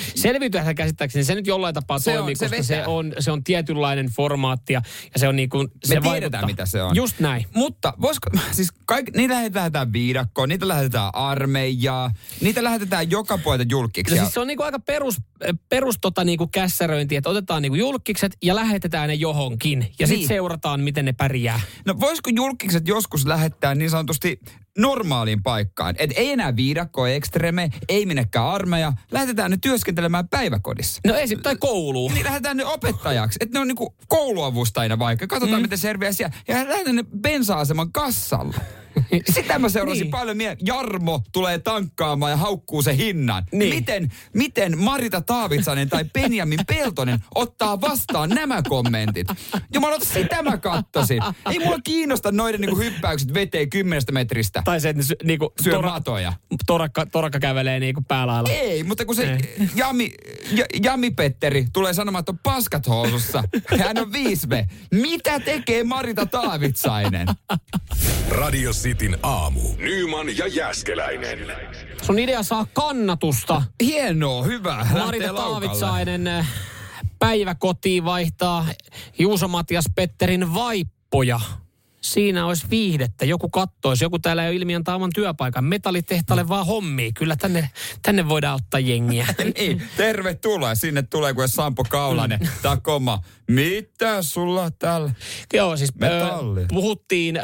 käsittääkseni 0.73 1.23
se 1.25 1.35
nyt 1.35 1.47
jollain 1.47 1.75
tapaa 1.75 1.99
Se 1.99 2.11
on- 2.11 2.17
toimii, 2.17 2.35
se 2.35 2.45
koska 2.49 2.63
se 2.63 2.85
on, 2.87 3.13
se 3.19 3.31
on 3.31 3.43
tietynlainen 3.43 4.07
formaatti 4.07 4.73
ja, 4.73 4.81
ja 5.13 5.19
se 5.19 5.27
on 5.27 5.35
niin 5.35 5.49
kuin, 5.49 5.67
se 5.83 5.87
tiedetään, 5.87 6.11
vaikuttaa. 6.13 6.45
mitä 6.45 6.65
se 6.65 6.81
on. 6.83 6.95
Just 6.95 7.19
näin. 7.19 7.45
Mutta 7.55 7.93
voisiko, 8.01 8.29
siis 8.51 8.71
kaik, 8.85 9.15
niitä 9.15 9.33
lähetetään 9.33 9.93
viidakkoon, 9.93 10.49
niitä 10.49 10.67
lähetetään 10.67 11.15
armeijaa, 11.15 12.11
niitä 12.41 12.63
lähetetään 12.63 13.11
joka 13.11 13.37
puolelta 13.37 13.63
No 13.63 13.67
julkiksi. 13.71 14.17
siis 14.17 14.33
se 14.33 14.39
on 14.39 14.47
niinku 14.47 14.63
aika 14.63 14.79
perus, 14.79 15.17
perus 15.69 15.95
tota 16.01 16.23
niinku 16.23 16.47
kässäröinti, 16.47 17.15
että 17.15 17.29
otetaan 17.29 17.61
niinku 17.61 17.75
julkikset 17.75 18.37
ja 18.43 18.55
lähetetään 18.55 19.07
ne 19.07 19.13
johonkin. 19.13 19.79
Ja 19.79 20.07
sitten 20.07 20.19
Niin. 20.19 20.27
seurataan, 20.27 20.81
miten 20.81 21.05
ne 21.05 21.13
pärjää. 21.13 21.59
No 21.85 21.99
voisiko 21.99 22.29
julkikset 22.35 22.87
joskus 22.87 23.25
lähettää 23.25 23.75
niin 23.75 23.89
sanotusti 23.89 24.39
normaaliin 24.77 25.43
paikkaan? 25.43 25.95
Et 25.97 26.11
ei 26.15 26.31
enää 26.31 26.55
viidakkoa 26.55 27.09
ekstreme, 27.09 27.69
ei 27.89 28.05
minnekään 28.05 28.47
armeija, 28.47 28.93
lähetetään 29.11 29.51
ne 29.51 29.57
työskentelemään 29.61 30.27
päiväkodissa. 30.27 31.01
No 31.07 31.15
esim. 31.15 31.39
tai 31.41 31.55
kouluun. 31.55 32.13
Niin 32.13 32.25
lähdetään 32.25 32.57
ne 32.57 32.65
opettajaksi, 32.65 33.37
että 33.41 33.57
ne 33.57 33.61
on 33.61 33.67
niinku 33.67 33.95
kouluavustajina 34.07 34.99
vaikka. 34.99 35.27
Katsotaan, 35.27 35.59
mm. 35.59 35.61
miten 35.61 35.77
selviää 35.77 36.11
siellä. 36.11 36.35
Ja 36.47 36.55
lähdetään 36.55 36.95
ne 36.95 37.03
bensa-aseman 37.21 37.91
kassalle. 37.91 38.55
Sitä 39.33 39.59
mä 39.59 39.69
seurasin 39.69 40.01
Niin. 40.01 40.11
paljon 40.11 40.37
mie- 40.37 40.57
Jarmo 40.65 41.21
tulee 41.31 41.59
tankkaamaan 41.59 42.31
ja 42.31 42.37
haukkuu 42.37 42.81
se 42.81 42.97
hinnan. 42.97 43.43
Niin. 43.51 43.75
Miten, 43.75 44.11
miten 44.33 44.77
Marita 44.77 45.21
Taavitsanen 45.21 45.89
tai 45.89 46.05
Benjamin 46.13 46.59
Peltonen 46.67 47.19
ottaa 47.35 47.81
vastaan 47.81 48.29
nämä 48.29 48.61
kommentit? 48.69 49.27
Jumalauta, 49.73 50.05
sitä 50.05 50.43
mä 50.43 50.57
kattosin. 50.57 51.21
Ei 51.51 51.59
mua 51.59 51.77
kiinnosta 51.83 52.31
noiden 52.31 52.61
niinku 52.61 52.77
hyppäykset 52.77 53.33
veteen 53.33 53.69
kymmenestä 53.69 54.11
metristä. 54.11 54.61
Tai 54.65 54.81
se, 54.81 54.89
että 54.89 55.03
ne 55.03 55.15
niinku, 55.23 55.53
Syö 55.63 55.73
tora- 55.77 55.85
matoja. 55.89 56.33
torakka, 56.65 57.05
torakka 57.05 57.39
kävelee 57.39 57.79
niinku 57.79 58.01
päälailla. 58.07 58.49
Ei, 58.49 58.83
mutta 58.83 59.05
kun 59.05 59.15
se 59.15 59.31
Ei. 59.33 59.69
Jami, 59.75 60.13
J- 60.51 60.61
Jami 60.83 61.11
Petteri 61.11 61.65
tulee 61.73 61.93
sanomaan, 61.93 62.19
että 62.19 62.31
on 62.31 62.39
paskat 62.43 62.87
housussa. 62.87 63.43
Hän 63.79 63.97
on 63.97 64.11
5V. 64.13 64.65
Mitä 64.91 65.39
tekee 65.39 65.83
Marita 65.83 66.25
Taavitsainen? 66.25 67.27
Radio 68.29 68.73
Cityn 68.81 69.17
aamu. 69.23 69.61
Nyman 69.77 70.37
ja 70.37 70.47
Jäskeläinen. 70.47 71.39
Sun 72.01 72.19
idea 72.19 72.43
saa 72.43 72.65
kannatusta. 72.73 73.63
Hienoa, 73.83 74.43
hyvä. 74.43 74.87
Marita. 74.93 75.33
Taavitsainen 75.33 76.27
äh, 76.27 76.47
päiväkotiin 77.19 78.05
vaihtaa 78.05 78.65
Juuso 79.19 79.47
Matias 79.47 79.85
Petterin 79.95 80.53
vaippoja. 80.53 81.39
Siinä 82.01 82.45
olisi 82.45 82.65
viihdettä. 82.69 83.25
Joku 83.25 83.49
kattoisi. 83.49 84.03
Joku 84.03 84.19
täällä 84.19 84.43
jo 84.43 84.51
ilmiantaa 84.51 84.95
oman 84.95 85.11
työpaikan. 85.15 85.63
Metallitehtaalle 85.63 86.47
vaan 86.47 86.65
hommii. 86.65 87.13
Kyllä 87.13 87.35
tänne, 87.35 87.69
tänne 88.01 88.29
voidaan 88.29 88.55
ottaa 88.55 88.79
jengiä. 88.79 89.27
Niin, 89.57 89.81
tervetuloa. 89.97 90.75
Sinne 90.75 91.01
tulee 91.01 91.33
kuin 91.33 91.47
Sampo 91.47 91.83
Kaulainen. 91.89 92.39
Mm. 92.39 92.47
Takoma. 92.61 93.19
Mitä 93.53 94.21
sulla 94.21 94.71
täällä? 94.71 95.11
Joo, 95.53 95.77
siis 95.77 95.95
Metalli. 95.95 96.61
ö, 96.61 96.65
puhuttiin, 96.69 97.37
ö, 97.37 97.41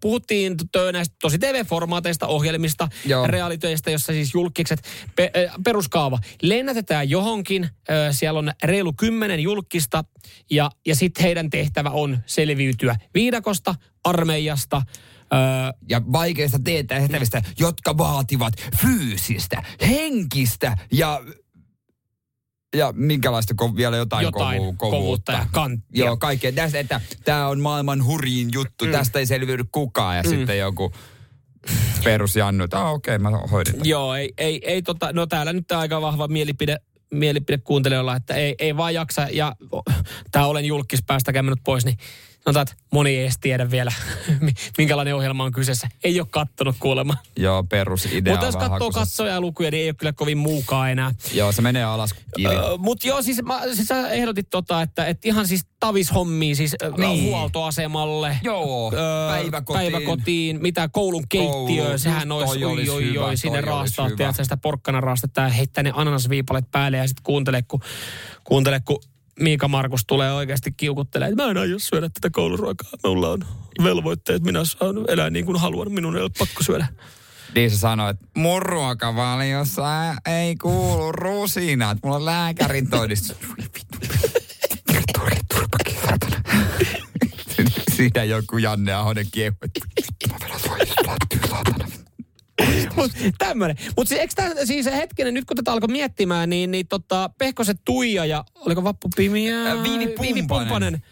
puhuttiin 0.00 0.56
tö, 0.72 0.92
näistä 0.92 1.16
tosi 1.22 1.38
TV-formaateista, 1.38 2.26
ohjelmista, 2.26 2.88
Joo. 3.06 3.26
realitöistä, 3.26 3.90
jossa 3.90 4.12
siis 4.12 4.34
julkikset, 4.34 4.82
pe, 5.16 5.30
ö, 5.36 5.50
peruskaava, 5.64 6.18
lennätetään 6.42 7.10
johonkin, 7.10 7.68
ö, 7.90 8.08
siellä 8.10 8.38
on 8.38 8.52
reilu 8.64 8.92
kymmenen 8.92 9.40
julkista, 9.40 10.04
ja, 10.50 10.70
ja 10.86 10.94
sitten 10.96 11.22
heidän 11.24 11.50
tehtävä 11.50 11.90
on 11.90 12.18
selviytyä 12.26 12.96
viidakosta, 13.14 13.74
armeijasta, 14.04 14.82
Ja 15.88 16.02
vaikeista 16.12 16.58
tehtävistä, 16.88 17.42
jotka 17.58 17.98
vaativat 17.98 18.54
fyysistä, 18.80 19.62
henkistä 19.88 20.76
ja 20.92 21.20
ja 22.74 22.92
minkälaista 22.96 23.54
ko- 23.62 23.76
vielä 23.76 23.96
jotain, 23.96 24.24
jotain 24.24 24.58
kovu, 24.58 24.72
kovuutta 24.72 25.32
ja 25.32 25.46
kanttia. 25.52 26.04
Joo, 26.04 26.16
kaikkea. 26.16 26.52
Tästä, 26.52 26.78
että 26.78 27.00
tämä 27.24 27.48
on 27.48 27.60
maailman 27.60 28.04
hurjin 28.04 28.48
juttu, 28.52 28.84
mm. 28.84 28.92
tästä 28.92 29.18
ei 29.18 29.26
selviydy 29.26 29.64
kukaan. 29.72 30.16
Ja 30.16 30.22
mm. 30.22 30.28
sitten 30.28 30.58
joku 30.58 30.92
perusjannu, 32.04 32.64
että 32.64 32.80
ah, 32.80 32.92
okei, 32.92 33.16
okay, 33.16 33.30
mä 33.30 33.38
hoidin. 33.38 33.72
tämän. 33.72 33.88
Joo, 33.88 34.14
ei, 34.14 34.32
ei, 34.38 34.60
ei 34.64 34.82
tota, 34.82 35.12
no 35.12 35.26
täällä 35.26 35.52
nyt 35.52 35.72
aika 35.72 36.00
vahva 36.00 36.28
mielipide, 36.28 36.76
mielipide 37.10 37.58
kuuntelijoilla, 37.58 38.16
että 38.16 38.34
ei, 38.34 38.54
ei 38.58 38.76
vaan 38.76 38.94
jaksa 38.94 39.28
ja 39.32 39.56
tämä 40.30 40.46
olen 40.46 40.64
julkis 40.64 41.02
päästäkää 41.06 41.42
minut 41.42 41.60
pois, 41.64 41.84
niin 41.84 41.98
sanotaan, 42.44 42.62
että 42.62 42.84
moni 42.92 43.10
ei 43.10 43.22
edes 43.22 43.38
tiedä 43.40 43.70
vielä, 43.70 43.92
minkälainen 44.78 45.14
ohjelma 45.14 45.44
on 45.44 45.52
kyseessä. 45.52 45.88
Ei 46.04 46.20
ole 46.20 46.28
kattonut 46.30 46.76
kuulemma. 46.80 47.16
Joo, 47.36 47.64
perusidea 47.64 48.32
Mutta 48.32 48.46
jos 48.46 48.56
katsoo 48.56 48.90
katsojalukuja, 48.90 49.70
niin 49.70 49.82
ei 49.82 49.88
ole 49.88 49.94
kyllä 49.94 50.12
kovin 50.12 50.38
muukaan 50.38 50.90
enää. 50.90 51.14
Joo, 51.34 51.52
se 51.52 51.62
menee 51.62 51.84
alas. 51.84 52.14
Öö, 52.44 52.76
Mutta 52.78 53.08
joo, 53.08 53.22
siis, 53.22 53.42
mä, 53.42 53.60
siis 53.74 53.88
sä 53.88 54.08
ehdotit 54.08 54.50
tota, 54.50 54.82
että, 54.82 55.06
että 55.06 55.28
ihan 55.28 55.48
siis 55.48 55.66
tavishommiin, 55.80 56.56
siis 56.56 56.76
Niin. 56.96 57.24
huoltoasemalle. 57.24 58.38
Joo, 58.42 58.92
öö, 58.94 59.28
päiväkotiin. 59.28 59.92
päiväkotiin, 59.92 60.62
mitä 60.62 60.88
koulun 60.88 61.24
keittiö, 61.28 61.84
Koulu, 61.84 61.98
sehän 61.98 62.32
olisi, 62.32 62.64
oi, 62.64 62.72
olisi 62.72 62.90
oi, 62.90 63.04
hyvä, 63.04 63.24
oi, 63.26 63.36
sinne 63.36 63.60
raastaa, 63.60 64.10
tiedätkö, 64.16 64.42
sitä 64.44 64.56
porkkana 64.56 65.00
raastettaa 65.00 65.44
ja 65.44 65.50
heittää 65.50 65.82
ne 65.84 65.92
ananasviipalet 65.94 66.70
päälle 66.70 66.96
ja 66.96 67.06
sitten 67.08 67.22
kuuntele, 67.22 67.62
kun, 67.62 67.80
kuuntele, 68.44 68.80
kun 68.84 68.98
Miika 69.40 69.68
Markus 69.68 70.04
tulee 70.06 70.32
oikeasti 70.32 70.72
kiukuttelee, 70.72 71.28
että 71.28 71.42
mä 71.42 71.50
en 71.50 71.56
aio 71.56 71.78
syödä 71.78 72.08
tätä 72.08 72.30
kouluruokaa. 72.30 72.90
Mulla 73.04 73.30
on 73.30 73.44
velvoitteet, 73.84 74.42
minä 74.42 74.64
saan 74.64 74.96
elää 75.08 75.30
niin 75.30 75.46
kuin 75.46 75.60
haluan, 75.60 75.92
minun 75.92 76.16
ei 76.16 76.22
ole 76.22 76.30
pakko 76.38 76.62
syödä. 76.62 76.86
Niin 77.54 77.70
se 77.70 77.76
sanoi, 77.76 78.10
että 78.10 78.26
mun 78.36 78.62
ruokavaliossa 78.62 80.14
ei 80.26 80.56
kuulu 80.56 81.12
rusinat. 81.12 81.98
Mulla 82.02 82.16
on 82.16 82.24
lääkärin 82.24 82.90
todistus. 82.90 83.36
Siinä 87.96 88.24
joku 88.24 88.58
Janne 88.58 88.92
Ahonen 88.92 89.26
kiehu. 89.32 89.56
Mut 92.96 93.12
tämmönen. 93.38 93.76
Mutta 93.96 94.08
siis, 94.08 94.20
eikö 94.20 94.32
tää, 94.36 94.64
siis 94.64 94.86
hetkinen, 94.86 95.34
nyt 95.34 95.44
kun 95.44 95.56
tätä 95.56 95.72
alkoi 95.72 95.88
miettimään, 95.88 96.50
niin, 96.50 96.70
niin 96.70 96.88
tota, 96.88 97.30
Pehkoset 97.38 97.80
Tuija 97.84 98.24
ja 98.24 98.44
oliko 98.56 98.84
Vappu 98.84 99.08
Pimiä? 99.16 99.64
Ää, 99.64 99.82
Viivi 100.20 100.42
Pumpanen. 100.48 101.02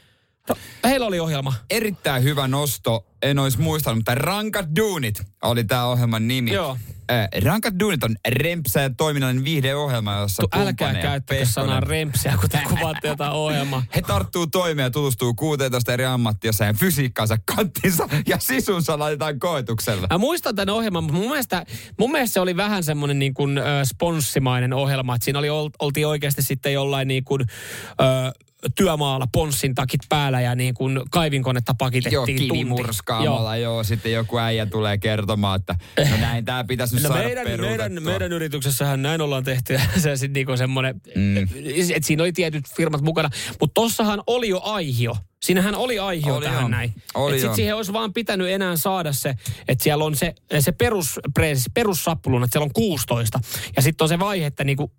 No, 0.49 0.57
heillä 0.85 1.07
oli 1.07 1.21
ohjelma. 1.21 1.55
Erittäin 1.71 2.23
hyvä 2.23 2.49
nosto. 2.49 3.07
En 3.23 3.39
olisi 3.39 3.61
muistanut, 3.61 3.99
mutta 3.99 4.15
Rankat 4.15 4.67
Duunit 4.77 5.23
oli 5.43 5.65
tämä 5.65 5.87
ohjelman 5.87 6.29
nimi. 6.29 6.53
Joo. 6.53 6.79
Äh, 7.11 7.29
Rankat 7.45 7.75
Duunit 7.81 8.05
on 8.05 8.17
rempsä 8.29 8.81
ja 8.81 8.91
toiminnallinen 8.91 9.45
viihdeohjelma, 9.45 10.15
jossa 10.15 10.43
Tu, 10.43 10.61
älkää 10.61 10.95
käyttäkö 10.95 11.47
sanaa 11.47 11.81
rempsiä, 11.81 12.37
kun 12.41 12.51
te 12.51 12.61
kuvaatte 12.69 13.09
jotain 13.09 13.33
ohjelmaa. 13.33 13.83
He 13.95 14.03
tarttuu 14.03 14.47
toimeen 14.47 14.87
ja 14.87 14.91
tutustuu 14.91 15.35
16 15.35 15.93
eri 15.93 16.05
ammattia, 16.05 16.49
jossa 16.49 16.65
heidän 16.65 16.81
fysiikkansa, 16.81 17.37
kanttinsa 17.57 18.09
ja 18.27 18.39
sisunsa 18.41 18.99
laitetaan 18.99 19.39
koetuksella. 19.39 20.07
Mä 20.11 20.19
muistan 20.19 20.55
tämän 20.57 20.75
ohjelman, 20.75 21.05
mutta 21.05 21.19
mun 21.19 21.29
mielestä, 21.29 21.67
mun 21.99 22.13
mielestä 22.13 22.35
se 22.35 22.41
oli 22.41 22.57
vähän 22.57 22.83
semmoinen 22.85 23.19
niin 23.19 23.35
kuin, 23.35 23.59
ö, 23.59 23.63
sponssimainen 23.85 24.73
ohjelma. 24.73 25.15
Että 25.15 25.25
siinä 25.25 25.39
oli, 25.39 25.51
ol- 25.51 25.71
oltiin 25.79 26.07
oikeasti 26.07 26.43
sitten 26.43 26.73
jollain 26.73 27.09
niin 27.09 27.25
kuin, 27.25 27.41
ö, 28.01 28.33
työmaalla 28.75 29.27
ponssin 29.33 29.75
takit 29.75 30.01
päällä 30.09 30.41
ja 30.41 30.55
niin 30.55 30.75
kuin 30.75 31.01
kaivinkonetta 31.11 31.75
pakitettiin 31.79 32.13
Joo, 32.15 32.27
kivimurskaamalla, 32.27 33.57
joo. 33.57 33.73
joo. 33.75 33.85
Sitten 33.85 34.13
joku 34.13 34.39
äijä 34.39 34.67
tulee 34.67 34.99
kertomaan, 34.99 35.61
että 35.61 35.77
no 36.11 36.17
näin 36.27 36.45
tämä 36.45 36.65
pitäisi 36.65 36.95
nyt 36.95 37.03
No 37.03 37.09
saada 37.09 37.25
meidän, 37.25 37.45
meidän, 37.45 37.61
peruutettua. 37.61 38.01
meidän 38.11 38.33
yrityksessähän 38.33 39.03
näin 39.03 39.21
ollaan 39.21 39.45
tehty. 39.45 39.81
se 40.03 40.17
sitten 40.17 40.33
niinku 40.33 40.57
semmoinen, 40.57 41.01
Mm. 41.17 41.37
että 41.95 42.07
siinä 42.07 42.23
oli 42.23 42.33
tietyt 42.33 42.65
firmat 42.77 43.01
mukana. 43.01 43.31
Mutta 43.61 43.75
tossahan 43.75 44.23
oli 44.27 44.49
jo 44.49 44.61
aihio. 44.65 45.17
Siinähän 45.43 45.75
oli 45.75 45.99
aihio 45.99 46.35
Oli 46.37 46.45
tähän 46.45 46.61
joo. 46.61 46.69
näin. 46.69 46.95
Oli 47.15 47.41
sit 47.41 47.55
siihen 47.55 47.77
olisi 47.77 47.93
vaan 47.93 48.13
pitänyt 48.13 48.49
enää 48.49 48.77
saada 48.77 49.13
se, 49.13 49.35
että 49.69 49.85
siellä 49.85 50.05
on 50.05 50.17
se, 50.17 50.35
se 50.61 50.73
perus, 50.73 51.21
perussappulun, 51.75 52.45
että 52.45 52.53
siellä 52.55 52.65
on 52.65 52.73
16. 52.73 53.41
Ja 53.77 53.83
sitten 53.83 54.05
on 54.05 54.09
se 54.09 54.19
vaihe, 54.19 54.47
että 54.47 54.65
niinku 54.65 54.93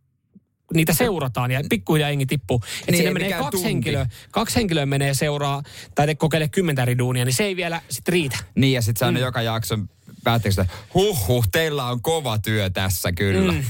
niitä 0.74 0.93
seurataan 0.93 1.51
ja 1.51 1.61
pikkuhiljaa 1.69 2.09
jengi 2.09 2.26
tippuu. 2.26 2.61
Että 2.80 2.91
Niin, 2.91 2.97
sinne 2.97 3.13
menee 3.13 3.30
kaksi 3.34 3.51
tunti. 3.51 3.63
henkilöä, 3.63 4.05
kaksi 4.32 4.55
henkilöä 4.55 4.86
menee 4.86 5.13
seuraa 5.13 5.63
tai 5.95 6.05
te 6.07 6.15
kokeile 6.15 6.47
kymmentä 6.47 6.82
eri 6.82 6.97
duunia, 6.97 7.26
niin 7.26 7.34
se 7.34 7.43
ei 7.43 7.55
vielä 7.55 7.82
sit 7.89 8.07
riitä. 8.07 8.38
Niin, 8.55 8.74
ja 8.74 8.82
sitten 8.82 8.99
se 8.99 9.05
aina 9.05 9.19
Mm. 9.19 9.26
joka 9.26 9.41
jakson 9.41 9.89
päätteeksi, 10.24 10.61
että 10.61 10.74
huh, 10.93 11.28
huh, 11.28 11.47
teillä 11.51 11.86
on 11.86 12.01
kova 12.01 12.38
työ 12.38 12.69
tässä 12.69 13.11
kyllä. 13.11 13.51
Mm. 13.53 13.63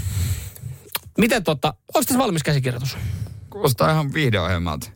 Miten 1.17 1.43
tota, 1.43 1.67
onko 1.95 2.03
tässä 2.05 2.19
valmis 2.19 2.43
käsikirjoitus? 2.43 2.97
Kuulostaa 3.49 3.91
ihan 3.91 4.13
viihdeohjelmalta. 4.13 4.89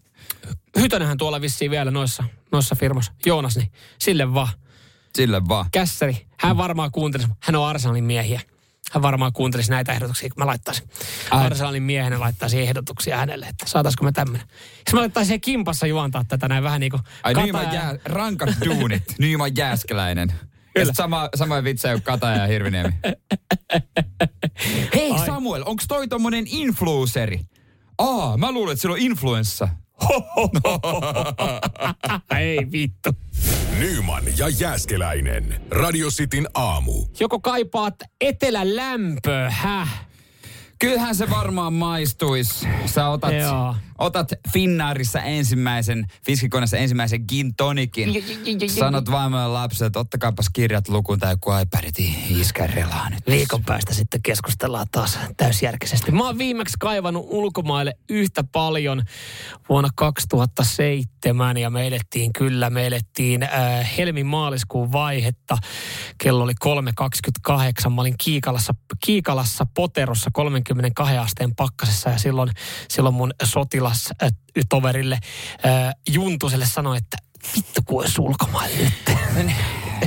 Hytönenhän 0.80 1.18
tuolla 1.18 1.42
vissiin 1.42 1.72
vielä 1.72 1.92
noissa, 1.92 2.24
noissa 2.52 2.76
firmoissa. 2.76 3.12
Joonas, 3.26 3.58
niin 3.58 3.72
sille 4.00 4.34
vaan. 4.34 4.48
Sille 5.16 5.48
vaan. 5.48 5.66
Kässäri. 5.72 6.28
Hän 6.40 6.58
varmaan 6.58 6.92
kuuntelisi, 6.92 7.30
hän 7.40 7.56
on 7.56 7.68
Arsenalin 7.68 8.04
miehiä. 8.04 8.42
Hän 8.92 9.02
varmaan 9.02 9.34
kuuntelisi 9.34 9.70
näitä 9.70 9.94
ehdotuksia, 9.94 10.30
kun 10.30 10.44
mä 10.44 10.48
laittaisin. 10.48 10.90
Ai. 11.32 11.46
Arsenalin 11.46 11.84
miehenä 11.84 12.20
laittaisi 12.20 12.62
ehdotuksia 12.62 13.18
hänelle, 13.18 13.46
että 13.46 13.66
saataisiko 13.68 14.06
me 14.06 14.12
tämmöinen. 14.12 14.48
Jos 14.86 14.94
mä 14.94 15.00
laittaisin 15.00 15.28
siihen 15.28 15.42
kimpassa 15.42 15.88
juontaa 15.88 16.24
tätä 16.28 16.48
näin 16.48 16.64
vähän 16.64 16.80
niin 16.80 16.92
kuin 16.92 17.02
Ai 17.24 17.34
Nyman 17.34 17.74
jää, 17.74 17.96
rankat 18.06 18.50
duunit. 18.66 19.04
Nyman 19.20 19.52
Jääskeläinen. 19.58 20.34
Sit 20.86 20.96
sama, 20.96 21.30
sama 21.36 21.64
vitsejä 21.64 21.94
kuin 21.94 22.04
Kataja 22.04 22.38
ja 22.38 22.48
Hirviniemi. 22.48 22.94
Hei 24.96 25.12
Ai. 25.12 25.26
Samuel, 25.26 25.64
onks 25.66 25.86
toi 25.88 26.08
tommonen 26.08 26.46
influenceri? 26.48 27.40
Aa, 27.98 28.38
mä 28.38 28.52
luulen, 28.52 28.72
että 28.72 28.82
sillä 28.82 28.94
on 28.94 29.00
influenssa. 29.00 29.68
Ei 32.40 32.72
vittu. 32.72 33.10
Nyman 33.80 34.24
ja 34.38 34.50
Jääskeläinen. 34.50 35.62
Radio 35.72 36.10
Cityn 36.10 36.48
aamu. 36.54 37.06
Joko 37.20 37.40
kaipaat 37.40 37.96
etelälämpöä, 38.22 39.50
häh? 39.50 40.08
Kyllähän 40.80 41.16
se 41.16 41.30
varmaan 41.30 41.74
maistuis. 41.74 42.68
Sä 42.86 43.10
otat, 43.10 43.34
Joo. 43.34 43.76
otat 43.98 44.28
Finnaarissa 44.54 45.22
ensimmäisen, 45.22 46.06
fiskikoneessa 46.26 46.78
ensimmäisen 46.78 47.26
gin 47.30 47.56
tonikin. 47.56 48.24
Sanot 48.68 49.12
vaimolle 49.12 49.48
lapselle, 49.48 49.88
että 49.88 50.00
ottakaapas 50.00 50.50
kirjat 50.54 50.90
lukuun 50.90 51.20
tai 51.20 51.34
joku 51.34 51.52
iPadit 51.52 51.96
iskärelaa 52.30 53.10
nyt. 53.10 53.20
Viikon 53.28 53.64
päästä 53.64 53.94
sitten 53.94 54.22
keskustellaan 54.22 54.88
taas 54.92 55.20
täysjärkisesti. 55.38 56.12
Mä 56.12 56.26
oon 56.26 56.38
viimeksi 56.38 56.76
kaivannut 56.80 57.26
ulkomaille 57.30 57.94
yhtä 58.10 58.44
paljon 58.44 59.04
vuonna 59.70 59.90
2007 59.96 61.58
ja 61.58 61.70
me 61.70 61.88
elettiin 61.88 62.34
kyllä, 62.34 62.70
me 62.70 62.88
elettiin 62.88 63.44
äh, 63.44 63.98
helmi-maaliskuun 63.98 64.92
vaihetta. 64.92 65.58
Kello 66.18 66.44
oli 66.44 66.54
3.28. 66.66 67.90
Mä 67.90 68.02
olin 68.02 68.16
Kiikalassa, 68.24 68.74
Kiikalassa 69.06 69.66
Poterossa 69.76 70.30
32 70.68 71.18
asteen 71.18 71.56
pakkasessa 71.56 72.10
ja 72.10 72.18
silloin, 72.18 72.50
silloin 72.90 73.16
mun 73.16 73.32
sotilas 73.44 74.10
äh, 74.24 74.32
toverille 74.70 75.20
äh, 75.66 75.96
Juntuselle 76.10 76.66
sanoi, 76.66 76.98
että 76.98 77.18
vittu 77.56 77.82
kun 77.86 78.02
olisi 78.02 78.22
ulkomaille 78.22 78.78
nyt. 78.78 79.18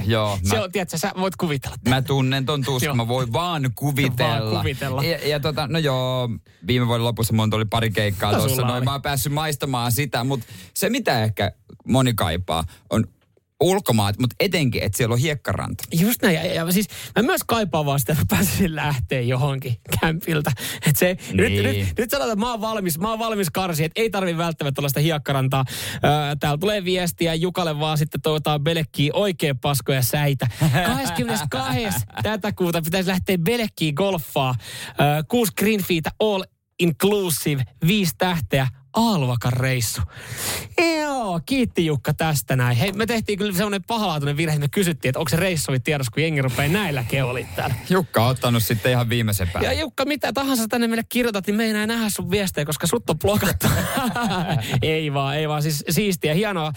Joo, 0.05 0.39
Se 0.43 0.57
mä, 0.57 0.63
on, 0.63 0.73
tiedätkö, 0.73 0.99
sä 0.99 1.13
voit 1.21 1.37
kuvitella. 1.37 1.77
mä 1.89 2.03
tunnen 2.03 2.47
ton 2.47 2.65
tuskan, 2.65 2.87
Joo. 2.87 2.95
mä 2.95 3.09
voin 3.09 3.33
vaan 3.33 3.71
kuvitella. 3.75 4.51
Vaan 4.51 4.57
kuvitella. 4.57 5.05
Ja, 5.05 5.29
ja 5.29 5.41
tota, 5.41 5.67
no 5.67 5.79
joo, 5.79 6.29
viime 6.67 6.87
vuoden 6.87 7.05
lopussa 7.05 7.35
mun 7.35 7.55
oli 7.55 7.65
pari 7.65 7.91
keikkaa 7.91 8.33
No 8.33 8.39
tuossa, 8.39 8.63
noin 8.63 8.85
mä 8.85 8.93
oon 8.93 9.03
päässyt 9.03 9.33
maistamaan 9.33 9.93
sitä, 9.93 10.25
mutta 10.25 10.47
se 10.75 10.91
mitä 10.91 11.25
ehkä 11.25 11.53
moni 11.89 12.15
kaipaa 12.15 12.65
on 12.91 13.05
ulkomaat, 13.61 14.19
mutta 14.19 14.37
etenkin, 14.41 14.83
että 14.83 14.97
siellä 14.97 15.13
on 15.13 15.19
hiekkaranta. 15.19 15.85
Just 16.01 16.23
näin. 16.23 16.35
Ja, 16.35 16.47
ja, 16.47 16.73
siis 16.73 16.87
mä 17.17 17.23
myös 17.23 17.41
kaipaan 17.47 17.87
vaan 17.87 18.01
sitä, 18.01 18.13
että 18.13 18.25
pääsisin 18.29 18.77
lähteä 18.77 19.21
johonkin 19.21 19.77
kämpiltä. 20.01 20.53
Et 20.87 20.97
se, 20.97 21.17
niin. 21.33 21.37
nyt, 21.37 21.53
nyt, 21.53 21.99
nyt 21.99 22.11
sanotaan, 22.11 22.33
että 22.33 22.47
mä 22.47 22.51
oon 22.51 22.61
valmis, 22.61 22.99
mä 22.99 23.11
oon 23.11 23.19
valmis 23.19 23.51
karsi, 23.51 23.85
että 23.85 24.01
ei 24.01 24.11
tarvi 24.11 24.37
välttämättä 24.37 24.81
olla 24.81 24.89
sitä 24.89 25.01
hiekkarantaa. 25.01 25.65
Öö, 25.95 26.11
täällä 26.41 26.59
tulee 26.59 26.85
viestiä 26.85 27.35
Jukalle 27.35 27.79
vaan 27.81 27.99
sitten 27.99 28.21
toivotaan 28.21 28.65
Belekkiin 28.65 29.11
oikein 29.15 29.59
paskoja 29.59 30.03
säitä. 30.03 30.47
22. 30.87 32.07
tätä 32.23 32.53
kuuta 32.53 32.83
pitäisi 32.83 33.09
lähteä 33.09 33.39
Belekkiin 33.39 33.95
golfaa. 33.95 34.55
Öö, 35.01 35.23
kuusi 35.29 35.53
greenfeetä 35.59 36.11
all 36.21 36.43
inclusive, 36.81 37.65
viisi 37.87 38.15
tähteä, 38.19 38.69
Aalvakan 38.93 39.53
reissu. 39.53 40.03
Joo, 41.01 41.41
kiitti 41.47 41.87
Jukka 41.87 42.15
tästä 42.15 42.57
näin. 42.57 42.77
Hei, 42.77 42.93
me 42.93 43.07
tehtiin 43.07 43.39
kyllä 43.39 43.53
semmoinen 43.53 43.85
pahalaatuinen 43.85 44.37
virhe, 44.37 44.55
että 44.55 44.65
me 44.65 44.69
kysyttiin, 44.69 45.11
että 45.11 45.19
onko 45.19 45.29
se 45.29 45.37
reissu 45.37 45.73
tiedossa, 45.85 46.13
kun 46.13 46.23
jengi 46.23 46.43
rupeaa 46.43 46.69
näillä 46.69 47.05
keolit 47.09 47.55
täällä. 47.57 47.75
Jukka 47.91 48.25
on 48.25 48.31
ottanut 48.31 48.63
sitten 48.63 48.93
ihan 48.93 49.09
viimeisen 49.09 49.47
Ja 49.47 49.53
päälle. 49.53 49.75
Jukka, 49.75 50.05
mitä 50.05 50.33
tahansa 50.33 50.69
tänne 50.69 50.89
meille 50.89 51.05
kirjoitat, 51.09 51.47
niin 51.47 51.57
me 51.57 51.65
ei 51.65 51.71
enää 51.71 51.87
nähdä 51.87 52.09
sun 52.09 52.31
viestejä, 52.31 52.65
koska 52.65 52.87
sut 52.87 53.11
on 53.11 53.19
blokattu. 53.19 53.67
ei 54.83 55.13
vaan, 55.13 55.37
ei 55.37 55.49
vaan. 55.49 55.63
Siis 55.63 55.85
siistiä, 55.91 56.35
hienoa, 56.35 56.73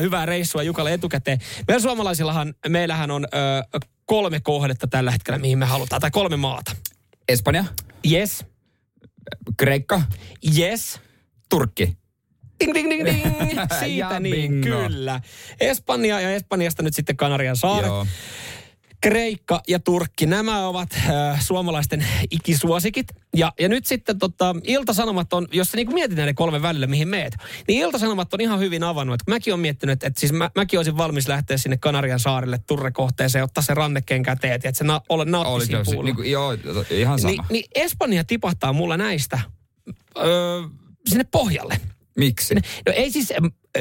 hyvää 0.00 0.26
reissua 0.26 0.62
Jukalle 0.62 0.92
etukäteen. 0.92 1.38
Meillä 1.68 1.82
suomalaisillahan, 1.82 2.54
meillähän 2.68 3.10
on 3.10 3.24
ö, 3.24 3.80
kolme 4.04 4.40
kohdetta 4.40 4.86
tällä 4.86 5.10
hetkellä, 5.10 5.38
mihin 5.38 5.58
me 5.58 5.66
halutaan, 5.66 6.00
tai 6.00 6.10
kolme 6.10 6.36
maata. 6.36 6.72
Espanja, 7.28 7.64
Yes, 8.12 8.44
Kreikka, 9.56 10.02
yes, 10.58 11.00
Turkki. 11.48 11.96
Ding, 12.60 12.74
ding, 12.74 12.90
ding, 12.90 13.04
ding. 13.04 13.22
Siitä 13.84 14.20
niin, 14.20 14.60
kyllä. 14.60 15.20
Espanja 15.60 16.20
ja 16.20 16.30
Espanjasta 16.30 16.82
nyt 16.82 16.94
sitten 16.94 17.16
Kanarian 17.16 17.56
saaret. 17.56 17.86
Joo. 17.86 18.06
Kreikka 19.00 19.60
ja 19.68 19.80
Turkki, 19.80 20.26
nämä 20.26 20.66
ovat 20.66 20.88
äh, 20.94 21.42
suomalaisten 21.42 22.06
ikisuosikit. 22.30 23.06
Ja, 23.36 23.52
ja 23.60 23.68
nyt 23.68 23.86
sitten 23.86 24.18
tota, 24.18 24.54
Ilta-Sanomat 24.64 25.32
on, 25.32 25.48
jos 25.52 25.70
sä 25.70 25.76
niin 25.76 25.94
mietit 25.94 26.16
näiden 26.16 26.34
kolmen 26.34 26.62
välillä, 26.62 26.86
mihin 26.86 27.08
meet, 27.08 27.36
niin 27.68 27.80
Ilta-Sanomat 27.80 28.34
on 28.34 28.40
ihan 28.40 28.60
hyvin 28.60 28.82
avannut. 28.82 29.22
Kun 29.22 29.34
mäkin 29.34 29.52
olen 29.52 29.60
miettinyt, 29.60 29.92
että, 29.92 30.06
että 30.06 30.20
siis 30.20 30.32
mä, 30.32 30.50
mäkin 30.54 30.78
olisin 30.78 30.96
valmis 30.96 31.28
lähteä 31.28 31.56
sinne 31.56 31.76
Kanarian 31.76 32.20
saarille 32.20 32.58
Turrekohteeseen, 32.66 33.44
ottaa 33.44 33.62
se 33.62 33.74
rannekkeen 33.74 34.22
käteen, 34.22 34.54
että 34.54 34.72
se 34.72 34.84
na, 34.84 35.00
nauttisi 35.24 35.70
kyllä, 35.70 35.84
puulla. 35.84 36.02
niin 36.02 36.16
kuin, 36.16 36.30
joo, 36.30 36.56
ihan 36.90 37.18
sama. 37.18 37.30
Niin, 37.30 37.42
niin 37.50 37.64
Espanja 37.74 38.24
tipahtaa 38.24 38.72
mulla 38.72 38.96
näistä 38.96 39.40
öö, 40.18 40.62
sinne 41.06 41.24
pohjalle. 41.30 41.80
Miksi? 42.16 42.54
No 42.54 42.92
ei 42.94 43.10
siis, 43.10 43.32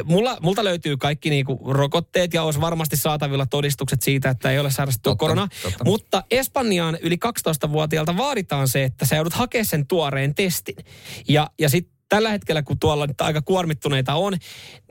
mulla, 0.03 0.37
multa 0.41 0.63
löytyy 0.63 0.97
kaikki 0.97 1.29
niinku 1.29 1.59
rokotteet 1.73 2.33
ja 2.33 2.43
olisi 2.43 2.61
varmasti 2.61 2.97
saatavilla 2.97 3.45
todistukset 3.45 4.01
siitä, 4.01 4.29
että 4.29 4.51
ei 4.51 4.59
ole 4.59 4.71
sairastettu 4.71 5.15
korona. 5.15 5.47
totta. 5.63 5.83
Mutta 5.83 6.23
Espanjaan 6.31 6.97
yli 7.01 7.17
12-vuotiaalta 7.25 8.17
vaaditaan 8.17 8.67
se, 8.67 8.83
että 8.83 9.05
sä 9.05 9.15
joudut 9.15 9.33
hakemaan 9.33 9.65
sen 9.65 9.87
tuoreen 9.87 10.35
testin. 10.35 10.75
Ja, 11.29 11.49
ja 11.59 11.69
sitten 11.69 11.95
tällä 12.09 12.29
hetkellä, 12.29 12.63
kun 12.63 12.79
tuolla 12.79 13.07
nyt 13.07 13.21
aika 13.21 13.41
kuormittuneita 13.41 14.15
on, 14.15 14.33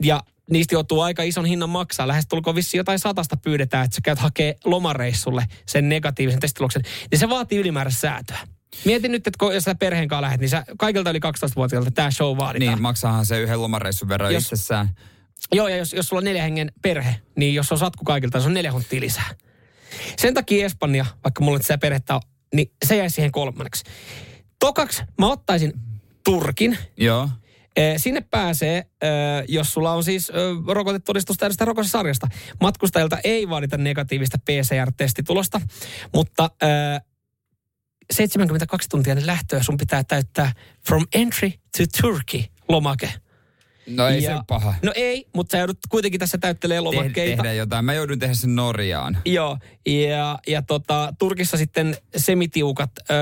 ja 0.03 0.23
niistä 0.51 0.75
joutuu 0.75 1.01
aika 1.01 1.23
ison 1.23 1.45
hinnan 1.45 1.69
maksaa. 1.69 2.07
Lähes 2.07 2.27
tulkoon 2.27 2.55
vissiin 2.55 2.79
jotain 2.79 2.99
satasta 2.99 3.37
pyydetään, 3.37 3.85
että 3.85 3.95
sä 3.95 4.01
käyt 4.03 4.19
hakee 4.19 4.55
lomareissulle 4.65 5.45
sen 5.67 5.89
negatiivisen 5.89 6.39
testituloksen. 6.39 6.81
Niin 7.11 7.19
se 7.19 7.29
vaatii 7.29 7.59
ylimääräistä 7.59 8.01
säätöä. 8.01 8.39
Mietin 8.85 9.11
nyt, 9.11 9.27
että 9.27 9.37
kun- 9.39 9.53
jos 9.53 9.63
sä 9.63 9.75
perheen 9.75 10.07
kanssa 10.07 10.21
lähdet, 10.21 10.39
niin 10.41 10.49
sä 10.49 10.65
kaikilta 10.77 11.09
yli 11.09 11.19
12-vuotiaalta 11.19 11.91
tämä 11.91 12.11
show 12.11 12.37
vaaditaan. 12.37 12.75
Niin, 12.75 12.81
maksaahan 12.81 13.25
se 13.25 13.39
yhden 13.39 13.61
lomareissun 13.61 14.09
verran 14.09 14.33
Jos- 14.33 14.43
itsessään. 14.43 14.89
Joo, 15.53 15.67
ja 15.67 15.77
jos, 15.77 15.93
jos 15.93 16.07
sulla 16.07 16.19
on 16.19 16.23
neljä 16.23 16.43
hengen 16.43 16.71
perhe, 16.81 17.15
niin 17.35 17.55
jos 17.55 17.71
on 17.71 17.77
satku 17.77 18.05
kaikilta, 18.05 18.39
se 18.39 18.47
on 18.47 18.53
neljä 18.53 18.71
hunttia 18.71 18.99
lisää. 19.01 19.29
Sen 20.17 20.33
takia 20.33 20.65
Espanja, 20.65 21.05
vaikka 21.23 21.43
mulla 21.43 21.59
sitä 21.59 21.77
perhettä 21.77 22.15
on, 22.15 22.21
niin 22.53 22.71
se 22.85 22.95
jäi 22.95 23.09
siihen 23.09 23.31
kolmanneksi. 23.31 23.83
Tokaksi 24.59 25.03
mä 25.19 25.27
ottaisin 25.31 25.73
Turkin. 26.23 26.77
Joo. 26.97 27.29
Sinne 27.97 28.21
pääsee, 28.21 28.85
jos 29.47 29.73
sulla 29.73 29.91
on 29.91 30.03
siis 30.03 30.31
rokotetodistus 30.67 31.37
täydestä 31.37 31.65
rokotesarjasta. 31.65 32.27
Matkustajilta 32.61 33.17
ei 33.23 33.49
vaadita 33.49 33.77
negatiivista 33.77 34.37
PCR-testitulosta, 34.37 35.61
mutta 36.13 36.49
72 38.11 38.89
tuntia 38.89 39.11
ennen 39.11 39.27
lähtöä 39.27 39.63
sun 39.63 39.77
pitää 39.77 40.03
täyttää 40.03 40.51
From 40.87 41.05
Entry 41.13 41.49
to 41.49 41.83
Turkey 42.01 42.43
lomake. 42.69 43.13
No 43.87 44.07
ei 44.07 44.21
se 44.21 44.33
ole 44.33 44.43
paha. 44.47 44.73
No 44.83 44.91
ei, 44.95 45.27
mutta 45.35 45.51
sä 45.51 45.57
joudut 45.57 45.77
kuitenkin 45.89 46.19
tässä 46.19 46.37
täyttelee 46.37 46.77
Te- 46.77 46.81
lomakkeita. 46.81 47.43
tehdä 47.43 47.53
jotain. 47.53 47.85
Mä 47.85 47.93
joudun 47.93 48.19
tehdä 48.19 48.33
sen 48.33 48.55
Norjaan. 48.55 49.17
Joo, 49.25 49.57
ja, 49.85 50.39
ja 50.47 50.61
tota, 50.61 51.13
Turkissa 51.19 51.57
sitten 51.57 51.97
semitiukat 52.17 52.91
öö, 53.11 53.15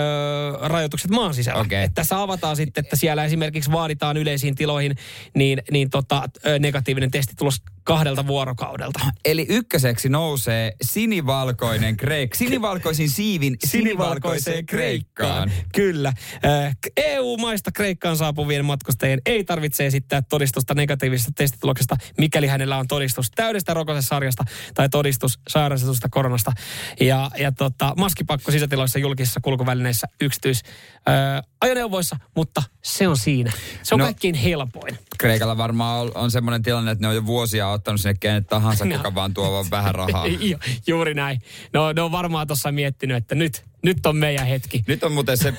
rajoitukset 0.68 1.12
maan 1.12 1.34
sisällä. 1.34 1.62
Okei. 1.62 1.84
Et 1.84 1.94
tässä 1.94 2.22
avataan 2.22 2.56
sitten, 2.56 2.84
että 2.84 2.96
siellä 2.96 3.26
esimerkiksi 3.26 3.72
vaaditaan 3.72 4.18
yleisiin 4.18 4.56
tiloihin 4.56 4.96
niin, 5.36 5.62
niin 5.72 5.90
tota, 5.90 6.30
ö, 6.46 6.60
negatiivinen 6.60 7.12
testitulos 7.12 7.62
kahdelta 7.84 8.28
vuorokaudelta. 8.28 9.00
Eli 9.26 9.46
ykköseksi 9.50 10.10
nousee 10.10 10.74
sinivalkoinen 10.82 11.98
kreik. 11.98 12.36
Sinivalkoisin 12.36 13.10
siivin 13.10 13.56
sinivalkoiseen 13.66 14.66
kreikkaan. 14.66 15.52
Kyllä. 15.76 16.14
Ö, 16.46 16.72
EU-maista 16.98 17.72
Kreikkaan 17.72 18.18
saapuvien 18.18 18.66
matkustajien 18.66 19.22
ei 19.26 19.44
tarvitse 19.44 19.86
esittää 19.86 20.22
todistusta 20.22 20.74
negatiivisesta 20.74 21.32
testituloksesta, 21.36 21.96
mikäli 22.18 22.48
hänellä 22.48 22.78
on 22.78 22.88
todistus 22.88 23.32
täydestä 23.36 23.74
rokotesarjasta 23.74 24.44
tai 24.74 24.90
todistus 24.90 25.40
sairastetusta 25.50 26.10
koronasta. 26.12 26.52
Ja, 27.00 27.32
ja 27.40 27.52
tota, 27.52 27.94
maskipakko 27.98 28.52
sisätiloissa, 28.52 29.00
julkisissa 29.00 29.40
kulkuvälineissä, 29.44 30.08
yksityis 30.22 30.64
ö, 30.66 31.44
ajoneuvoissa, 31.62 32.16
mutta 32.36 32.64
se 32.84 33.08
on 33.08 33.18
siinä. 33.18 33.52
Se 33.84 33.96
on 33.96 34.00
no, 34.00 34.06
kaikkein 34.06 34.36
helpoin. 34.36 34.98
Kreikalla 35.18 35.58
varmaan 35.58 36.02
on, 36.02 36.12
on 36.16 36.32
semmoinen 36.32 36.62
tilanne, 36.62 36.92
että 36.92 37.02
ne 37.02 37.08
on 37.08 37.16
jo 37.16 37.26
vuosia 37.26 37.73
ottanut 37.74 38.02
sinne 38.02 38.14
kenet 38.20 38.48
tahansa, 38.48 38.86
No. 38.94 38.98
kuka 38.98 39.16
vaan 39.16 39.34
tuo 39.34 39.52
vaan 39.52 39.66
vähän 39.72 39.96
rahaa. 39.96 40.28
Ju, 40.50 40.58
juuri 40.88 41.14
näin. 41.14 41.42
No, 41.74 41.92
ne 41.94 42.02
on 42.02 42.12
varmaan 42.12 42.48
tuossa 42.48 42.72
miettinyt, 42.72 43.18
että 43.18 43.36
nyt, 43.36 43.66
nyt 43.84 44.06
on 44.06 44.18
meidän 44.18 44.48
hetki. 44.48 44.84
Nyt 44.88 45.04
on 45.04 45.12
muuten 45.12 45.38
se, 45.38 45.54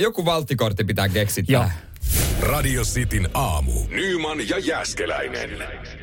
joku 0.00 0.24
valttikortti 0.24 0.84
pitää 0.84 1.08
keksiä 1.08 1.44
Joo. 1.48 1.62
tähän. 1.62 1.76
Radio 2.40 2.82
Cityn 2.82 3.28
aamu. 3.34 3.72
Nyman 3.90 4.48
ja 4.48 4.58
Jäskeläinen. 4.58 5.50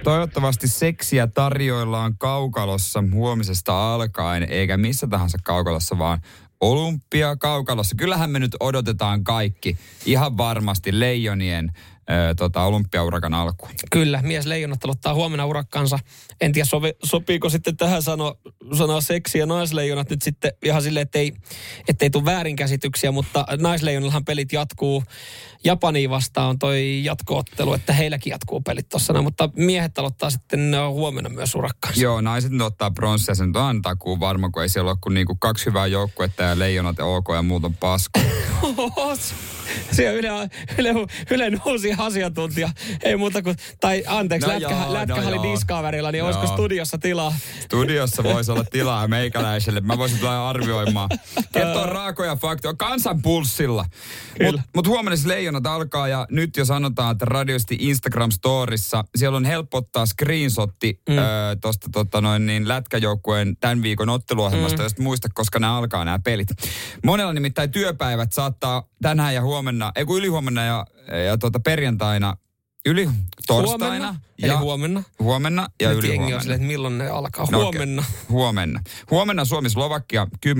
Toivottavasti 0.03 0.67
seksiä 0.67 1.27
tarjoillaan 1.27 2.17
kaukalossa 2.17 3.03
huomisesta 3.13 3.93
alkaen, 3.93 4.43
eikä 4.43 4.77
missä 4.77 5.07
tahansa 5.07 5.37
kaukalossa, 5.43 5.97
vaan 5.97 6.21
olympia 6.61 7.35
kaukalossa. 7.35 7.95
Kyllähän 7.95 8.29
me 8.29 8.39
nyt 8.39 8.55
odotetaan 8.59 9.23
kaikki 9.23 9.77
ihan 10.05 10.37
varmasti 10.37 10.99
leijonien 10.99 11.71
tota, 12.37 12.63
olympiaurakan 12.63 13.33
alkua. 13.33 13.69
Kyllä, 13.91 14.21
mies 14.21 14.45
leijonat 14.45 14.83
aloittaa 14.83 15.13
huomenna 15.13 15.45
urakkansa. 15.45 15.99
En 16.41 16.51
tiedä, 16.51 16.65
sovi, 16.65 16.93
sopiiko 17.03 17.49
sitten 17.49 17.77
tähän 17.77 18.01
sano, 18.01 18.35
sanoa 18.77 19.01
seksi 19.01 19.39
ja 19.39 19.45
naisleijonat 19.45 20.09
nyt 20.09 20.21
sitten 20.21 20.51
ihan 20.63 20.81
silleen, 20.81 21.01
ettei, 21.01 21.33
ettei 21.87 22.09
tule 22.09 22.25
väärinkäsityksiä, 22.25 23.11
mutta 23.11 23.45
naisleijonillahan 23.59 24.25
pelit 24.25 24.53
jatkuu. 24.53 25.03
Japaniin 25.63 26.09
vastaan 26.09 26.49
on 26.49 26.59
toi 26.59 27.01
jatkoottelu, 27.03 27.73
että 27.73 27.93
heilläkin 27.93 28.31
jatkuu 28.31 28.61
pelit 28.61 28.89
tuossa, 28.89 29.21
mutta 29.21 29.49
miehet 29.55 29.99
aloittaa 29.99 30.29
sitten 30.29 30.75
huomenna 30.89 31.29
myös 31.29 31.55
urakkansa. 31.55 32.01
Joo, 32.01 32.21
naiset 32.21 32.51
nyt 32.51 32.61
ottaa 32.61 32.91
pronssia, 32.91 33.35
sen 33.35 33.57
on 33.57 33.81
takuu 33.81 34.19
varma, 34.19 34.49
kun 34.49 34.61
ei 34.61 34.69
siellä 34.69 34.91
ole 34.91 34.97
kuin 35.01 35.13
niinku 35.13 35.35
kaksi 35.35 35.65
hyvää 35.65 35.87
joukkuetta 35.87 36.43
ja 36.43 36.59
leijonat 36.59 36.97
ja 36.97 37.05
OK 37.05 37.27
ja 37.35 37.41
muut 37.41 37.65
on 37.65 37.75
pasko. 37.75 38.19
Siellä 39.91 40.19
Yle, 40.19 40.49
Yle, 40.77 40.93
Ylen 41.31 41.61
uusi 41.65 41.93
asiantuntija. 41.97 42.69
Ei 43.03 43.15
muuta 43.15 43.41
kuin, 43.41 43.55
tai 43.81 44.03
anteeksi, 44.07 44.47
No 44.47 44.53
lätkä, 44.53 44.71
joo, 44.71 44.93
lätkähalli 44.93 45.37
no 45.37 45.43
joo. 45.43 45.53
Discoverilla, 45.53 46.11
niin 46.11 46.23
olisiko 46.23 46.45
Joo. 46.45 46.53
studiossa 46.53 46.97
tilaa? 46.97 47.35
Studiossa 47.59 48.23
voisi 48.23 48.51
olla 48.51 48.63
tilaa 48.63 49.07
meikäläiselle. 49.07 49.81
Mä 49.81 49.97
voisin 49.97 50.19
tulla 50.19 50.49
arvioimaan. 50.49 51.09
Kertoo 51.53 51.85
raakoja 51.85 52.35
faktoja. 52.35 52.73
Kansan 52.73 53.21
pulssilla. 53.21 53.85
Mutta 54.43 54.61
mut 54.75 54.87
huomenna 54.87 55.15
siis 55.15 55.27
leijonat 55.27 55.65
alkaa 55.65 56.07
ja 56.07 56.27
nyt 56.29 56.57
jo 56.57 56.65
sanotaan, 56.65 57.11
että 57.11 57.25
radiosti 57.25 57.77
Instagram-storissa 57.81 59.03
siellä 59.15 59.37
on 59.37 59.45
helppo 59.45 59.77
ottaa 59.77 60.05
screenshotti 60.05 61.01
mm. 61.09 61.17
öö, 61.17 61.55
tuosta 61.61 61.87
tota 61.93 62.21
noin 62.21 62.45
niin 62.45 62.67
lätkäjoukkueen 62.67 63.57
tämän 63.57 63.81
viikon 63.81 64.09
otteluohjelmasta, 64.09 64.77
mm. 64.77 64.83
jos 64.83 64.97
muista, 64.97 65.27
koska 65.33 65.59
nämä 65.59 65.77
alkaa 65.77 66.05
nämä 66.05 66.19
pelit. 66.19 66.47
Monella 67.05 67.33
nimittäin 67.33 67.71
työpäivät 67.71 68.31
saattaa 68.31 68.90
tänään 69.01 69.33
ja 69.35 69.41
huomenna, 69.41 69.91
ei 69.95 70.05
kun 70.05 70.17
ylihuomenna 70.17 70.63
ja, 70.63 70.85
ja 71.25 71.37
tota 71.37 71.59
perjantaina, 71.59 72.37
yli 72.85 73.09
torstaina. 73.47 73.85
Huomenna, 73.85 74.15
ja 74.37 74.57
huomenna. 74.59 75.03
Huomenna 75.19 75.67
ja 75.81 75.89
Nyt 75.89 76.03
jengi 76.03 76.07
on 76.07 76.09
ylihuomenna. 76.09 76.39
silleen, 76.41 76.61
että 76.61 76.67
milloin 76.67 76.97
ne 76.97 77.07
alkaa. 77.09 77.47
No, 77.51 77.61
Huomenna. 77.61 78.01
okei. 78.01 78.25
Huomenna. 78.29 78.79
Huomenna 79.11 79.45
Suomi-Slovakia 79.45 80.27
10.40 80.47 80.55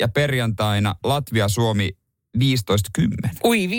ja 0.00 0.08
perjantaina 0.08 0.94
Latvia-Suomi 1.04 1.90
15.10. 2.38 3.30
Ui, 3.44 3.66
15.10 3.66 3.72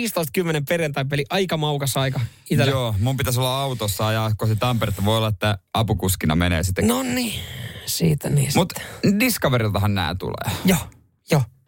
perjantai-peli, 0.68 1.24
aika 1.30 1.56
maukas 1.56 1.96
aika. 1.96 2.20
Itellä. 2.50 2.70
Joo, 2.70 2.94
mun 3.00 3.16
pitäisi 3.16 3.40
olla 3.40 3.62
autossa 3.62 4.12
ja 4.12 4.30
kohti 4.36 4.56
Tamperetta 4.56 5.04
voi 5.04 5.16
olla, 5.16 5.28
että 5.28 5.58
apukuskina 5.74 6.36
menee 6.36 6.62
sitten. 6.62 6.86
No 6.88 7.02
niin, 7.02 7.40
siitä 7.86 8.30
niin 8.30 8.50
Mutta 8.54 8.80
Discoveriltahan 9.20 9.94
nämä 9.94 10.14
tulee. 10.14 10.56
Joo. 10.64 10.78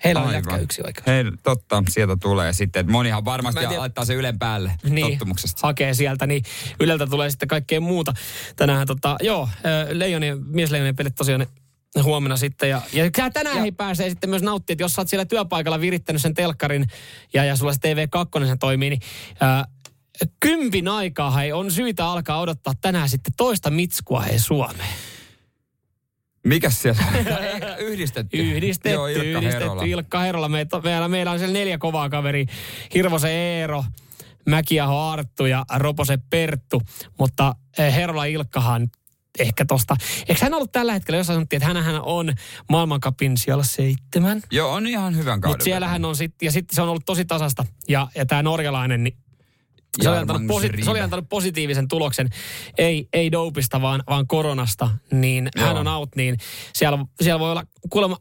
Heillä 0.05 0.21
on 0.21 0.27
Aivan. 0.29 0.35
jätkä 0.39 0.57
yksi 0.57 0.83
oikeus. 0.87 1.07
Hei, 1.07 1.25
totta, 1.43 1.83
sieltä 1.89 2.17
tulee 2.21 2.53
sitten. 2.53 2.91
Monihan 2.93 3.25
varmasti 3.25 3.61
tiedä- 3.61 3.79
laittaa 3.79 4.05
se 4.05 4.15
Ylen 4.15 4.39
päälle 4.39 4.75
Niin, 4.89 5.11
tottumuksesta. 5.11 5.67
hakee 5.67 5.95
sieltä, 5.95 6.27
niin 6.27 6.43
Yleltä 6.81 7.07
tulee 7.07 7.31
sitten 7.31 7.49
kaikkea 7.49 7.81
muuta. 7.81 8.13
Tänään 8.57 8.87
tota, 8.87 9.17
joo, 9.23 9.49
leijonien, 9.93 10.39
miesleijonien 10.47 10.97
pelit 10.97 11.15
tosiaan 11.15 11.47
huomenna 12.03 12.37
sitten. 12.37 12.71
Ja, 12.71 12.83
ja 12.93 13.11
tänään 13.33 13.57
Ja- 13.57 13.63
he 13.63 13.71
pääsee 13.71 14.09
sitten 14.11 14.31
myös 14.31 14.43
nauttimaan, 14.43 14.75
että 14.75 14.85
jos 14.85 14.93
sä 14.93 15.01
oot 15.01 15.09
siellä 15.09 15.25
työpaikalla 15.25 15.81
virittänyt 15.81 16.23
sen 16.23 16.35
telkkarin 16.35 16.87
ja, 17.35 17.45
ja 17.45 17.57
sulla 17.57 17.73
se 17.73 17.79
TV2 17.79 18.47
sen 18.47 18.59
toimii, 18.59 18.91
niin 18.91 19.01
ää, 19.41 19.65
kympin 20.41 20.89
aikaa 20.89 21.31
hei, 21.31 21.53
on 21.53 21.71
syytä 21.71 22.07
alkaa 22.07 22.41
odottaa 22.41 22.75
tänään 22.81 23.09
sitten 23.09 23.33
toista 23.37 23.71
mitskua 23.71 24.21
hei 24.21 24.39
Suomeen. 24.39 24.89
Mikäs 26.45 26.83
siellä? 26.83 27.03
Yhdistetty. 27.79 28.37
Yhdistetty, 28.37 28.95
Joo, 28.95 29.07
Ilkka 29.07 29.23
yhdistetty. 29.23 29.59
Herola. 29.59 29.83
Ilkka 29.83 30.21
Herola. 30.21 30.49
Meitä, 30.49 30.81
meillä, 30.81 31.09
meillä 31.09 31.33
on 31.33 31.39
siellä 31.39 31.53
neljä 31.53 31.79
kovaa 31.79 32.09
kaveri. 32.09 32.47
Hirvosen 32.95 33.31
Eero, 33.31 33.85
Mäkiaho 34.47 35.11
Arttu 35.11 35.47
ja 35.47 35.65
Roposen 35.77 36.23
Perttu. 36.31 36.83
Mutta 37.19 37.55
eh, 37.79 37.95
Herola 37.95 38.25
Ilkkahan 38.25 38.91
ehkä 39.39 39.65
tosta. 39.65 39.97
Eikö 40.29 40.41
hän 40.43 40.55
ollut 40.55 40.73
tällä 40.73 40.93
hetkellä, 40.93 41.19
jos 41.19 41.27
sanottiin, 41.27 41.57
että 41.63 41.67
hänhän 41.67 42.03
on 42.03 42.33
maailmankapin 42.71 43.37
siellä 43.37 43.65
seitsemän. 43.65 44.43
Joo, 44.51 44.73
on 44.73 44.87
ihan 44.87 45.17
hyvän 45.17 45.41
kauden. 45.41 45.55
Mutta 45.55 45.65
siellä 45.65 45.89
hän 45.89 46.05
on 46.05 46.17
sitten, 46.17 46.47
ja 46.47 46.53
sitten 46.53 46.75
se 46.75 46.83
on 46.83 46.89
ollut 46.89 47.07
tosi 47.07 47.25
tasasta. 47.25 47.65
Ja, 47.89 48.09
ja 48.15 48.27
tämä 48.27 48.43
norjalainen, 48.43 49.05
niin 49.05 49.17
se 50.03 50.09
oli, 50.09 50.19
antanut 50.19 50.47
posi- 50.47 50.85
se 50.85 50.91
oli 50.91 51.01
antanut 51.01 51.29
positiivisen 51.29 51.89
tuloksen, 51.89 52.29
ei, 52.79 53.09
ei 53.13 53.33
dopista, 53.33 53.83
vaan, 53.83 54.03
vaan 54.09 54.27
koronasta, 54.27 54.91
niin 55.13 55.49
Joo. 55.57 55.67
hän 55.67 55.77
on 55.77 55.89
out, 55.89 56.17
niin 56.17 56.37
siellä, 56.75 56.99
siellä 57.23 57.41
voi 57.41 57.51
olla, 57.51 57.65
kuulemma 57.91 58.17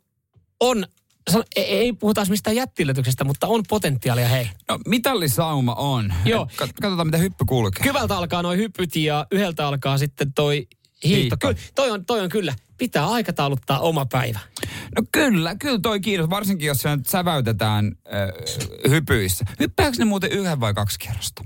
on, 0.59 0.85
sano- 1.31 1.43
ei, 1.55 1.63
ei 1.63 1.93
puhuta 1.93 2.25
mistään 2.29 2.55
jättiletyksestä, 2.55 3.23
mutta 3.23 3.47
on 3.47 3.63
potentiaalia, 3.69 4.27
hei. 4.27 4.49
No, 4.69 4.79
mitallisauma 4.87 5.73
on. 5.73 6.13
Joo. 6.25 6.47
Katsotaan, 6.55 7.07
miten 7.07 7.21
hyppy 7.21 7.45
kulkee. 7.45 7.83
Kyvältä 7.83 8.17
alkaa 8.17 8.41
noin 8.41 8.59
hyppyt 8.59 8.95
ja 8.95 9.27
yhdeltä 9.31 9.67
alkaa 9.67 9.97
sitten 9.97 10.33
toi 10.33 10.67
hiihto. 11.03 11.37
Kyllä, 11.39 11.55
toi 11.75 11.91
on, 11.91 12.05
toi 12.05 12.21
on 12.21 12.29
kyllä, 12.29 12.55
pitää 12.77 13.07
aikatauluttaa 13.07 13.79
oma 13.79 14.05
päivä. 14.05 14.39
No 14.95 15.03
kyllä, 15.11 15.55
kyllä 15.55 15.79
toi 15.79 15.99
kiitos. 15.99 16.29
Varsinkin, 16.29 16.67
jos 16.67 16.77
se 16.77 16.95
nyt 16.95 17.05
säväytetään 17.07 17.91
äh, 18.13 18.89
hypyissä. 18.89 19.45
Hyppääkö 19.59 19.97
ne 19.97 20.05
muuten 20.05 20.31
yhden 20.31 20.59
vai 20.59 20.73
kaksi 20.73 20.99
kierrosta? 20.99 21.43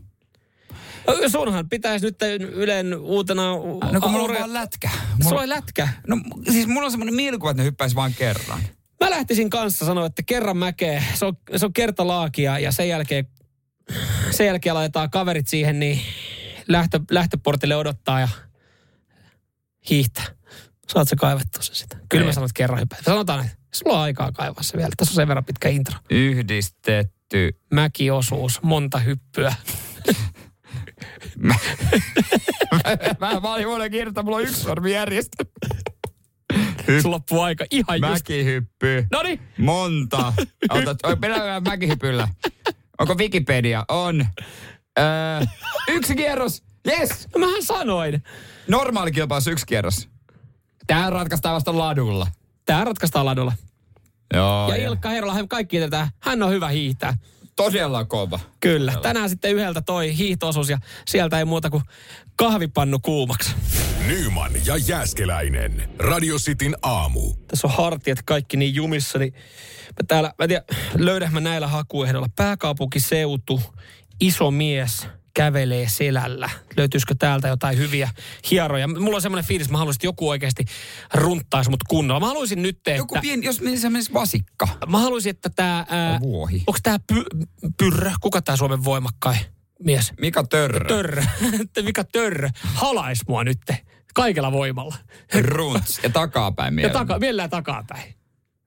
Sunhan 1.32 1.70
pitäisi 1.70 2.06
nyt 2.06 2.16
Ylen 2.40 2.96
uutena... 3.00 3.42
No 3.92 4.02
kun 4.02 4.12
mulla 4.12 4.26
on 4.30 4.36
vaan 4.40 4.54
lätkä. 4.54 4.90
Sulla 4.90 5.30
Mulla, 5.30 5.42
on 5.42 5.50
lätkä. 5.50 5.88
no 6.08 6.18
siis 6.52 6.68
mulla 6.68 6.86
on 6.86 6.92
semmoinen 6.92 7.16
mielikuva, 7.16 7.52
että 7.52 7.62
ne 7.64 7.66
hyppäisi 7.68 7.96
vain 7.96 8.14
kerran. 8.18 8.60
Mä 9.04 9.10
lähtisin 9.10 9.50
kanssa 9.50 9.86
sanoa, 9.86 10.06
että 10.06 10.24
kerran 10.26 10.58
mäkeä, 10.58 11.04
se 11.14 11.26
on, 11.26 11.38
se 11.56 11.66
on 11.66 11.74
kertalaakia 11.74 12.60
ja 12.60 12.72
sen 12.72 12.90
jälkeen, 12.90 13.28
sen 14.32 14.48
jälkeen 14.48 14.76
laitetaan 14.76 15.10
kaverit 15.10 15.48
siihen, 15.48 15.80
niin 15.80 16.02
lähtö, 16.68 17.00
lähtöportille 17.12 17.76
odottaa 17.76 18.20
ja 18.20 18.28
hiihtää. 19.90 20.26
Saat 20.88 21.08
sä 21.08 21.16
kaivettua 21.16 21.62
se 21.64 21.76
sitä. 21.76 21.98
Kyllä 22.10 22.24
mä 22.24 22.30
Ei. 22.30 22.34
sanon, 22.34 22.46
että 22.46 22.58
kerran 22.58 22.80
hyppää. 22.80 23.00
Sanotaan, 23.06 23.46
että 23.46 23.58
sulla 23.74 23.96
on 23.98 24.02
aikaa 24.04 24.32
kaivaa 24.32 24.64
se 24.64 24.78
vielä. 24.78 24.90
Tässä 24.98 25.12
on 25.12 25.16
sen 25.16 25.28
verran 25.28 25.46
pitkä 25.46 25.70
intro. 25.70 26.00
Yhdistetty. 26.10 27.60
Mäkiosuus, 27.74 28.62
monta 28.62 29.00
hyppyä. 29.00 29.56
Mä 33.20 33.42
valin 33.42 33.68
vuoden 33.68 33.92
kirjoittaa, 33.92 34.24
mulla 34.24 34.38
on 34.38 34.44
yksi 34.44 34.62
sormi 34.62 34.92
järjestelmä. 34.94 35.52
Sulla 37.02 37.16
loppuu 37.16 37.42
aika 37.42 37.66
ihan 37.72 37.98
just. 38.02 38.12
Mäkihyppy. 38.12 39.08
Noniin. 39.12 39.40
Monta. 39.58 40.34
Otat, 40.70 40.98
mennään 41.22 41.64
mäkihypyllä. 41.64 42.28
Onko 43.00 43.16
Wikipedia? 43.16 43.86
On. 43.88 44.26
Öö, 45.00 45.42
yksi 45.88 46.16
kierros. 46.16 46.64
Yes. 46.88 47.28
No 47.36 47.40
mähän 47.40 47.64
sanoin. 47.64 48.24
Normaali 48.68 49.12
kilpailussa 49.12 49.52
yksi 49.52 49.66
kierros. 49.66 50.10
Tää 50.88 51.10
ratkaistaan 51.10 51.56
vasta 51.56 51.78
ladulla. 51.78 52.28
Tää 52.66 52.84
ratkaistaan 52.84 53.26
ladulla. 53.26 53.54
Joo. 54.34 54.70
Ja 54.70 54.76
Ilkka 54.76 55.10
Herola, 55.10 55.34
he 55.34 55.48
kaikki 55.50 55.78
tietää, 55.78 56.10
hän 56.20 56.44
on 56.44 56.52
hyvä 56.52 56.68
hiihtää. 56.70 57.14
Todella 57.58 58.06
kova. 58.06 58.40
Kyllä. 58.60 58.94
Tänään 59.02 59.30
sitten 59.30 59.52
yhdeltä 59.52 59.82
toi 59.82 60.18
hiihtoosuus 60.18 60.70
ja 60.70 60.78
sieltä 61.08 61.40
ei 61.40 61.46
muuta 61.46 61.70
kuin 61.70 61.84
kahvipannu 62.36 63.00
kuumaksi. 63.00 63.52
Nyman 64.08 64.52
ja 64.66 64.78
Jääskeläinen. 64.88 65.90
Radio 66.00 66.38
Cityn 66.38 66.76
aamu. 66.82 67.34
Tässä 67.48 67.68
on 67.68 67.74
hartiat 67.74 68.20
kaikki 68.26 68.58
niin 68.58 68.76
jumissa, 68.76 69.20
niin 69.20 69.34
mä 69.88 70.06
täällä, 70.08 70.34
mä 70.38 70.44
en 70.44 70.50
tiedä, 70.50 70.64
löydän 70.98 71.34
mä 71.34 71.40
näillä 71.40 71.68
hakuehdolla. 71.68 72.28
Pääkaupunkiseutu, 72.36 73.62
iso 74.20 74.52
mies, 74.52 75.08
kävelee 75.38 75.88
selällä. 75.90 76.50
Löytyisikö 76.78 77.16
täältä 77.20 77.48
jotain 77.48 77.78
hyviä 77.78 78.10
hieroja? 78.52 78.88
Mulla 78.88 79.16
on 79.16 79.22
semmoinen 79.22 79.46
fiilis, 79.48 79.66
että 79.68 79.72
mä 79.72 79.78
haluaisin, 79.78 79.98
että 79.98 80.08
joku 80.08 80.30
oikeasti 80.30 80.66
runttaisi 81.14 81.70
mut 81.70 81.84
kunnolla. 81.90 82.20
Mä 82.20 82.26
haluaisin 82.28 82.62
nyt, 82.62 82.78
että... 82.78 82.92
Joku 82.92 83.18
pieni, 83.22 83.46
jos 83.46 83.62
menisi 83.62 83.90
menisi 83.90 84.14
vasikka. 84.14 84.68
Mä 84.88 85.00
haluaisin, 85.00 85.30
että 85.30 85.50
tää... 85.56 85.86
Ää, 85.90 86.20
Vuohi. 86.20 86.64
Onko 86.68 86.80
tää 86.84 86.98
py, 87.08 87.24
Pyrrö? 87.78 88.12
Kuka 88.22 88.42
tää 88.42 88.56
Suomen 88.56 88.84
voimakkain 88.84 89.40
mies? 89.84 90.14
Mika 90.20 90.44
Törrö. 90.44 90.88
Törrö. 90.88 91.24
Mikä 91.86 92.04
Törrö? 92.04 92.50
Halais 92.64 93.20
mua 93.28 93.44
nyt 93.44 93.62
kaikella 94.14 94.52
voimalla. 94.52 94.96
Runts. 95.42 96.00
Ja 96.04 96.10
takapäin 96.10 96.68
Ja 96.68 96.72
mielellä. 96.72 97.00
taka, 97.00 97.20
mielellään 97.20 97.50
takapäin. 97.50 98.14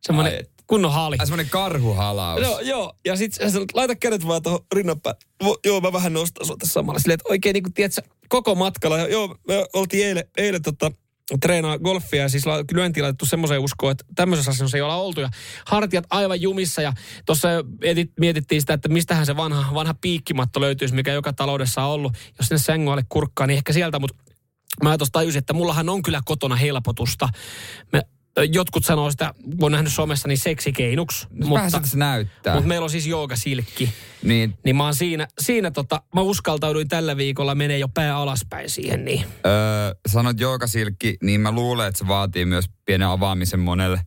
Semmoinen 0.03 0.47
kunnon 0.71 0.93
haali. 0.93 1.17
Ai 1.19 1.27
semmonen 1.27 1.51
karhuhalaus. 1.51 2.43
Joo, 2.43 2.61
joo. 2.61 2.93
Ja 3.05 3.17
sit 3.17 3.35
sä 3.35 3.51
sanot, 3.51 3.75
laita 3.75 3.95
kädet 3.97 4.27
vaan 4.27 4.43
tuohon 4.43 4.61
rinnan 4.75 5.01
päälle. 5.01 5.21
Joo, 5.65 5.81
mä 5.81 5.93
vähän 5.93 6.13
nostan 6.13 6.47
sua 6.47 6.57
tässä 6.57 6.73
samalla. 6.73 6.99
Silleen, 6.99 7.15
että 7.15 7.33
oikein 7.33 7.55
niin 7.55 7.63
kuin, 7.63 7.75
tiedätkö, 7.75 8.03
koko 8.29 8.55
matkalla. 8.55 8.99
Ja 8.99 9.09
Joo, 9.09 9.37
me 9.49 9.67
oltiin 9.73 10.07
eilen, 10.07 10.25
eilen 10.37 10.63
tota, 10.63 10.93
treenaa 11.41 11.79
golfia 11.79 12.23
ja 12.23 12.29
siis 12.29 12.47
la- 12.47 12.65
lyöntiin 12.73 13.03
laitettu 13.03 13.27
semmoiseen 13.27 13.61
uskoon, 13.61 13.93
että 13.93 14.05
tämmöisessä 14.15 14.51
asiassa 14.51 14.77
ei 14.77 14.83
olla 14.83 14.97
oltu. 14.97 15.21
Ja 15.21 15.31
hartiat 15.67 16.05
aivan 16.11 16.41
jumissa 16.41 16.83
ja 16.83 16.93
tuossa 17.27 17.49
mietit, 17.81 18.13
mietittiin 18.21 18.61
sitä, 18.61 18.75
että 18.75 18.89
mistähän 18.89 19.27
se 19.27 19.37
vanha, 19.37 19.75
vanha 19.75 19.95
piikkimatto 20.01 20.61
löytyisi, 20.61 20.95
mikä 20.95 21.13
joka 21.13 21.33
taloudessa 21.33 21.85
on 21.85 21.91
ollut. 21.91 22.13
Jos 22.39 22.49
sinne 22.49 22.59
sängyn 22.59 22.93
alle 22.93 23.05
kurkkaa, 23.09 23.47
niin 23.47 23.57
ehkä 23.57 23.73
sieltä, 23.73 23.99
mutta 23.99 24.17
mä 24.83 24.99
tuossa 24.99 25.13
tajusin, 25.13 25.39
että 25.39 25.53
mullahan 25.53 25.89
on 25.89 26.03
kyllä 26.03 26.21
kotona 26.25 26.57
helpotusta. 26.57 27.29
Me, 27.93 28.03
jotkut 28.45 28.85
sanoo 28.85 29.11
sitä, 29.11 29.35
kun 29.43 29.65
on 29.65 29.73
nähnyt 29.73 29.93
somessa, 29.93 30.29
niin 30.29 30.39
seksikeinuksi. 30.39 31.27
Vähän 31.55 31.71
siltä 31.71 31.87
se 31.87 31.99
näyttää. 31.99 32.55
Mutta 32.55 32.69
meillä 32.69 32.85
on 32.85 32.91
siis 32.91 33.07
joogasilkki. 33.07 33.93
Niin, 34.23 34.55
Niin 34.65 34.77
mä 34.77 34.85
oon 34.85 34.95
siinä, 34.95 35.29
siinä 35.41 35.71
tota, 35.71 36.03
mä 36.15 36.21
uskaltauduin 36.21 36.89
tällä 36.89 37.17
viikolla 37.17 37.55
menee 37.55 37.79
jo 37.79 37.89
pää 37.89 38.17
alaspäin 38.17 38.71
siihen, 38.71 39.05
niin 39.05 39.25
öö, 39.47 39.95
sanot 40.09 40.41
joogasilkki, 40.41 41.17
niin 41.23 41.41
mä 41.41 41.53
luulen, 41.53 41.89
että 41.89 41.99
se 41.99 42.09
vaatii 42.09 42.45
myös 42.45 42.65
pienen 42.85 43.09
avaamisen 43.09 43.61
monelle. 43.61 44.01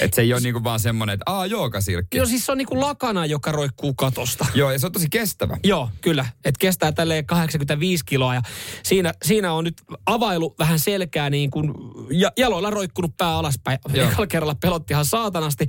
Että 0.00 0.14
se 0.14 0.22
ei 0.22 0.32
ole 0.32 0.40
niinku 0.40 0.64
vaan 0.64 0.80
semmonen, 0.80 1.14
että 1.14 1.32
aa 1.32 1.46
joogasilkki. 1.46 2.16
Joo, 2.16 2.26
siis 2.26 2.46
se 2.46 2.52
on 2.52 2.58
niinku 2.58 2.80
lakana, 2.80 3.26
joka 3.26 3.52
roikkuu 3.52 3.94
katosta. 3.94 4.46
Joo, 4.54 4.70
ja 4.70 4.78
se 4.78 4.86
on 4.86 4.92
tosi 4.92 5.06
kestävä. 5.10 5.56
Joo, 5.64 5.90
kyllä. 6.00 6.26
Että 6.44 6.58
kestää 6.58 6.92
tälleen 6.92 7.26
85 7.26 8.04
kiloa 8.04 8.34
ja 8.34 8.42
siinä, 8.82 9.12
siinä 9.24 9.52
on 9.52 9.64
nyt 9.64 9.82
availu 10.06 10.54
vähän 10.58 10.78
selkää 10.78 11.30
niin 11.30 11.50
kuin 11.50 11.72
ja, 12.10 12.32
jaloilla 12.36 12.70
roikkunut 12.70 13.16
pää 13.16 13.36
alaspäin. 13.36 13.78
Ekalla 13.94 14.26
kerralla 14.26 14.54
pelotti 14.54 14.94
ihan 14.94 15.04
saatanasti. 15.04 15.66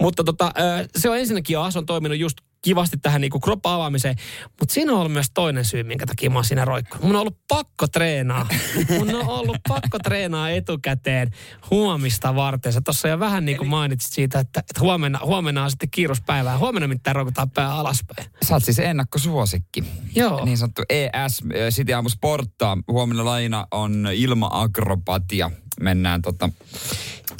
Mutta 0.00 0.24
tota, 0.24 0.52
se 0.96 1.10
on 1.10 1.18
ensinnäkin 1.18 1.54
jo 1.54 1.62
As 1.62 1.76
on 1.76 1.86
toiminut 1.86 2.18
just 2.18 2.36
kivasti 2.64 2.96
tähän 2.96 3.20
niin 3.20 3.40
kroppa 3.42 3.74
avaamiseen. 3.74 4.16
Mutta 4.60 4.74
siinä 4.74 4.92
on 4.92 4.98
ollut 4.98 5.12
myös 5.12 5.26
toinen 5.34 5.64
syy, 5.64 5.82
minkä 5.82 6.06
takia 6.06 6.30
mä 6.30 6.34
oon 6.34 6.44
siinä 6.44 6.64
roikkunut. 6.64 7.06
Mun 7.06 7.16
on 7.16 7.20
ollut 7.20 7.38
pakko 7.48 7.88
treenaa. 7.88 8.46
Mun 8.98 9.14
on 9.14 9.28
ollut 9.28 9.56
pakko 9.68 9.98
treenaa 9.98 10.50
etukäteen 10.50 11.30
huomista 11.70 12.34
varten. 12.34 12.72
Sä 12.72 12.80
tuossa 12.80 13.08
jo 13.08 13.18
vähän 13.18 13.44
niin 13.44 13.58
kuin 13.58 13.68
mainitsit 13.68 14.12
siitä, 14.12 14.38
että, 14.38 14.60
että 14.60 14.80
huomenna, 14.80 15.18
huomenna 15.24 15.64
on 15.64 15.70
sitten 15.70 15.90
kiiruspäivää. 15.90 16.58
Huomenna 16.58 16.88
mitään 16.88 17.16
roikutaan 17.16 17.50
pää 17.50 17.74
alaspäin. 17.74 18.30
Sä 18.48 18.54
oot 18.54 18.64
siis 18.64 18.78
ennakkosuosikki. 18.78 19.84
Joo. 20.14 20.44
Niin 20.44 20.58
sanottu 20.58 20.82
ES, 20.88 21.42
City 21.70 21.92
Aamu 21.92 22.08
Sporttaa. 22.08 22.78
Huomenna 22.88 23.24
laina 23.24 23.66
on 23.70 24.08
ilma-akrobatia. 24.14 25.50
Mennään 25.80 26.22
tota 26.22 26.50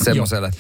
semmoiselle. 0.03 0.51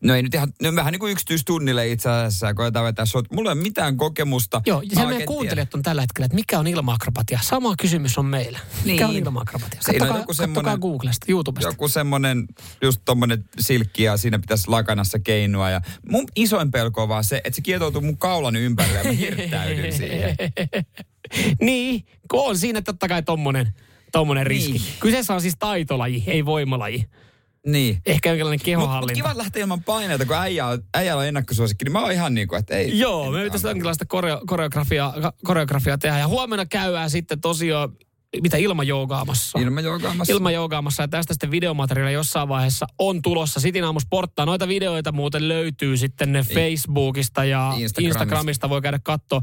No 0.00 0.14
ei 0.14 0.22
nyt 0.22 0.34
ihan, 0.34 0.52
no 0.62 0.74
vähän 0.74 0.92
niin 0.92 1.00
kuin 1.00 1.12
yksityistunnille 1.12 1.88
itse 1.88 2.10
asiassa, 2.10 2.54
koetaan 2.54 2.84
vetää 2.84 3.06
shot. 3.06 3.30
Mulla 3.32 3.50
ei 3.50 3.52
ole 3.52 3.62
mitään 3.62 3.96
kokemusta. 3.96 4.62
Joo, 4.66 4.80
ja 4.80 4.96
se 4.96 5.06
meidän 5.06 5.26
kuuntelijat 5.26 5.74
on 5.74 5.82
tällä 5.82 6.02
hetkellä, 6.02 6.24
että 6.24 6.34
mikä 6.34 6.58
on 6.58 6.66
ilmaakrobatia. 6.66 7.38
Sama 7.42 7.74
kysymys 7.78 8.18
on 8.18 8.26
meillä. 8.26 8.58
Mikä 8.84 8.84
Niin. 8.84 9.04
on 9.04 9.16
ilmaakrobatia? 9.26 9.80
On 9.88 9.94
Kattokaa, 9.98 10.18
joku 10.18 10.32
kattokaa 10.38 10.78
Googlesta, 10.78 11.26
YouTubesta. 11.28 11.68
Joku 11.68 11.88
semmonen, 11.88 12.46
just 12.82 13.00
tommonen 13.04 13.44
silkki 13.58 14.02
ja 14.02 14.16
siinä 14.16 14.38
pitäisi 14.38 14.68
lakanassa 14.68 15.18
keinua. 15.18 15.70
Ja 15.70 15.80
mun 16.08 16.24
isoin 16.36 16.70
pelko 16.70 17.02
on 17.02 17.08
vaan 17.08 17.24
se, 17.24 17.40
että 17.44 17.56
se 17.56 17.62
kietoutuu 17.62 18.00
mun 18.00 18.18
kaulan 18.18 18.56
ympärille 18.56 18.98
ja 18.98 19.04
mä 19.04 19.12
hirttäydyn 19.12 19.92
siihen. 19.92 20.36
niin, 21.60 22.06
kun 22.30 22.40
on 22.48 22.58
siinä 22.58 22.82
totta 22.82 23.08
kai 23.08 23.22
tommonen, 23.22 23.74
tommonen 24.12 24.46
riski. 24.46 24.72
Niin. 24.72 24.82
Kyseessä 25.00 25.34
on 25.34 25.40
siis 25.40 25.54
taitolaji, 25.58 26.24
ei 26.26 26.44
voimalaji. 26.44 27.04
Niin. 27.66 27.98
Ehkä 28.06 28.28
jonkinlainen 28.28 28.56
Mutta 28.58 28.64
kehohallinta. 28.64 29.14
kiva 29.14 29.38
lähteä 29.38 29.60
ilman 29.62 29.84
paineita, 29.84 30.26
kun 30.26 30.36
äijä 30.36 30.64
äijällä 30.94 31.20
on 31.20 31.26
ennakkosuosikki, 31.26 31.84
niin 31.84 31.92
mä 31.92 32.00
oon 32.02 32.12
ihan 32.12 32.34
niin 32.34 32.48
kuin, 32.48 32.58
että 32.58 32.76
ei. 32.76 32.98
Joo, 32.98 33.30
me 33.30 33.44
pitäisi 33.44 33.66
jonkinlaista 33.66 34.04
koreo, 34.06 34.40
koreografiaa, 34.46 35.14
koreografiaa 35.44 35.98
tehdä. 35.98 36.18
Ja 36.18 36.28
huomenna 36.28 36.66
käydään 36.66 37.10
sitten 37.10 37.40
tosiaan, 37.40 37.88
mitä 38.42 38.56
ilmajoogaamassa. 38.56 39.58
Ilman 40.28 40.54
joogaamassa. 40.54 41.02
ja 41.02 41.08
tästä 41.08 41.34
sitten 41.34 41.50
videomateriaalia 41.50 42.14
jossain 42.14 42.48
vaiheessa 42.48 42.86
on 42.98 43.22
tulossa. 43.22 43.60
Sitin 43.60 43.84
aamu 43.84 44.00
sporttaa. 44.00 44.46
Noita 44.46 44.68
videoita 44.68 45.12
muuten 45.12 45.48
löytyy 45.48 45.96
sitten 45.96 46.32
ne 46.32 46.42
Facebookista 46.42 47.44
ja 47.44 47.58
Instagramista. 47.78 48.00
Instagramista. 48.00 48.68
voi 48.68 48.82
käydä 48.82 48.98
katsoa. 49.02 49.40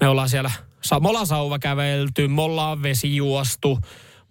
Me 0.00 0.08
ollaan 0.08 0.28
siellä, 0.28 0.50
sa- 0.82 1.00
me 1.00 1.08
ollaan 1.08 1.26
sauva 1.26 1.58
kävelty, 1.58 2.28
me 2.28 2.42
ollaan 2.42 2.82
vesijuostu, 2.82 3.78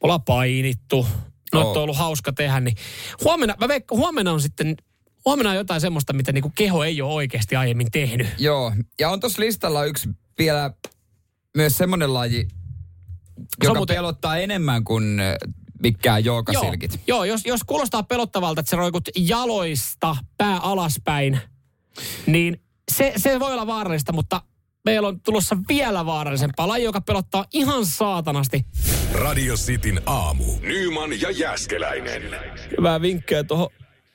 ollaan 0.05 0.23
painittu. 0.23 1.07
Oo. 1.55 1.71
on 1.71 1.77
ollut 1.77 1.97
hauska 1.97 2.33
tehdä. 2.33 2.59
Niin 2.59 2.77
huomenna, 3.23 3.55
mä 3.59 3.67
veikkaan, 3.67 3.99
huomenna 3.99 4.31
on 4.31 4.41
sitten 4.41 4.75
Huomenna 5.25 5.49
on 5.49 5.55
jotain 5.55 5.81
semmoista, 5.81 6.13
mitä 6.13 6.31
niinku 6.31 6.51
keho 6.55 6.83
ei 6.83 7.01
ole 7.01 7.13
oikeasti 7.13 7.55
aiemmin 7.55 7.91
tehnyt. 7.91 8.27
Joo, 8.37 8.73
ja 8.99 9.09
on 9.09 9.19
tuossa 9.19 9.41
listalla 9.41 9.85
yksi 9.85 10.09
vielä 10.37 10.71
myös 11.57 11.77
semmoinen 11.77 12.13
laji, 12.13 12.47
joka 13.63 13.79
muuten- 13.79 13.95
pelottaa 13.95 14.37
enemmän 14.37 14.83
kuin 14.83 15.21
mikään 15.81 16.25
joogasilkit. 16.25 16.91
Joo, 17.07 17.17
joo 17.17 17.23
jos, 17.23 17.45
jos 17.45 17.63
kuulostaa 17.63 18.03
pelottavalta, 18.03 18.59
että 18.59 18.69
sä 18.69 18.77
roikut 18.77 19.09
jaloista 19.17 20.15
pää 20.37 20.59
alaspäin, 20.59 21.39
niin 22.25 22.61
se, 22.91 23.13
se 23.17 23.39
voi 23.39 23.53
olla 23.53 23.67
vaarallista, 23.67 24.13
mutta 24.13 24.41
meillä 24.85 25.07
on 25.07 25.21
tulossa 25.21 25.57
vielä 25.69 26.05
vaarallisempaa 26.05 26.67
laji, 26.67 26.83
joka 26.83 27.01
pelottaa 27.01 27.45
ihan 27.53 27.85
saatanasti. 27.85 28.65
Radio 29.13 29.55
Cityn 29.55 30.01
aamu. 30.05 30.43
Nyman 30.61 31.21
ja 31.21 31.31
Jääskeläinen. 31.31 32.21
Hyvää 32.77 33.01
vinkkejä 33.01 33.43
tuohon 33.43 33.69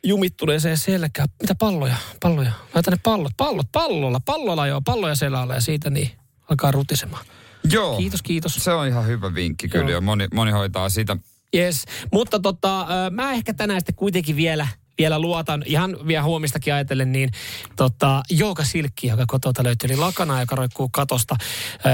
jumittuneeseen 0.04 0.78
selkään. 0.78 1.28
Mitä 1.42 1.54
palloja? 1.54 1.96
Palloja. 2.22 2.52
Laita 2.74 2.90
ne 2.90 2.96
pallot. 3.02 3.32
Pallot 3.36 3.66
pallolla. 3.72 4.20
Pallolla 4.20 4.66
joo. 4.66 4.80
Palloja 4.84 5.14
selällä 5.14 5.54
ja 5.54 5.60
siitä 5.60 5.90
niin 5.90 6.10
alkaa 6.50 6.70
rutisemaan. 6.70 7.24
Joo. 7.72 7.96
Kiitos, 7.96 8.22
kiitos. 8.22 8.54
Se 8.54 8.72
on 8.72 8.86
ihan 8.86 9.06
hyvä 9.06 9.34
vinkki 9.34 9.68
kyllä, 9.68 9.90
Joo. 9.90 9.96
ja 9.96 10.00
moni, 10.00 10.28
moni 10.34 10.50
hoitaa 10.50 10.88
sitä. 10.88 11.16
Yes. 11.54 11.84
Mutta 12.12 12.40
tota, 12.40 12.86
mä 13.10 13.32
ehkä 13.32 13.54
tänään 13.54 13.80
sitten 13.80 13.94
kuitenkin 13.94 14.36
vielä 14.36 14.68
vielä 15.00 15.18
luotan, 15.18 15.62
ihan 15.66 15.96
vielä 16.06 16.22
huomistakin 16.22 16.74
ajatellen, 16.74 17.12
niin 17.12 17.30
tota, 17.76 18.22
silkki, 18.62 19.06
joka 19.06 19.24
kotota 19.26 19.64
löytyy, 19.64 19.86
eli 19.86 19.96
lakana, 19.96 20.40
joka 20.40 20.56
roikkuu 20.56 20.88
katosta. 20.88 21.36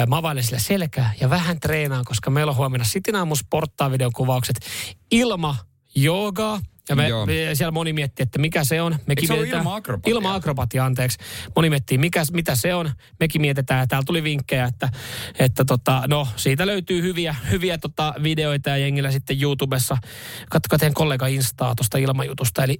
Mä 0.08 0.16
availen 0.16 0.44
sillä 0.44 0.58
selkää 0.58 1.12
ja 1.20 1.30
vähän 1.30 1.60
treenaan, 1.60 2.04
koska 2.04 2.30
meillä 2.30 2.50
on 2.50 2.56
huomenna 2.56 2.84
Sitin 2.84 3.16
aamu 3.16 3.36
sporttaa 3.36 3.90
videokuvaukset 3.90 4.56
ilma 5.10 5.56
joogaa. 5.94 6.60
Ja 6.88 6.96
me, 6.96 7.08
Joo. 7.08 7.26
me, 7.26 7.32
siellä 7.54 7.70
moni 7.70 7.92
miettii, 7.92 8.22
että 8.22 8.38
mikä 8.38 8.64
se 8.64 8.82
on. 8.82 8.96
Mekin 9.06 9.28
se 9.28 9.34
mietitään- 9.34 9.60
ilma-akrobatia? 9.62 10.10
Ilma-akrobatia, 10.10 10.84
anteeksi. 10.84 11.18
Moni 11.56 11.70
miettii, 11.70 11.98
mikä, 11.98 12.22
mitä 12.32 12.56
se 12.56 12.74
on. 12.74 12.90
Mekin 13.20 13.40
mietitään, 13.40 13.88
täällä 13.88 14.04
tuli 14.06 14.22
vinkkejä, 14.22 14.64
että, 14.64 14.88
että 15.38 15.64
tota, 15.64 16.02
no, 16.08 16.28
siitä 16.36 16.66
löytyy 16.66 17.02
hyviä, 17.02 17.36
hyviä 17.50 17.78
tota, 17.78 18.14
videoita 18.22 18.70
ja 18.70 18.76
jengillä 18.76 19.10
sitten 19.10 19.42
YouTubessa. 19.42 19.96
Katsokaa 20.50 20.78
teidän 20.78 20.94
kollega 20.94 21.26
Instaa 21.26 21.74
tuosta 21.74 21.98
ilmajutusta, 21.98 22.64
eli 22.64 22.76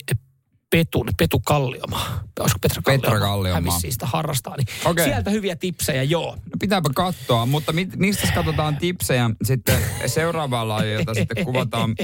Petun, 0.71 1.09
Petu 1.19 1.41
Kalliomaa. 1.45 2.21
Olisiko 2.41 2.59
Petra 2.59 2.83
Kalliomaa? 2.83 3.11
Petra 3.11 3.27
Kalliomaa. 3.27 3.81
Sitä 3.81 4.07
harrastaa. 4.07 4.57
Niin 4.57 4.67
Okei. 4.85 5.05
Sieltä 5.05 5.31
hyviä 5.31 5.57
tipsejä, 5.57 6.03
joo. 6.03 6.33
No 6.35 6.53
pitääpä 6.61 6.89
katsoa, 6.95 7.47
mutta 7.47 7.73
mit, 7.73 7.97
mistä 7.97 8.29
katsotaan 8.35 8.77
tipsejä 8.77 9.31
sitten 9.45 9.79
seuraavaan 10.07 10.69
lajiin, 10.69 10.95
jota 10.95 11.15
sitten 11.15 11.45
kuvataan 11.45 11.95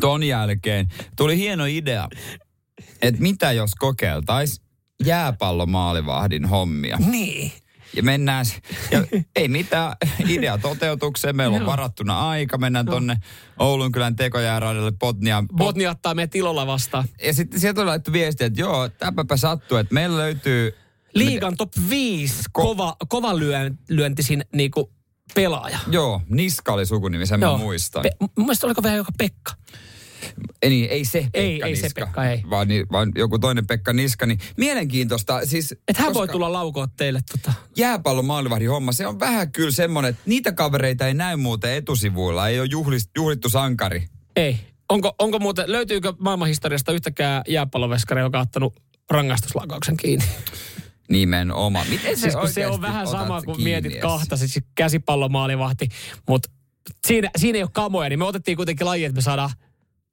ton 0.00 0.22
jälkeen. 0.22 0.88
Tuli 1.16 1.36
hieno 1.36 1.64
idea, 1.64 2.08
että 3.02 3.22
mitä 3.22 3.52
jos 3.52 3.74
kokeiltais 3.74 4.60
jääpallomaalivahdin 5.04 6.44
hommia. 6.44 6.96
Niin. 6.96 7.52
Ja 7.94 8.02
mennään, 8.02 8.46
ja 8.90 9.04
ei 9.36 9.48
mitään 9.48 9.96
idea 10.28 10.58
toteutukseen, 10.58 11.36
meillä 11.36 11.54
on 11.54 11.62
Joo. 11.62 11.70
varattuna 11.70 12.28
aika, 12.28 12.58
mennään 12.58 12.86
tonne 12.86 13.16
Oulunkylän 13.58 14.16
tekojääraadalle 14.16 14.92
Botniaan. 14.92 15.48
Botnia 15.56 15.90
ottaa 15.90 16.14
meidät 16.14 16.34
ilolla 16.34 16.66
vastaan. 16.66 17.08
Ja 17.22 17.34
sitten 17.34 17.60
sieltä 17.60 17.80
on 17.80 17.86
laittu 17.86 18.12
viestiä, 18.12 18.46
että 18.46 18.60
joo, 18.60 18.88
tämäpä 18.88 19.36
sattuu, 19.36 19.78
että 19.78 19.94
meillä 19.94 20.16
löytyy 20.16 20.74
liigan 21.14 21.56
top 21.56 21.72
5 21.90 22.34
kova, 22.52 22.96
kova 23.08 23.38
lyön, 23.38 23.78
lyöntisin 23.88 24.44
niinku 24.52 24.92
pelaaja. 25.34 25.78
Joo, 25.90 26.22
Niska 26.28 26.72
oli 26.72 26.86
sukunimi, 26.86 27.26
sen 27.26 27.40
mä 27.40 27.56
muistan. 27.56 28.02
Pe- 28.02 28.10
mun 28.20 28.46
mielestä 28.46 28.66
oliko 28.66 28.82
vähän 28.82 28.96
joka 28.96 29.12
Pekka. 29.18 29.52
Ei, 30.62 30.70
niin, 30.70 30.90
ei 30.90 31.04
se 31.04 31.20
Pekka 31.20 31.38
Ei, 31.38 31.62
ei 31.62 31.70
Niska, 31.70 31.88
se 31.88 31.94
Pekka, 31.94 32.24
ei. 32.24 32.42
Vaan, 32.50 32.68
ni- 32.68 32.86
vaan 32.92 33.12
joku 33.14 33.38
toinen 33.38 33.66
Pekka 33.66 33.92
Niska. 33.92 34.26
Niin 34.26 34.38
mielenkiintoista. 34.56 35.46
Siis, 35.46 35.72
Että 35.88 36.02
hän 36.02 36.14
voi 36.14 36.28
tulla 36.28 36.52
laukoa 36.52 36.88
teille 36.96 37.20
tota. 37.32 37.52
Jääpallon 37.76 38.24
maalivahdin 38.24 38.70
homma, 38.70 38.92
se 38.92 39.06
on 39.06 39.20
vähän 39.20 39.52
kyllä 39.52 39.70
semmoinen, 39.70 40.10
että 40.10 40.22
niitä 40.26 40.52
kavereita 40.52 41.06
ei 41.06 41.14
näy 41.14 41.36
muuten 41.36 41.72
etusivuilla. 41.72 42.48
Ei 42.48 42.60
ole 42.60 42.68
juhlist, 42.70 43.10
juhlittu 43.16 43.48
sankari. 43.48 44.06
Ei. 44.36 44.60
Onko, 44.88 45.14
onko 45.18 45.38
muuten, 45.38 45.64
löytyykö 45.72 46.12
maailmanhistoriasta 46.18 46.92
yhtäkään 46.92 47.42
jääpalloveskari, 47.48 48.20
joka 48.20 48.38
on 48.38 48.42
ottanut 48.42 48.74
rangaistuslaukauksen 49.10 49.96
kiinni? 49.96 50.24
Nimenomaan. 51.10 51.86
Miten 51.88 52.16
se, 52.16 52.20
Siis 52.20 52.36
kun 52.36 52.48
se 52.48 52.66
on 52.66 52.80
vähän 52.80 53.06
sama, 53.06 53.42
kun 53.42 53.56
kiinni 53.56 53.70
mietit 53.70 54.00
kahta, 54.00 54.36
siis 54.36 54.60
käsipallomaalivahti, 54.74 55.88
mutta 56.28 56.50
siinä, 57.06 57.30
siinä 57.36 57.56
ei 57.56 57.62
ole 57.62 57.70
kamoja, 57.72 58.08
niin 58.08 58.18
me 58.18 58.24
otettiin 58.24 58.56
kuitenkin 58.56 58.86
laji, 58.86 59.04
että 59.04 59.16
me 59.16 59.22
saadaan 59.22 59.50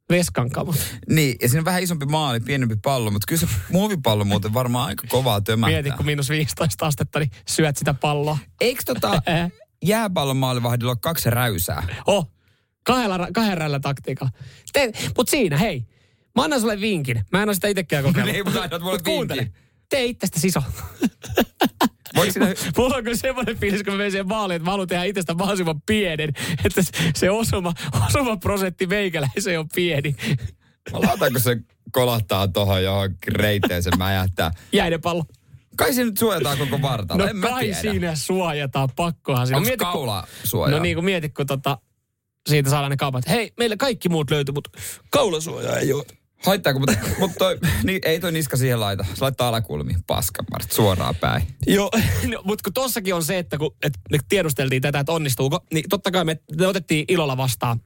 veskan 0.10 0.50
kamot. 0.50 0.76
Niin, 1.10 1.36
ja 1.42 1.50
siinä 1.50 1.62
on 1.62 1.66
vähän 1.66 1.84
isompi 1.84 2.06
maali, 2.06 2.40
pienempi 2.40 2.76
pallo, 2.84 3.12
mutta 3.12 3.26
kyllä 3.28 3.40
se 3.40 3.48
muovipallo 3.70 4.26
muuten 4.26 4.54
varmaan 4.54 4.88
aika 4.88 5.08
kovaa 5.08 5.42
tömähtää. 5.42 5.82
Mieti, 5.82 5.98
kun 5.98 6.06
miinus 6.06 6.30
15 6.30 6.86
astetta, 6.86 7.20
niin 7.20 7.32
syöt 7.48 7.78
sitä 7.78 7.94
palloa. 7.94 8.38
Eikö 8.62 8.84
tota 8.86 9.22
jääpallon 9.86 10.38
maalivahdilla 10.38 10.92
ole 10.92 10.98
kaksi 11.02 11.30
räysää? 11.30 11.84
Oh, 12.08 12.32
kahdella, 12.84 13.28
kahden 13.34 13.58
rällä 13.58 13.80
taktiikalla. 13.80 14.32
Mutta 15.18 15.32
siinä, 15.32 15.58
hei, 15.58 15.86
mä 16.36 16.44
annan 16.44 16.62
sulle 16.62 16.82
vinkin. 16.82 17.26
Mä 17.32 17.44
en 17.44 17.50
ole 17.50 17.56
sitä 17.56 17.68
itsekään 17.68 18.04
kokeillut. 18.04 18.34
Niin, 18.34 18.46
mutta 18.46 18.62
annat 18.62 18.82
mulle 18.82 18.98
Mut 18.98 19.02
kuuntele, 19.02 19.52
tee 19.90 20.06
itsestä 20.06 20.40
siso. 20.40 20.64
Siinä... 22.32 22.48
Mulla 22.78 22.96
on 22.96 23.04
kyllä 23.04 23.18
semmoinen 23.18 23.58
fiilis, 23.58 23.84
kun 23.84 23.94
mä 23.94 23.98
menen 23.98 24.12
siihen 24.12 24.28
maaliin, 24.28 24.56
että 24.56 24.66
mä 24.66 24.72
haluan 24.72 24.88
tehdä 24.88 25.04
itsestä 25.04 25.34
mahdollisimman 25.34 25.82
pienen, 25.82 26.30
että 26.66 26.82
se 27.16 27.30
osuma, 27.30 27.74
osuma 28.08 28.38
prosentti 28.38 28.88
meikäläisen 28.88 29.60
on 29.60 29.68
pieni. 29.76 30.16
Lautaanko 30.92 31.40
se 31.40 31.58
kolahtaa 31.92 32.48
tuohon 32.48 32.84
johonkin 32.84 33.36
reiteeseen 33.36 33.98
mäjähtää? 33.98 34.52
Jäinen 34.72 35.02
pallo. 35.02 35.24
Kai 35.76 35.94
se 35.94 36.04
nyt 36.04 36.18
suojataan 36.18 36.58
koko 36.58 36.82
vartalo, 36.82 37.24
No 37.24 37.30
en 37.30 37.38
mä 37.38 37.48
kai 37.50 37.64
tiedä. 37.64 37.80
siinä 37.82 38.16
suojataan, 38.16 38.90
pakkohan 38.96 39.48
siinä. 39.48 39.58
Onko 39.58 39.68
Mieti, 39.68 39.84
kun- 39.84 39.92
kaula 39.94 40.28
suojaa? 40.44 40.78
No 40.78 40.84
niin 40.84 40.96
kuin 40.96 41.06
mietit, 41.06 41.34
kun 41.34 41.46
tota, 41.48 41.78
siitä 42.50 42.70
saadaan 42.70 42.90
ne 42.90 42.98
kaupat. 42.98 43.30
Hei, 43.30 43.52
meillä 43.60 43.78
kaikki 43.78 44.10
muut 44.10 44.32
löytyy, 44.32 44.54
mutta 44.54 44.70
kaulasuoja 45.10 45.78
ei 45.78 45.94
ole. 45.94 46.04
Haittaako, 46.46 46.80
mutta, 46.80 46.98
mutta 47.20 47.38
toi, 47.38 47.60
niin, 47.84 48.00
ei 48.06 48.20
toi 48.20 48.32
niska 48.32 48.58
siihen 48.58 48.80
laita. 48.80 49.06
Se 49.14 49.22
laittaa 49.22 49.48
alakulmiin 49.48 50.04
paskanmarit 50.08 50.72
suoraan 50.72 51.16
päin. 51.16 51.44
Joo, 51.68 51.92
no, 52.32 52.42
mutta 52.44 52.64
kun 52.64 52.74
tossakin 52.74 53.16
on 53.16 53.24
se, 53.24 53.38
että 53.38 53.58
kun 53.58 53.76
et, 53.84 53.94
me 54.12 54.18
tiedusteltiin 54.30 54.82
tätä, 54.82 55.00
että 55.00 55.12
onnistuuko, 55.12 55.60
niin 55.74 55.90
totta 55.90 56.12
kai 56.12 56.26
me, 56.26 56.40
me 56.58 56.68
otettiin 56.68 57.06
ilolla 57.08 57.38
vastaan. 57.38 57.82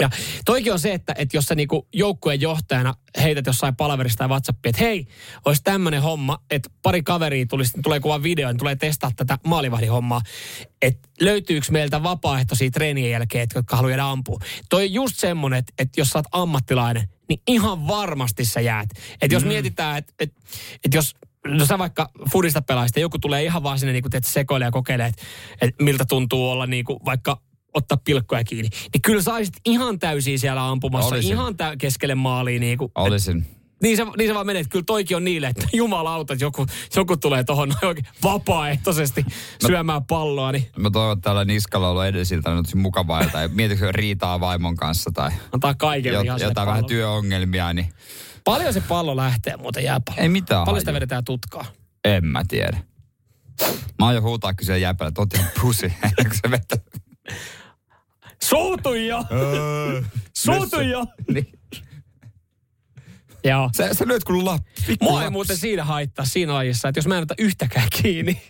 Ja 0.00 0.10
toikin 0.44 0.72
on 0.72 0.78
se, 0.78 0.94
että, 0.94 1.14
että 1.18 1.36
jos 1.36 1.44
sä 1.44 1.54
niinku 1.54 1.88
joukkueen 1.94 2.40
johtajana 2.40 2.94
heität 3.22 3.46
jossain 3.46 3.76
palaverista 3.76 4.18
tai 4.18 4.28
WhatsAppia, 4.28 4.70
että 4.70 4.82
hei, 4.82 5.06
olisi 5.44 5.62
tämmöinen 5.64 6.02
homma, 6.02 6.38
että 6.50 6.70
pari 6.82 7.02
kaveria 7.02 7.46
tulisi, 7.46 7.72
tulee 7.82 8.00
kuva 8.00 8.22
video, 8.22 8.48
niin 8.48 8.58
tulee 8.58 8.76
testaa 8.76 9.10
tätä 9.16 9.38
maalivahdin 9.46 9.90
hommaa, 9.90 10.20
että 10.82 11.08
löytyykö 11.20 11.66
meiltä 11.70 12.02
vapaaehtoisia 12.02 12.70
treenien 12.70 13.10
jälkeen, 13.10 13.48
jotka 13.54 13.76
haluaa 13.76 14.10
ampua. 14.10 14.38
Toi 14.68 14.82
on 14.82 14.92
just 14.92 15.16
semmoinen, 15.16 15.58
että, 15.58 15.72
että 15.78 16.00
jos 16.00 16.08
sä 16.08 16.18
oot 16.18 16.26
ammattilainen, 16.32 17.08
niin 17.30 17.42
ihan 17.46 17.86
varmasti 17.86 18.44
sä 18.44 18.60
jäät. 18.60 18.90
Että 19.22 19.34
jos 19.34 19.42
mm. 19.42 19.48
mietitään, 19.48 19.98
että, 19.98 20.12
että, 20.18 20.40
että 20.84 20.96
jos 20.96 21.14
No 21.46 21.66
sä 21.66 21.78
vaikka 21.78 22.10
fudista 22.32 22.62
pelaisit 22.62 22.96
ja 22.96 23.02
joku 23.02 23.18
tulee 23.18 23.44
ihan 23.44 23.62
vaan 23.62 23.78
sinne 23.78 23.92
niin 23.92 24.02
kuin 24.02 24.12
sekoilee 24.24 24.66
ja 24.66 24.70
kokeilee, 24.70 25.06
että, 25.06 25.22
että 25.60 25.84
miltä 25.84 26.04
tuntuu 26.04 26.50
olla 26.50 26.66
niin 26.66 26.84
kuin 26.84 26.98
vaikka 27.04 27.40
ottaa 27.74 27.98
pilkkoja 28.04 28.44
kiinni. 28.44 28.68
Niin 28.94 29.02
kyllä 29.02 29.22
saisit 29.22 29.54
ihan 29.64 29.98
täysin 29.98 30.38
siellä 30.38 30.68
ampumassa, 30.68 31.14
Olisin. 31.14 31.32
ihan 31.32 31.56
tä- 31.56 31.76
keskelle 31.78 32.14
maaliin. 32.14 32.60
Niin, 32.60 32.78
kuin, 32.78 32.92
Olisin. 32.94 33.46
Niin, 33.82 33.96
se, 33.96 34.04
niin 34.18 34.28
se 34.30 34.34
vaan 34.34 34.46
menee, 34.46 34.60
että 34.60 34.70
kyllä 34.72 34.84
toikin 34.86 35.16
on 35.16 35.24
niille, 35.24 35.46
että 35.46 35.66
jumalauta, 35.72 36.32
että 36.32 36.44
joku, 36.44 36.66
joku 36.96 37.16
tulee 37.16 37.44
tuohon 37.44 37.74
vapaaehtoisesti 38.22 39.24
syömään 39.66 40.04
palloa. 40.04 40.52
Niin 40.52 40.66
Mä 40.76 40.90
toivon, 40.90 41.18
että 41.18 41.28
tällä 41.28 41.44
niskalla 41.44 41.86
on 41.86 41.90
ollut 41.90 42.04
edellisiltä 42.04 42.54
nyt 42.54 42.74
mukavaa 42.74 43.26
tai 43.26 43.48
mietitkö 43.48 43.92
riitaa 43.92 44.40
vaimon 44.40 44.76
kanssa 44.76 45.10
tai 45.14 45.30
antaa 45.52 45.74
kaiken 45.74 46.12
jot, 46.12 46.24
jotain 46.26 46.54
vähän 46.54 46.66
pallolle. 46.66 46.88
työongelmia, 46.88 47.72
niin 47.72 47.92
Paljon 48.44 48.72
se 48.72 48.80
pallo 48.80 49.16
lähtee 49.16 49.56
muuten 49.56 49.84
jääpallo. 49.84 50.22
ei 50.22 50.28
mitään 50.28 50.64
Paljon 50.64 50.80
sitä 50.80 50.92
vedetään 50.92 51.24
tutkaa. 51.24 51.64
En 52.04 52.26
mä 52.26 52.42
tiedä. 52.48 52.78
Mä 53.98 54.06
oon 54.06 54.14
jo 54.14 54.20
huutaa 54.22 54.54
kysyä 54.54 54.76
jääpäällä, 54.76 55.08
että 55.08 55.20
oot 55.20 55.52
pusi, 55.60 55.86
ennen 56.18 56.36
se 56.42 56.50
vetää. 56.50 56.78
Suutu 58.42 58.94
jo! 58.94 59.24
Suutu 60.36 60.80
jo! 60.80 61.06
Niin. 61.32 61.59
Joo. 63.44 63.70
Sä, 63.76 63.94
sä 63.94 64.06
lyöt 64.06 64.24
kuin 64.24 64.44
lappi. 64.44 64.96
Mua 65.00 65.24
ei 65.24 65.30
muuten 65.30 65.56
siinä 65.56 65.84
haittaa 65.84 66.24
siinä 66.24 66.54
lajissa, 66.54 66.88
että 66.88 66.98
jos 66.98 67.06
mä 67.06 67.16
en 67.16 67.22
ota 67.22 67.34
yhtäkään 67.38 67.88
kiinni. 68.02 68.42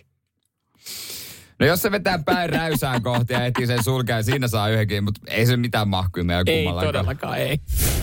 No 1.59 1.65
jos 1.67 1.81
se 1.81 1.91
vetää 1.91 2.19
päin 2.25 2.49
räysään 2.49 3.03
kohti 3.03 3.33
ja 3.33 3.39
heti 3.39 3.67
sen 3.67 3.83
sulkee, 3.83 4.23
siinä 4.23 4.47
saa 4.47 4.69
yhdenkin, 4.69 5.03
mutta 5.03 5.21
ei 5.27 5.45
se 5.45 5.57
mitään 5.57 5.87
mahkuja 5.87 6.23
meidän 6.23 6.43
Ei 6.47 6.63
kummallakaan. 6.63 6.93
todellakaan, 6.93 7.37
ei. 7.37 7.57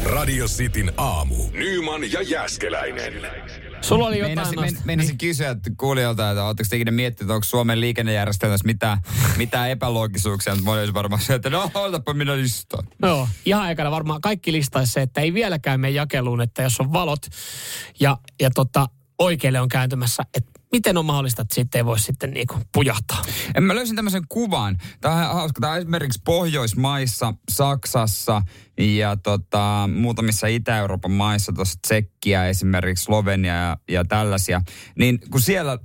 Radio 0.05 0.47
Cityn 0.47 0.93
aamu. 0.97 1.35
Nyman 1.53 2.13
ja 2.13 2.23
Jäskeläinen. 2.23 3.13
Sulla 3.81 4.07
oli 4.07 4.19
jotain 4.19 4.37
Meinasin, 4.37 4.59
noista- 4.59 4.77
men, 4.77 4.87
meinasin 4.87 5.19
kysyä 5.19 5.51
että 5.51 5.71
kuulijoilta, 5.77 6.31
että 6.31 6.45
oletteko 6.45 6.67
te 6.71 6.77
ikinä 6.77 6.91
miettinyt, 6.91 7.27
että 7.27 7.35
onko 7.35 7.45
Suomen 7.45 7.81
liikennejärjestelmässä 7.81 8.67
mitään, 8.67 8.99
mitään 9.37 9.71
epäloogisuuksia, 9.71 10.55
mutta 10.55 10.65
moni 10.65 10.81
olisi 10.81 10.95
varmaan 10.95 11.23
se, 11.23 11.35
että 11.35 11.51
no, 11.51 11.71
otapa 11.75 12.15
minä 12.15 12.37
listaan. 12.37 12.85
Joo, 13.03 13.29
ihan 13.47 13.71
ekana 13.71 13.91
varmaan 13.91 14.21
kaikki 14.21 14.53
listaisi 14.53 14.93
se, 14.93 15.03
että 15.03 15.21
ei 15.21 15.35
vieläkään 15.35 15.81
mene 15.81 15.91
jakeluun, 15.91 16.41
että 16.41 16.63
jos 16.63 16.81
on 16.81 16.93
valot 16.93 17.27
ja, 18.01 18.19
ja 18.41 18.51
tota, 18.51 18.87
oikealle 19.19 19.61
on 19.61 19.69
kääntymässä, 19.69 20.23
että 20.35 20.58
miten 20.73 20.97
on 20.97 21.07
mahdollista, 21.07 21.43
että 21.43 21.55
sitten 21.55 21.79
ei 21.79 21.85
voi 21.85 21.99
sitten 21.99 22.31
niinku 22.31 22.55
pujahtaa. 22.75 23.23
En 23.55 23.63
mä 23.63 23.75
löysin 23.75 23.97
tämmöisen 23.97 24.23
kuvan. 24.29 24.79
Tämä 25.01 25.31
on 25.31 25.35
hauska. 25.35 25.61
Tämä 25.61 25.73
on 25.73 25.79
esimerkiksi 25.79 26.21
Pohjoismaissa, 26.25 27.35
Saksassa 27.51 28.43
ja 28.79 29.17
tota, 29.17 29.89
muutamissa 29.95 30.47
Itä-Euroopan 30.47 31.11
maissa, 31.11 31.53
tuossa 31.53 31.79
Tsekkiä 31.83 32.47
esimerkiksi, 32.47 33.05
Slovenia 33.05 33.55
ja, 33.55 33.77
ja 33.89 34.05
tällaisia. 34.05 34.63
Niin 34.99 35.19
kun 35.31 35.41
siellä 35.41 35.79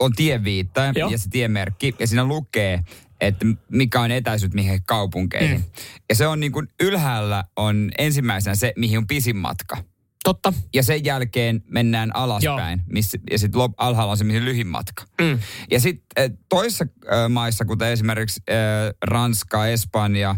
on 0.00 0.12
tieviitta 0.12 0.80
Joo. 0.96 1.10
ja 1.10 1.18
se 1.18 1.30
tiemerkki 1.30 1.94
ja 1.98 2.06
siinä 2.06 2.24
lukee, 2.24 2.80
että 3.20 3.46
mikä 3.68 4.00
on 4.00 4.10
etäisyyt 4.10 4.54
mihin 4.54 4.82
kaupunkeihin. 4.86 5.58
Mm. 5.58 5.64
Ja 6.08 6.14
se 6.14 6.26
on 6.26 6.40
niin 6.40 6.52
kuin 6.52 6.68
ylhäällä 6.80 7.44
on 7.56 7.90
ensimmäisenä 7.98 8.54
se, 8.54 8.72
mihin 8.76 8.98
on 8.98 9.06
pisin 9.06 9.36
matka. 9.36 9.76
Totta. 10.24 10.52
Ja 10.74 10.82
sen 10.82 11.04
jälkeen 11.04 11.62
mennään 11.70 12.16
alaspäin, 12.16 12.82
missä, 12.86 13.18
ja 13.30 13.38
sitten 13.38 13.60
alhaalla 13.76 14.10
on 14.10 14.16
se, 14.16 14.24
lyhin 14.24 14.66
matka. 14.66 15.04
Mm. 15.20 15.38
Ja 15.70 15.80
sitten 15.80 16.38
toissa 16.48 16.86
äh, 17.12 17.28
maissa, 17.28 17.64
kuten 17.64 17.88
esimerkiksi 17.88 18.40
äh, 18.50 18.56
Ranska, 19.04 19.66
Espanja, 19.66 20.36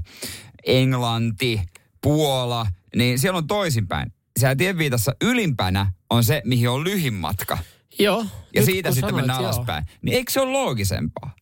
Englanti, 0.67 1.63
Puola, 2.03 2.67
niin 2.97 3.19
siellä 3.19 3.39
on 3.39 3.47
toisinpäin. 3.47 4.13
Siellä 4.39 4.57
tienviitassa 4.57 5.15
ylimpänä 5.23 5.93
on 6.11 6.25
se, 6.25 6.43
mihin 6.45 6.71
on 6.71 6.85
lyhin 6.85 7.15
matka. 7.15 7.59
Joo. 7.99 8.27
Ja 8.55 8.65
siitä 8.65 8.91
sitten 8.91 9.09
sanoit, 9.09 9.17
mennään 9.17 9.43
joo. 9.43 9.51
alaspäin. 9.51 9.85
Niin 10.03 10.17
eikö 10.17 10.33
se 10.33 10.41
ole 10.41 10.53
loogisempaa? 10.53 11.35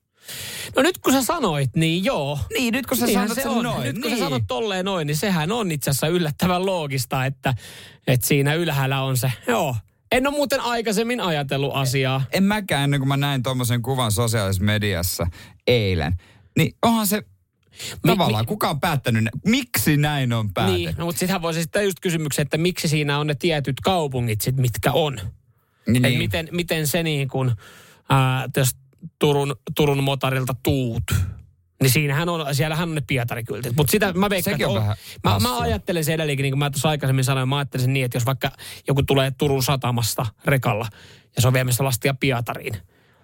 No 0.76 0.82
nyt 0.82 0.98
kun 0.98 1.12
sä 1.12 1.22
sanoit, 1.22 1.76
niin 1.76 2.04
joo. 2.04 2.38
Niin, 2.58 2.72
nyt 2.72 2.86
kun 2.86 2.96
sä 2.96 3.06
Niinhän 3.06 3.28
sanot 3.28 3.42
se 3.42 3.48
on. 3.48 3.64
noin. 3.64 3.82
Nyt 3.82 3.94
kun 3.94 4.02
niin. 4.10 4.18
sä 4.18 4.24
sanot 4.24 4.42
tolleen 4.48 4.84
noin, 4.84 5.06
niin 5.06 5.16
sehän 5.16 5.52
on 5.52 5.72
itse 5.72 5.90
asiassa 5.90 6.08
yllättävän 6.08 6.66
loogista, 6.66 7.26
että, 7.26 7.54
että 8.06 8.26
siinä 8.26 8.54
ylhäällä 8.54 9.02
on 9.02 9.16
se. 9.16 9.32
Joo. 9.46 9.76
En 10.12 10.26
ole 10.26 10.34
muuten 10.34 10.60
aikaisemmin 10.60 11.20
ajatellut 11.20 11.74
asiaa. 11.74 12.24
En 12.32 12.44
mäkään 12.44 12.84
ennen 12.84 13.00
kuin 13.00 13.08
mä 13.08 13.16
näin 13.16 13.42
tuommoisen 13.42 13.82
kuvan 13.82 14.12
sosiaalisessa 14.12 14.64
mediassa 14.64 15.26
eilen. 15.66 16.16
Niin 16.56 16.74
onhan 16.82 17.06
se 17.06 17.22
tavallaan, 18.06 18.44
mi- 18.44 18.48
kuka 18.48 18.70
on 18.70 18.80
päättänyt, 18.80 19.24
miksi 19.46 19.96
näin 19.96 20.32
on 20.32 20.54
päätetty? 20.54 20.78
Niin, 20.80 20.94
no, 20.98 21.04
mutta 21.04 21.18
sittenhän 21.18 21.42
voisi 21.42 21.60
sitten 21.62 21.84
just 21.84 22.00
kysymyksen, 22.00 22.42
että 22.42 22.58
miksi 22.58 22.88
siinä 22.88 23.18
on 23.18 23.26
ne 23.26 23.34
tietyt 23.34 23.80
kaupungit 23.80 24.40
sit, 24.40 24.56
mitkä 24.56 24.92
on. 24.92 25.20
Niin, 25.88 26.04
Et 26.04 26.18
miten, 26.18 26.48
miten 26.52 26.86
se 26.86 27.02
niin 27.02 27.28
kuin, 27.28 27.52
jos 28.56 28.70
Turun, 29.18 29.56
Turun 29.76 30.02
motarilta 30.04 30.54
tuut, 30.62 31.02
niin 31.82 31.90
siinähän 31.90 32.28
on, 32.28 32.54
siellähän 32.54 32.88
on 32.88 32.94
ne 32.94 33.00
Pietarikyltit. 33.06 33.76
Mutta 33.76 33.90
sitä 33.90 34.12
mä 34.12 34.30
veikkaan, 34.30 34.54
Sekin 34.54 34.66
että 34.66 34.70
on 34.70 34.76
on- 34.76 34.82
vähän 34.82 34.96
mä, 35.24 35.30
hassua. 35.30 35.50
mä 35.52 35.58
ajattelen 35.58 36.04
se 36.04 36.14
edelleenkin, 36.14 36.42
niin 36.42 36.52
kuin 36.52 36.58
mä 36.58 36.70
tuossa 36.70 36.88
aikaisemmin 36.88 37.24
sanoin, 37.24 37.48
mä 37.48 37.56
ajattelen 37.58 37.84
sen 37.84 37.92
niin, 37.92 38.04
että 38.04 38.16
jos 38.16 38.26
vaikka 38.26 38.50
joku 38.88 39.02
tulee 39.02 39.32
Turun 39.38 39.62
satamasta 39.62 40.26
rekalla 40.44 40.86
ja 41.36 41.42
se 41.42 41.48
on 41.48 41.54
viemässä 41.54 41.84
lastia 41.84 42.14
Pietariin, 42.20 42.74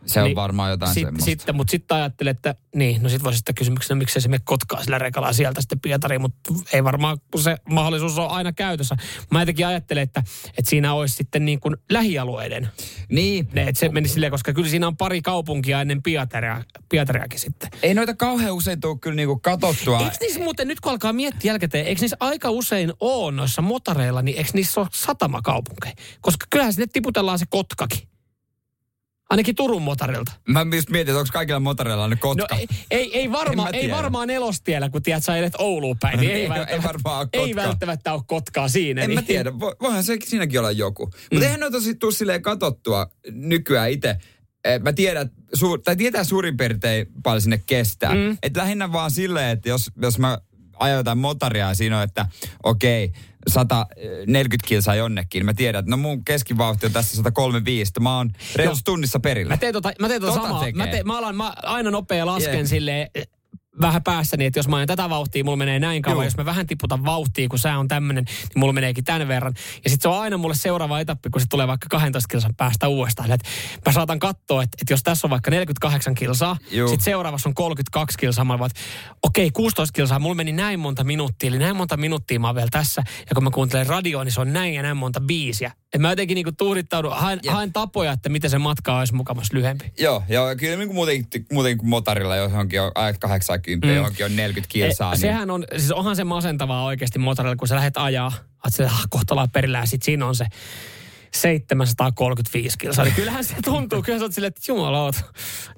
Se 0.07 0.23
on 0.23 0.35
varmaan 0.35 0.71
jotain 0.71 0.95
sit, 0.95 1.03
semmoista. 1.03 1.25
Sitten, 1.25 1.57
mutta 1.57 1.71
sitten 1.71 1.97
ajattelin, 1.97 2.31
että 2.31 2.55
niin, 2.75 3.03
no 3.03 3.09
sitten 3.09 3.25
voisi 3.25 3.39
sitä 3.39 3.53
kysymyksenä, 3.53 3.99
miksei 3.99 4.23
se 4.23 4.29
mene 4.29 4.43
Kotkaa 4.45 4.83
sillä 4.83 4.99
rekalla 4.99 5.33
sieltä 5.33 5.61
sitten 5.61 5.81
Pietariin, 5.81 6.21
mutta 6.21 6.55
ei 6.73 6.85
varmaan, 6.85 7.19
kun 7.31 7.43
se 7.43 7.57
mahdollisuus 7.71 8.19
on 8.19 8.31
aina 8.31 8.53
käytössä. 8.53 8.97
Mä 9.31 9.43
jotenkin 9.43 9.67
ajattelen, 9.67 10.03
että, 10.03 10.23
että 10.49 10.71
siinä 10.71 10.95
olisi 10.95 11.15
sitten 11.15 11.45
niin 11.45 11.61
kuin 11.61 11.77
lähialueiden. 11.91 12.69
Niin. 13.09 13.49
Ne, 13.53 13.63
että 13.63 13.81
se 13.81 13.89
meni 13.89 14.09
silleen, 14.09 14.31
koska 14.31 14.53
kyllä 14.53 14.69
siinä 14.69 14.87
on 14.87 14.97
pari 14.97 15.23
kaupunkia 15.23 15.81
ennen 15.81 16.03
Pietaria, 16.03 16.65
Pietariakin 16.89 17.41
sitten. 17.41 17.71
Ei 17.83 17.95
noita 17.95 18.15
kauhean 18.15 18.55
usein 18.55 18.81
tule 18.81 18.99
kyllä 18.99 19.17
niinku 19.17 19.39
katottua. 19.39 19.99
Eikö 19.99 20.17
niissä 20.21 20.41
muuten, 20.41 20.69
nyt 20.69 20.81
kun 20.81 20.93
alkaa 20.93 21.13
miettiä 21.13 21.51
jälkikäteen, 21.51 21.87
eikö 21.87 22.01
niissä 22.01 22.17
aika 22.21 22.51
usein 22.51 22.93
ole 23.01 23.33
noissa 23.33 23.63
motareilla, 23.63 24.23
niin 24.23 24.39
eikö 24.39 24.51
niissä 24.55 24.81
ole 24.81 24.89
satamakaupunkeja? 24.93 25.95
Koska 26.21 26.47
kyllähän 26.51 26.73
sinne 26.73 26.87
tiputellaan 26.93 27.39
se 27.39 27.47
Kotkakin. 27.51 28.14
Ainakin 29.35 29.55
Turun 29.55 29.83
motarilta. 29.83 30.33
Mä 30.49 30.67
just 30.77 30.91
mietin, 30.91 31.13
että 31.13 31.19
onko 31.19 31.31
kaikilla 31.33 31.61
motoreilla 31.61 32.09
ne 32.09 32.15
No 32.15 32.19
kotka. 32.21 32.57
ei, 32.57 32.67
ei, 32.91 33.19
ei, 33.19 33.25
En 33.25 33.33
varma, 33.33 33.69
ei 33.73 33.91
varmaan 33.91 34.29
nelostiellä, 34.29 34.89
kun 34.91 35.03
tiedät, 35.03 35.25
sä 35.25 35.37
edet 35.37 35.53
Ouluun 35.59 35.97
päin, 36.01 36.21
niin 36.21 36.31
ei, 36.33 36.37
Ei- 36.37 36.43
ei 36.43 36.49
välttämättä, 36.49 36.89
varmaan 36.89 37.19
ole 37.21 37.29
ei 37.33 37.41
Kotkaa. 37.49 37.65
välttämättä 37.69 38.13
ole 38.13 38.23
Kotkaa 38.27 38.69
siinä. 38.69 39.03
en 39.03 39.09
niin. 39.09 39.19
mä 39.19 39.23
tiedä, 39.23 39.51
Vo- 39.51 39.77
voihan 39.83 40.05
se 40.05 40.17
siinäkin 40.25 40.59
olla 40.61 40.71
joku. 40.71 41.05
Mutta 41.07 41.19
Mm. 41.33 41.43
eihän 41.43 41.61
noita 41.61 41.79
tuu 41.99 42.13
silleen 42.13 42.43
katottua 42.43 43.07
nykyään 43.33 43.91
itse. 43.91 44.17
Eh, 44.65 44.81
Mä 44.81 44.93
tiedän, 44.93 45.31
suur, 45.55 45.81
tai 45.81 45.97
tietää 45.97 46.25
suurin 46.25 46.57
piirtein 46.57 47.07
paljon 47.23 47.41
sinne 47.43 47.63
kestää. 47.67 48.15
Mm. 48.15 48.37
Et 48.43 48.57
lähinnä 48.57 48.93
vaan 48.93 49.11
silleen, 49.11 49.51
että 49.51 49.69
jos, 49.69 49.91
jos 50.03 50.19
mä 50.19 50.39
ajan 50.79 50.97
jotain 50.97 51.19
motaria 51.19 51.69
ja 51.69 51.75
siinä 51.75 51.97
on, 51.97 52.03
että 52.05 52.27
okei, 52.63 53.13
140 53.49 54.69
kilsaa 54.69 54.95
jonnekin, 54.95 55.45
mä 55.45 55.55
tiedän, 55.55 55.79
että 55.79 55.91
no 55.91 55.97
mun 55.97 56.25
keskivauhti 56.25 56.87
on 56.87 56.93
tässä 56.93 57.17
135, 57.17 57.91
että 57.91 58.01
mä 58.01 58.17
oon 58.17 58.31
reilussa 58.57 58.85
tunnissa 58.85 59.21
perillä. 59.21 59.53
Mä 59.53 59.57
teen 59.57 59.73
tota, 59.73 59.93
mä 60.01 60.09
teen 60.09 60.21
tota, 60.21 60.33
Tota 60.33 60.47
samaa. 60.47 60.65
tekee. 60.65 60.79
Mä, 60.79 60.87
teen, 60.87 61.07
mä, 61.07 61.19
alan, 61.19 61.37
mä 61.37 61.55
aina 61.63 61.91
nopea 61.91 62.27
lasken 62.27 62.59
Jep. 62.59 62.67
silleen 62.67 63.11
vähän 63.81 64.03
päässäni, 64.03 64.39
niin 64.39 64.47
että 64.47 64.59
jos 64.59 64.69
mä 64.69 64.77
ajan 64.77 64.87
tätä 64.87 65.11
vauhtia, 65.11 65.45
mulla 65.45 65.57
menee 65.57 65.79
näin 65.79 66.03
kauan. 66.03 66.17
Joo. 66.17 66.25
Jos 66.25 66.37
mä 66.37 66.45
vähän 66.45 66.67
tiputan 66.67 67.05
vauhtia, 67.05 67.49
kun 67.49 67.59
sää 67.59 67.79
on 67.79 67.89
tämmöinen, 67.89 68.25
niin 68.25 68.49
mulla 68.57 68.73
meneekin 68.73 69.05
tämän 69.05 69.29
verran. 69.29 69.55
Ja 69.85 69.91
sitten 69.91 70.03
se 70.03 70.09
on 70.09 70.21
aina 70.21 70.39
mulle 70.39 70.55
seuraava 70.55 71.01
etappi, 71.01 71.31
kun 71.31 71.41
se 71.41 71.47
tulee 71.51 71.67
vaikka 71.67 71.87
12 71.91 72.29
kilsan 72.29 72.55
päästä 72.55 72.89
uudestaan. 72.89 73.33
Et 73.33 73.41
mä 73.87 73.93
saatan 73.93 74.19
katsoa, 74.19 74.63
että 74.63 74.77
et 74.83 74.91
jos 74.91 75.03
tässä 75.03 75.27
on 75.27 75.31
vaikka 75.31 75.51
48 75.51 76.15
kilsaa, 76.15 76.57
sitten 76.71 77.01
seuraavassa 77.01 77.49
on 77.49 77.55
32 77.55 78.19
kilsaa. 78.19 78.45
Mä 78.45 78.55
okei, 78.55 78.71
okay, 79.23 79.51
16 79.51 79.93
kilsaa, 79.93 80.19
mulla 80.19 80.35
meni 80.35 80.53
näin 80.53 80.81
monta 80.81 81.05
minuuttia, 81.05 81.49
eli 81.49 81.59
näin 81.59 81.77
monta 81.77 81.97
minuuttia 81.97 82.41
mä 82.41 82.47
oon 82.47 82.57
vielä 82.57 82.69
tässä. 82.71 83.03
Ja 83.31 83.35
kun 83.35 83.45
mä 83.45 83.51
kuuntelen 83.51 83.87
radioa, 83.87 84.25
niin 84.25 84.33
se 84.33 84.41
on 84.41 84.53
näin 84.53 84.75
ja 84.75 84.83
näin 84.83 84.97
monta 84.97 85.21
biisiä. 85.21 85.73
Et 85.95 86.01
mä 86.01 86.11
jotenkin 86.11 86.35
niinku 86.35 86.53
tuurittaudun, 86.53 87.13
haen, 87.17 87.41
yeah. 87.45 87.55
haen 87.55 87.73
tapoja, 87.73 88.13
että 88.13 88.29
miten 88.29 88.51
se 88.51 88.59
matka 88.59 88.99
olisi 88.99 89.15
mukavasti 89.15 89.57
lyhempi. 89.57 89.93
Joo, 89.99 90.23
joo 90.29 90.57
kyllä 90.57 90.77
niin 90.77 90.89
kuin 90.89 90.95
muuten, 90.95 91.27
muuten 91.53 91.79
kuin 91.79 91.89
motorilla, 91.89 92.37
jos 92.37 92.53
onkin 92.53 92.83
on 92.83 92.93
8 93.19 93.61
kymmentä 93.65 93.87
mm. 93.87 93.95
johonkin 93.95 94.27
on 94.27 94.37
40 94.37 94.73
kilsaa. 94.73 95.09
E, 95.09 95.13
niin... 95.13 95.21
Sehän 95.21 95.51
on, 95.51 95.65
siis 95.77 95.93
onhan 95.93 96.17
se 96.17 96.25
masentavaa 96.25 96.85
oikeasti 96.85 97.19
motorilla, 97.19 97.57
kun 97.57 97.69
sä 97.69 97.75
lähdet 97.75 97.97
ajaa, 97.97 98.33
että 98.67 98.77
sä 98.77 98.85
ah, 98.85 99.07
kohta 99.11 99.49
perillä 99.53 99.79
ja 99.79 99.87
sit 99.87 100.03
siinä 100.03 100.27
on 100.27 100.35
se 100.35 100.47
735 101.35 102.79
kilsaa. 102.79 103.05
Niin 103.05 103.15
kyllähän 103.15 103.45
se 103.45 103.55
tuntuu. 103.65 104.03
Kyllä 104.03 104.19
sä 104.19 104.25
oot 104.25 104.33
silleen, 104.33 104.49
että 104.49 104.73
jumala 104.73 105.03
oot, 105.03 105.15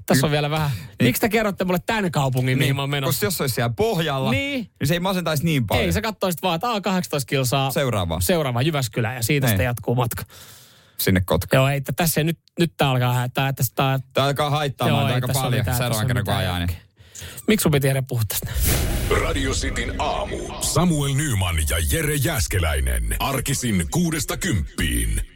tässä 0.07 0.27
on 0.27 0.31
vielä 0.31 0.51
vähän. 0.51 0.71
Niin. 0.71 0.89
Miksi 1.03 1.21
te 1.21 1.29
kerrotte 1.29 1.65
mulle 1.65 1.81
tämän 1.87 2.11
kaupungin, 2.11 2.47
niin, 2.47 2.59
mihin 2.59 2.77
mä 2.77 2.83
oon 2.83 2.91
menossa? 2.91 3.13
Koska 3.13 3.27
jos 3.27 3.37
se 3.37 3.43
olisi 3.43 3.55
siellä 3.55 3.73
pohjalla, 3.77 4.31
niin, 4.31 4.71
niin 4.81 4.89
se 4.89 4.95
ei 4.95 5.01
masentaisi 5.01 5.45
niin 5.45 5.67
paljon. 5.67 5.87
Ei, 5.87 5.93
sä 5.93 6.01
katsoisit 6.01 6.43
vaan, 6.43 6.55
että 6.55 6.81
18 6.81 7.29
kilsaa. 7.29 7.71
Seuraava. 7.71 8.21
Seuraava 8.21 8.63
Jyväskylä 8.63 9.15
ja 9.15 9.23
siitä 9.23 9.47
sitten 9.47 9.65
jatkuu 9.65 9.95
matka. 9.95 10.23
Sinne 10.99 11.21
Kotkaan. 11.25 11.59
Joo, 11.59 11.69
ei, 11.69 11.77
että 11.77 11.93
tässä 11.97 12.21
ei 12.21 12.25
nyt, 12.25 12.39
nyt 12.59 12.73
tää 12.77 12.91
alkaa, 12.91 13.29
tää, 13.29 13.53
tässä, 13.53 13.73
tää, 13.75 14.01
tää 14.13 14.25
alkaa 14.25 14.51
haittaa 14.51 14.89
joo, 14.89 15.09
ei, 15.09 15.15
aika 15.15 15.29
paljon 15.29 15.65
seuraavan 15.65 16.07
kerran 16.07 16.25
kun 16.25 16.35
ajaa. 16.35 16.59
Niin. 16.59 16.86
Miksi 17.47 17.63
sun 17.63 17.73
piti 17.73 17.89
puhua 18.09 18.23
tästä? 18.29 18.53
Radio 19.23 19.53
Cityn 19.53 19.95
aamu. 19.99 20.37
Samuel 20.61 21.15
Nyman 21.15 21.57
ja 21.71 21.77
Jere 21.93 22.15
Jäskeläinen. 22.15 23.17
Arkisin 23.19 23.87
kuudesta 23.91 24.37
kymppiin. 24.37 25.36